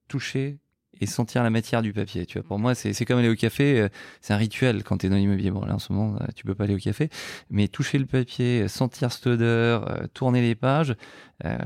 toucher 0.09 0.59
et 1.01 1.07
sentir 1.07 1.43
la 1.43 1.51
matière 1.51 1.83
du 1.83 1.93
papier. 1.93 2.27
Tu 2.27 2.39
vois, 2.39 2.47
pour 2.47 2.59
moi, 2.59 2.75
c'est 2.75 3.05
comme 3.05 3.19
aller 3.19 3.29
au 3.29 3.37
café. 3.37 3.81
Euh, 3.81 3.89
c'est 4.21 4.33
un 4.33 4.37
rituel 4.37 4.83
quand 4.85 4.99
tu 4.99 5.07
es 5.07 5.09
dans 5.09 5.17
l'immobilier. 5.17 5.51
Bon, 5.51 5.65
là, 5.65 5.75
en 5.75 5.79
ce 5.79 5.93
moment, 5.93 6.17
euh, 6.21 6.27
tu 6.35 6.45
peux 6.45 6.55
pas 6.55 6.65
aller 6.65 6.75
au 6.75 6.79
café, 6.79 7.09
mais 7.51 7.69
toucher 7.69 7.99
le 7.99 8.07
papier, 8.07 8.63
euh, 8.63 8.69
sentir 8.69 9.13
cette 9.13 9.27
odeur, 9.27 10.09
tourner 10.15 10.41
les 10.41 10.55
pages, 10.55 10.95
euh, 11.45 11.57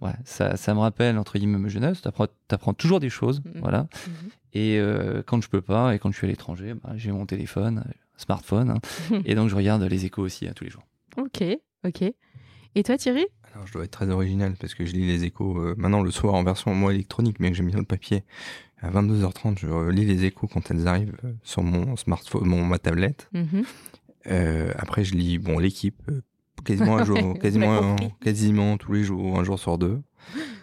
ouais, 0.00 0.12
ça, 0.24 0.56
ça 0.56 0.74
me 0.74 0.80
rappelle 0.80 1.18
entre 1.18 1.38
guillemets 1.38 1.58
ma 1.58 1.68
jeunesse. 1.68 2.02
Tu 2.02 2.08
apprends, 2.08 2.74
toujours 2.74 3.00
des 3.00 3.10
choses, 3.10 3.40
mmh. 3.40 3.60
voilà. 3.60 3.82
Mmh. 3.82 4.10
Et 4.54 4.80
quand 5.26 5.40
je 5.42 5.48
peux 5.48 5.60
pas 5.60 5.94
et 5.94 5.98
quand 5.98 6.10
je 6.10 6.16
suis 6.16 6.26
à 6.26 6.30
l'étranger, 6.30 6.74
bah, 6.74 6.92
j'ai 6.96 7.12
mon 7.12 7.26
téléphone, 7.26 7.84
smartphone, 8.16 8.70
hein. 8.70 9.20
et 9.24 9.34
donc 9.34 9.50
je 9.50 9.54
regarde 9.54 9.82
les 9.82 10.06
échos 10.06 10.22
aussi 10.22 10.48
à 10.48 10.54
tous 10.54 10.64
les 10.64 10.70
jours. 10.70 10.84
Ok, 11.16 11.44
ok. 11.86 12.02
Et 12.74 12.82
toi, 12.82 12.96
Thierry? 12.96 13.26
Alors, 13.52 13.66
je 13.66 13.72
dois 13.72 13.84
être 13.84 13.90
très 13.90 14.08
original 14.08 14.54
parce 14.58 14.74
que 14.74 14.84
je 14.84 14.92
lis 14.92 15.06
les 15.06 15.24
échos 15.24 15.74
maintenant 15.76 16.02
le 16.02 16.10
soir 16.10 16.34
en 16.34 16.42
version 16.42 16.74
moi 16.74 16.92
électronique, 16.92 17.36
mais 17.40 17.52
j'aime 17.52 17.68
bien 17.68 17.78
le 17.78 17.84
papier 17.84 18.24
à 18.80 18.90
22h30, 18.90 19.58
je 19.58 19.90
lis 19.90 20.04
les 20.04 20.24
échos 20.24 20.46
quand 20.46 20.70
elles 20.70 20.86
arrivent 20.86 21.16
euh, 21.24 21.32
sur 21.42 21.62
mon 21.62 21.96
smartphone, 21.96 22.46
mon, 22.46 22.64
ma 22.64 22.78
tablette. 22.78 23.28
Mhm. 23.32 23.64
Euh, 24.28 24.72
après, 24.76 25.04
je 25.04 25.14
lis 25.14 25.38
bon 25.38 25.58
l'équipe 25.58 26.00
euh, 26.10 26.20
quasiment 26.64 26.98
un 26.98 27.04
jour, 27.04 27.38
quasiment, 27.40 27.96
quasiment 28.20 28.76
tous 28.76 28.92
les 28.92 29.02
jours, 29.02 29.38
un 29.38 29.44
jour 29.44 29.58
sur 29.58 29.78
deux. 29.78 30.00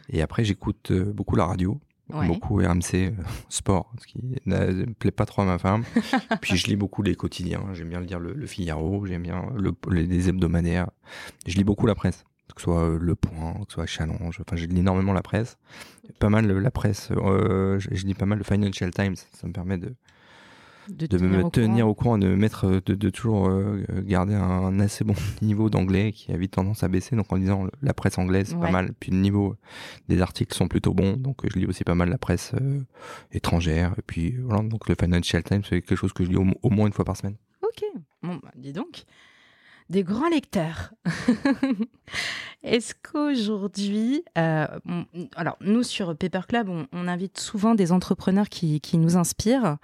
Et 0.10 0.22
après, 0.22 0.44
j'écoute 0.46 0.92
beaucoup 0.92 1.36
la 1.36 1.46
radio, 1.46 1.80
beaucoup 2.10 2.58
RMC 2.58 3.14
sport, 3.50 3.92
ce 4.00 4.06
qui 4.06 4.20
ne 4.46 4.86
plaît 4.94 5.12
pas 5.12 5.26
trop 5.26 5.42
à 5.42 5.46
ma 5.46 5.58
femme. 5.58 5.84
Puis 6.42 6.58
je 6.58 6.68
lis 6.68 6.76
beaucoup 6.76 7.02
les 7.02 7.16
quotidiens. 7.16 7.64
J'aime 7.74 7.90
bien 7.90 8.02
lire 8.02 8.20
le, 8.20 8.34
le 8.34 8.46
Figaro, 8.46 9.06
j'aime 9.08 9.24
bien 9.24 9.48
le, 9.56 9.74
les 9.90 10.30
hebdomadaires. 10.30 10.92
Je 11.48 11.56
lis 11.56 11.64
beaucoup 11.64 11.88
la 11.88 11.96
presse 11.96 12.24
que 12.56 12.62
ce 12.62 12.66
soit 12.66 12.82
euh, 12.82 12.98
Le 13.00 13.16
Point, 13.16 13.54
que 13.54 13.66
ce 13.68 13.74
soit 13.76 13.86
Challenge. 13.86 14.40
Enfin, 14.42 14.56
je 14.56 14.66
lis 14.66 14.80
énormément 14.80 15.14
la 15.14 15.22
presse. 15.22 15.58
Pas 16.20 16.30
mal 16.30 16.48
la 16.48 16.72
presse. 16.72 17.10
Euh, 17.12 17.80
je, 17.80 18.06
lis 18.06 18.14
pas 18.14 18.26
mal 18.26 18.38
le 18.38 18.44
Financial 18.44 18.90
Times. 18.92 19.16
Ça 19.34 19.48
me 19.48 19.52
permet 19.52 19.78
de, 19.78 19.94
de, 20.88 21.18
me 21.18 21.50
tenir 21.50 21.88
au 21.88 21.94
courant, 21.94 22.18
de 22.18 22.34
mettre, 22.34 22.82
de, 22.86 23.10
toujours 23.10 23.50
euh, 23.50 23.84
garder 24.04 24.36
un 24.36 24.80
assez 24.80 25.04
bon 25.04 25.16
niveau 25.42 25.70
d'anglais 25.70 26.14
qui 26.14 26.32
a 26.32 26.38
vite 26.38 26.52
tendance 26.52 26.84
à 26.84 26.88
baisser. 26.88 27.18
Donc 27.18 27.32
en 27.34 27.36
lisant 27.36 27.68
la 27.82 27.94
presse 27.94 28.18
anglaise, 28.18 28.48
c'est 28.50 28.60
pas 28.60 28.72
mal. 28.72 28.94
Puis 29.00 29.12
le 29.12 29.18
niveau 29.18 29.58
des 30.08 30.22
articles 30.22 30.56
sont 30.56 30.70
plutôt 30.70 30.94
bons. 30.94 31.18
Donc 31.18 31.42
je 31.44 31.60
lis 31.60 31.66
aussi 31.66 31.84
pas 31.84 31.96
mal 31.96 32.10
la 32.10 32.18
presse 32.18 32.54
étrangère. 33.34 33.94
Et 33.98 34.02
puis 34.02 34.38
voilà, 34.38 34.64
donc 34.64 34.88
le 34.88 34.96
Financial 34.98 35.44
Times, 35.44 35.64
c'est 35.64 35.82
quelque 35.82 35.98
chose 35.98 36.14
que 36.14 36.24
je 36.24 36.30
lis 36.30 36.38
au, 36.38 36.70
moins 36.70 36.88
une 36.88 36.94
fois 36.94 37.06
par 37.06 37.18
semaine. 37.18 37.36
Ok, 37.62 37.84
bon, 38.24 38.40
bah, 38.42 38.52
dis 38.56 38.72
donc 38.72 39.06
des 39.90 40.04
grands 40.04 40.30
lecteurs. 40.30 40.94
Est-ce 42.64 42.96
qu'aujourd'hui, 42.96 44.24
euh, 44.38 44.66
alors 45.36 45.58
nous 45.62 45.84
sur 45.84 46.18
Paper 46.18 46.42
Club, 46.48 46.70
on, 46.70 47.08
invite 47.08 47.38
souvent 47.38 47.76
des 47.76 47.92
entrepreneurs 47.92 48.50
qui, 48.50 48.82
nous 48.94 49.18
inspirent. 49.18 49.78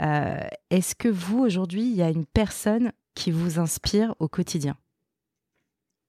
Euh, 0.00 0.40
est-ce 0.70 0.94
que 0.94 1.08
vous, 1.08 1.40
aujourd'hui, 1.40 1.82
il 1.82 1.94
y 1.94 2.02
a 2.02 2.08
une 2.08 2.24
personne 2.24 2.92
qui 3.14 3.30
vous 3.30 3.58
inspire 3.58 4.14
au 4.20 4.28
quotidien? 4.28 4.76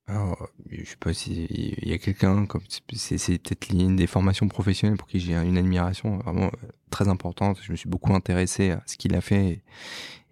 Alors, 0.07 0.49
je 0.69 0.85
sais 0.85 0.95
pas 0.97 1.13
s'il 1.13 1.83
y 1.83 1.91
a 1.91 1.97
quelqu'un 1.97 2.45
comme 2.45 2.61
c'est 2.93 3.39
peut-être 3.39 3.69
une 3.71 3.95
des 3.95 4.07
formations 4.07 4.47
professionnelles 4.47 4.97
pour 4.97 5.07
qui 5.07 5.19
j'ai 5.19 5.33
une 5.33 5.57
admiration 5.57 6.19
vraiment 6.19 6.45
euh, 6.45 6.67
très 6.91 7.09
importante. 7.09 7.57
Je 7.61 7.71
me 7.71 7.75
suis 7.75 7.89
beaucoup 7.89 8.13
intéressé 8.13 8.71
à 8.71 8.83
ce 8.85 8.97
qu'il 8.97 9.15
a 9.15 9.21
fait 9.21 9.63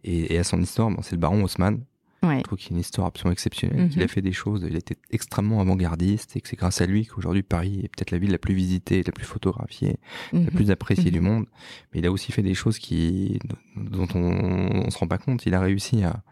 et, 0.04 0.38
à 0.38 0.44
son 0.44 0.62
histoire. 0.62 0.92
c'est 1.02 1.14
le 1.14 1.18
baron 1.18 1.44
Haussmann. 1.44 1.84
Je 2.24 2.42
trouve 2.44 2.58
qu'il 2.58 2.74
a 2.74 2.76
une 2.76 2.80
histoire 2.82 3.08
absolument 3.08 3.34
exceptionnelle, 3.34 3.90
qu'il 3.90 4.02
a 4.02 4.08
fait 4.08 4.22
des 4.22 4.32
choses, 4.32 4.66
il 4.68 4.76
était 4.76 4.96
extrêmement 5.12 5.60
avant-gardiste 5.60 6.36
et 6.36 6.42
que 6.42 6.48
c'est 6.48 6.56
grâce 6.56 6.80
à 6.82 6.86
lui 6.86 7.06
qu'aujourd'hui 7.06 7.44
Paris 7.44 7.82
est 7.84 7.90
peut-être 7.90 8.12
la 8.12 8.18
ville 8.18 8.32
la 8.32 8.38
plus 8.38 8.54
visitée, 8.54 9.04
la 9.04 9.12
plus 9.12 9.26
photographiée, 9.26 9.98
la 10.32 10.40
mhm. 10.40 10.48
plus 10.48 10.72
appréciée 10.72 11.12
du 11.12 11.20
mhm. 11.20 11.28
monde. 11.28 11.46
Mais 11.94 12.00
il 12.00 12.06
a 12.06 12.12
aussi 12.12 12.32
fait 12.32 12.42
des 12.42 12.54
choses 12.54 12.80
qui, 12.80 13.40
dont 13.76 14.08
on, 14.16 14.86
ne 14.86 14.90
se 14.90 14.98
rend 14.98 15.08
pas 15.08 15.18
compte. 15.18 15.46
Il 15.46 15.54
a 15.54 15.60
réussi 15.60 16.04
à, 16.04 16.24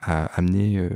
à 0.00 0.26
amener 0.26 0.78
euh, 0.78 0.90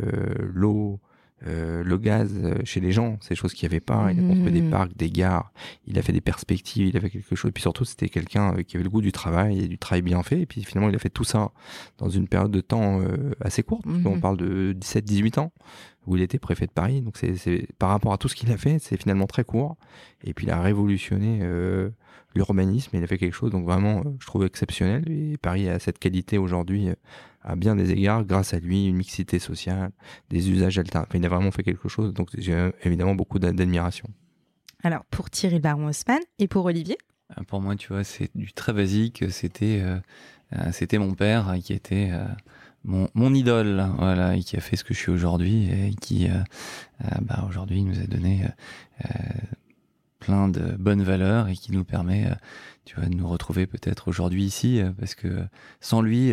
l'eau, 0.52 1.00
euh, 1.46 1.82
le 1.84 1.98
gaz 1.98 2.32
euh, 2.42 2.54
chez 2.64 2.80
les 2.80 2.92
gens, 2.92 3.18
c'est 3.20 3.30
des 3.30 3.34
choses 3.36 3.52
qu'il 3.52 3.68
n'y 3.68 3.74
avait 3.74 3.80
pas. 3.80 4.10
Il 4.12 4.18
a 4.18 4.22
construit 4.22 4.52
des 4.52 4.62
mmh. 4.62 4.70
parcs, 4.70 4.96
des 4.96 5.10
gares, 5.10 5.52
il 5.86 5.98
a 5.98 6.02
fait 6.02 6.12
des 6.12 6.20
perspectives, 6.20 6.88
il 6.88 6.96
a 6.96 7.00
fait 7.00 7.10
quelque 7.10 7.34
chose. 7.34 7.50
Et 7.50 7.52
puis 7.52 7.62
surtout, 7.62 7.84
c'était 7.84 8.08
quelqu'un 8.08 8.54
euh, 8.56 8.62
qui 8.62 8.76
avait 8.76 8.84
le 8.84 8.90
goût 8.90 9.02
du 9.02 9.12
travail 9.12 9.60
et 9.60 9.68
du 9.68 9.78
travail 9.78 10.02
bien 10.02 10.22
fait. 10.22 10.40
Et 10.40 10.46
puis 10.46 10.64
finalement, 10.64 10.88
il 10.88 10.96
a 10.96 10.98
fait 10.98 11.10
tout 11.10 11.24
ça 11.24 11.52
dans 11.98 12.08
une 12.08 12.28
période 12.28 12.50
de 12.50 12.60
temps 12.60 13.00
assez 13.40 13.62
courte. 13.62 13.84
On 13.86 14.16
mmh. 14.16 14.20
parle 14.20 14.36
de 14.36 14.76
17-18 14.78 15.40
ans 15.40 15.52
où 16.06 16.16
il 16.16 16.22
était 16.22 16.38
préfet 16.38 16.66
de 16.66 16.72
Paris. 16.72 17.02
Donc 17.02 17.16
c'est 17.16 17.66
par 17.78 17.90
rapport 17.90 18.12
à 18.12 18.18
tout 18.18 18.28
ce 18.28 18.34
qu'il 18.34 18.50
a 18.52 18.56
fait, 18.56 18.78
c'est 18.78 18.96
finalement 18.96 19.26
très 19.26 19.44
court. 19.44 19.76
Et 20.22 20.34
puis 20.34 20.46
il 20.46 20.50
a 20.50 20.60
révolutionné 20.60 21.40
l'urbanisme. 22.34 22.96
Il 22.96 23.02
a 23.02 23.06
fait 23.06 23.18
quelque 23.18 23.34
chose 23.34 23.50
donc 23.50 23.64
vraiment, 23.64 24.02
je 24.18 24.26
trouve 24.26 24.44
exceptionnel. 24.44 25.04
Et 25.10 25.36
Paris 25.38 25.68
a 25.68 25.78
cette 25.78 25.98
qualité 25.98 26.38
aujourd'hui 26.38 26.88
à 27.44 27.56
bien 27.56 27.76
des 27.76 27.92
égards, 27.92 28.24
grâce 28.24 28.54
à 28.54 28.58
lui, 28.58 28.86
une 28.86 28.96
mixité 28.96 29.38
sociale, 29.38 29.90
des 30.30 30.50
usages 30.50 30.78
alternatifs. 30.78 31.14
il 31.14 31.24
a 31.26 31.28
vraiment 31.28 31.50
fait 31.50 31.62
quelque 31.62 31.88
chose, 31.88 32.14
donc 32.14 32.30
j'ai 32.38 32.70
évidemment 32.82 33.14
beaucoup 33.14 33.38
d'admiration. 33.38 34.08
Alors, 34.82 35.04
pour 35.06 35.30
Thierry 35.30 35.60
Baron 35.60 35.88
Haussmann 35.88 36.20
et 36.38 36.48
pour 36.48 36.64
Olivier? 36.64 36.98
Euh, 37.38 37.42
Pour 37.44 37.60
moi, 37.60 37.76
tu 37.76 37.88
vois, 37.88 38.04
c'est 38.04 38.30
du 38.34 38.52
très 38.52 38.72
basique. 38.72 39.24
C'était 39.30 39.80
euh, 39.82 39.98
euh, 40.54 40.72
c'était 40.72 40.98
mon 40.98 41.14
père 41.14 41.54
qui 41.62 41.72
était 41.72 42.12
mon, 42.84 43.08
mon, 43.14 43.34
idole, 43.34 43.86
voilà, 43.98 44.36
et 44.36 44.42
qui 44.42 44.56
a 44.56 44.60
fait 44.60 44.76
ce 44.76 44.84
que 44.84 44.94
je 44.94 44.98
suis 44.98 45.10
aujourd'hui 45.10 45.70
et 45.70 45.94
qui, 45.94 46.28
bah, 47.22 47.44
aujourd'hui, 47.48 47.82
nous 47.82 47.98
a 47.98 48.04
donné 48.04 48.46
plein 50.18 50.48
de 50.48 50.76
bonnes 50.78 51.02
valeurs 51.02 51.48
et 51.48 51.54
qui 51.54 51.72
nous 51.72 51.84
permet, 51.84 52.28
tu 52.84 52.96
vois, 52.96 53.06
de 53.06 53.14
nous 53.14 53.26
retrouver 53.26 53.66
peut-être 53.66 54.08
aujourd'hui 54.08 54.44
ici, 54.44 54.82
parce 54.98 55.14
que 55.14 55.46
sans 55.80 56.02
lui, 56.02 56.32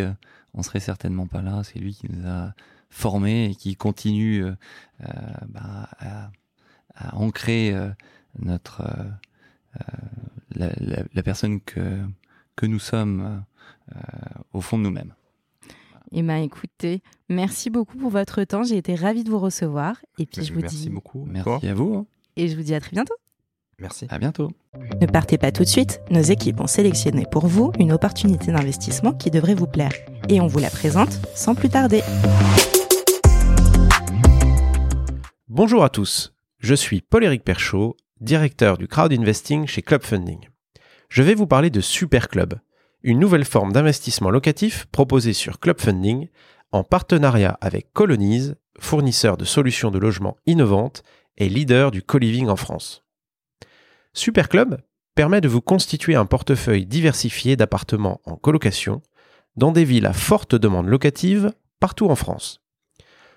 on 0.54 0.64
serait 0.64 0.80
certainement 0.80 1.28
pas 1.28 1.42
là. 1.42 1.62
C'est 1.64 1.80
lui 1.80 1.94
qui 1.94 2.12
nous 2.12 2.28
a 2.28 2.54
formés 2.92 3.46
et 3.46 3.56
qui 3.56 3.76
continue 3.76 4.44
euh, 4.44 4.54
euh, 5.02 5.12
bah, 5.48 5.90
à, 6.00 6.30
ancrer 7.14 7.74
euh, 7.74 7.90
notre 8.40 8.84
la, 10.54 11.24
personne 11.24 11.62
que 11.62 12.06
que 12.56 12.66
nous 12.66 12.80
sommes 12.80 13.44
au 14.54 14.62
fond 14.62 14.78
de 14.78 14.84
nous-mêmes. 14.84 15.14
Eh 16.14 16.24
bien, 16.24 16.38
écoutez, 16.38 17.02
merci 17.30 17.70
beaucoup 17.70 17.96
pour 17.98 18.10
votre 18.10 18.44
temps. 18.44 18.64
J'ai 18.64 18.76
été 18.76 18.96
ravie 18.96 19.24
de 19.24 19.30
vous 19.30 19.40
recevoir. 19.40 19.96
Et 20.20 20.26
puis, 20.26 20.44
je 20.44 20.52
vous 20.52 20.60
merci 20.60 20.90
beaucoup. 20.90 21.26
Merci 21.26 21.68
à 21.68 21.74
vous. 21.74 21.96
Hein. 21.96 22.06
Et 22.36 22.50
je 22.50 22.58
vous 22.58 22.64
dis 22.64 22.74
à 22.74 22.82
très 22.82 22.92
bientôt. 22.92 23.14
Merci. 23.80 24.08
À 24.10 24.20
bientôt. 24.20 24.52
Ne 25.00 25.08
partez 25.08 25.38
pas 25.38 25.54
tout 25.54 25.64
de 25.64 25.70
suite. 25.70 26.02
Nos 26.12 26.22
équipes 26.22 26.60
ont 26.60 26.68
sélectionné 26.68 27.26
pour 27.32 27.48
vous 27.48 27.72
une 27.80 27.94
opportunité 27.94 28.52
d'investissement 28.52 29.14
qui 29.14 29.32
devrait 29.32 29.56
vous 29.56 29.68
plaire. 29.68 29.94
Et 30.28 30.42
on 30.42 30.48
vous 30.48 30.60
la 30.60 30.70
présente 30.70 31.18
sans 31.34 31.56
plus 31.56 31.70
tarder. 31.70 32.02
Bonjour 35.48 35.84
à 35.86 35.90
tous. 35.90 36.34
Je 36.60 36.76
suis 36.76 37.00
Paul-Éric 37.00 37.46
Perchaud, 37.46 37.96
directeur 38.20 38.78
du 38.78 38.90
crowd 38.90 39.14
investing 39.14 39.66
chez 39.66 39.82
Club 39.82 40.04
Funding. 40.04 40.50
Je 41.08 41.24
vais 41.24 41.36
vous 41.36 41.48
parler 41.48 41.70
de 41.70 41.80
Super 41.80 42.28
Club, 42.28 42.56
une 43.04 43.20
nouvelle 43.20 43.46
forme 43.46 43.74
d'investissement 43.74 44.30
locatif 44.30 44.86
proposée 44.92 45.34
sur 45.34 45.60
Club 45.60 45.80
Funding 45.80 46.28
en 46.72 46.84
partenariat 46.84 47.58
avec 47.62 47.92
Colonize, 47.94 48.56
fournisseur 48.80 49.38
de 49.38 49.46
solutions 49.46 49.92
de 49.92 50.00
logement 50.00 50.38
innovantes 50.46 51.04
et 51.38 51.50
leader 51.50 51.92
du 51.92 52.02
co-living 52.04 52.48
en 52.48 52.56
France. 52.56 53.04
Superclub 54.14 54.78
permet 55.16 55.42
de 55.42 55.48
vous 55.48 55.62
constituer 55.62 56.16
un 56.16 56.26
portefeuille 56.26 56.86
diversifié 56.86 57.56
d'appartements 57.56 58.22
en 58.26 58.36
colocation 58.36 59.02
dans 59.56 59.72
des 59.72 59.84
villes 59.84 60.06
à 60.06 60.14
forte 60.14 60.56
demande 60.56 60.88
locative 60.88 61.52
partout 61.80 62.10
en 62.10 62.16
France. 62.16 62.62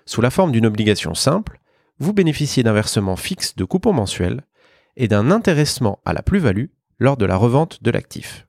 Sous 0.05 0.21
la 0.21 0.29
forme 0.29 0.51
d'une 0.51 0.65
obligation 0.65 1.13
simple, 1.13 1.59
vous 1.99 2.13
bénéficiez 2.13 2.63
d'un 2.63 2.73
versement 2.73 3.15
fixe 3.15 3.55
de 3.55 3.63
coupons 3.63 3.93
mensuels 3.93 4.43
et 4.95 5.07
d'un 5.07 5.31
intéressement 5.31 5.99
à 6.05 6.13
la 6.13 6.21
plus-value 6.21 6.67
lors 6.99 7.17
de 7.17 7.25
la 7.25 7.35
revente 7.35 7.83
de 7.83 7.91
l'actif. 7.91 8.47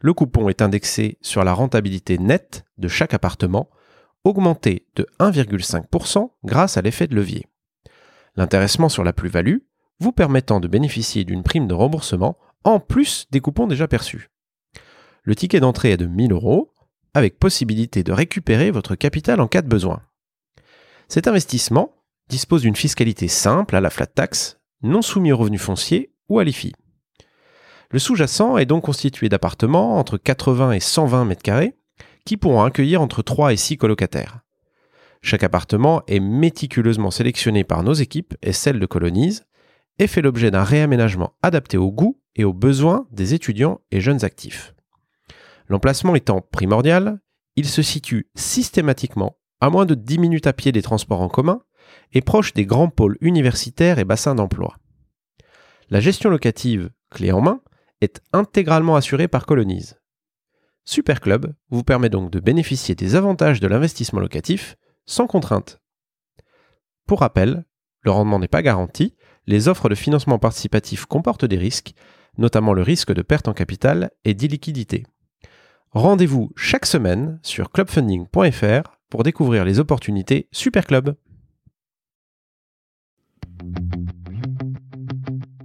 Le 0.00 0.14
coupon 0.14 0.48
est 0.48 0.62
indexé 0.62 1.18
sur 1.20 1.44
la 1.44 1.52
rentabilité 1.52 2.18
nette 2.18 2.64
de 2.78 2.88
chaque 2.88 3.14
appartement, 3.14 3.68
augmenté 4.24 4.86
de 4.96 5.06
1,5% 5.18 6.30
grâce 6.44 6.76
à 6.76 6.82
l'effet 6.82 7.06
de 7.06 7.14
levier. 7.14 7.46
L'intéressement 8.36 8.88
sur 8.88 9.04
la 9.04 9.12
plus-value 9.12 9.58
vous 9.98 10.12
permettant 10.12 10.60
de 10.60 10.68
bénéficier 10.68 11.24
d'une 11.24 11.42
prime 11.42 11.66
de 11.66 11.74
remboursement 11.74 12.38
en 12.64 12.80
plus 12.80 13.26
des 13.30 13.40
coupons 13.40 13.66
déjà 13.66 13.88
perçus. 13.88 14.30
Le 15.22 15.34
ticket 15.34 15.60
d'entrée 15.60 15.92
est 15.92 15.96
de 15.98 16.06
1000 16.06 16.32
euros, 16.32 16.74
avec 17.12 17.38
possibilité 17.38 18.02
de 18.02 18.12
récupérer 18.12 18.70
votre 18.70 18.94
capital 18.94 19.40
en 19.40 19.48
cas 19.48 19.62
de 19.62 19.68
besoin. 19.68 20.02
Cet 21.08 21.28
investissement 21.28 21.92
dispose 22.28 22.62
d'une 22.62 22.76
fiscalité 22.76 23.28
simple 23.28 23.76
à 23.76 23.80
la 23.80 23.90
flat 23.90 24.06
tax, 24.06 24.60
non 24.82 25.02
soumis 25.02 25.32
aux 25.32 25.36
revenus 25.36 25.60
fonciers 25.60 26.14
ou 26.28 26.38
à 26.38 26.44
l'IFI. 26.44 26.72
Le 27.92 27.98
sous-jacent 27.98 28.56
est 28.56 28.66
donc 28.66 28.84
constitué 28.84 29.28
d'appartements 29.28 29.98
entre 29.98 30.16
80 30.16 30.72
et 30.72 30.80
120 30.80 31.24
mètres 31.24 31.42
carrés 31.42 31.74
qui 32.24 32.36
pourront 32.36 32.62
accueillir 32.62 33.02
entre 33.02 33.22
3 33.22 33.52
et 33.52 33.56
6 33.56 33.78
colocataires. 33.78 34.40
Chaque 35.22 35.42
appartement 35.42 36.02
est 36.06 36.20
méticuleusement 36.20 37.10
sélectionné 37.10 37.64
par 37.64 37.82
nos 37.82 37.92
équipes 37.92 38.34
et 38.42 38.52
celles 38.52 38.78
de 38.78 38.86
Colonise 38.86 39.44
et 39.98 40.06
fait 40.06 40.22
l'objet 40.22 40.50
d'un 40.50 40.62
réaménagement 40.62 41.34
adapté 41.42 41.76
aux 41.76 41.90
goûts 41.90 42.20
et 42.36 42.44
aux 42.44 42.52
besoins 42.52 43.06
des 43.10 43.34
étudiants 43.34 43.80
et 43.90 44.00
jeunes 44.00 44.24
actifs. 44.24 44.72
L'emplacement 45.68 46.14
étant 46.14 46.40
primordial, 46.40 47.20
il 47.56 47.66
se 47.66 47.82
situe 47.82 48.30
systématiquement 48.36 49.36
à 49.60 49.68
moins 49.68 49.84
de 49.84 49.94
10 49.94 50.18
minutes 50.18 50.46
à 50.46 50.52
pied 50.52 50.72
des 50.72 50.82
transports 50.82 51.20
en 51.20 51.28
commun 51.28 51.60
et 52.12 52.22
proche 52.22 52.54
des 52.54 52.66
grands 52.66 52.88
pôles 52.88 53.18
universitaires 53.20 53.98
et 53.98 54.04
bassins 54.04 54.36
d'emploi. 54.36 54.76
La 55.90 56.00
gestion 56.00 56.30
locative, 56.30 56.90
clé 57.10 57.32
en 57.32 57.40
main, 57.40 57.60
est 58.00 58.20
intégralement 58.32 58.96
assurée 58.96 59.28
par 59.28 59.46
Colonise. 59.46 60.00
Superclub 60.84 61.54
vous 61.70 61.84
permet 61.84 62.08
donc 62.08 62.30
de 62.30 62.40
bénéficier 62.40 62.94
des 62.94 63.14
avantages 63.14 63.60
de 63.60 63.68
l'investissement 63.68 64.20
locatif 64.20 64.76
sans 65.06 65.26
contrainte. 65.26 65.80
Pour 67.06 67.20
rappel, 67.20 67.64
le 68.02 68.10
rendement 68.10 68.38
n'est 68.38 68.48
pas 68.48 68.62
garanti, 68.62 69.16
les 69.46 69.68
offres 69.68 69.88
de 69.88 69.94
financement 69.94 70.38
participatif 70.38 71.06
comportent 71.06 71.44
des 71.44 71.58
risques, 71.58 71.94
notamment 72.38 72.72
le 72.72 72.82
risque 72.82 73.12
de 73.12 73.22
perte 73.22 73.48
en 73.48 73.52
capital 73.52 74.10
et 74.24 74.34
d'illiquidité. 74.34 75.04
Rendez-vous 75.92 76.52
chaque 76.56 76.86
semaine 76.86 77.40
sur 77.42 77.70
clubfunding.fr 77.72 78.96
pour 79.08 79.24
découvrir 79.24 79.64
les 79.64 79.80
opportunités 79.80 80.48
Superclub. 80.52 81.16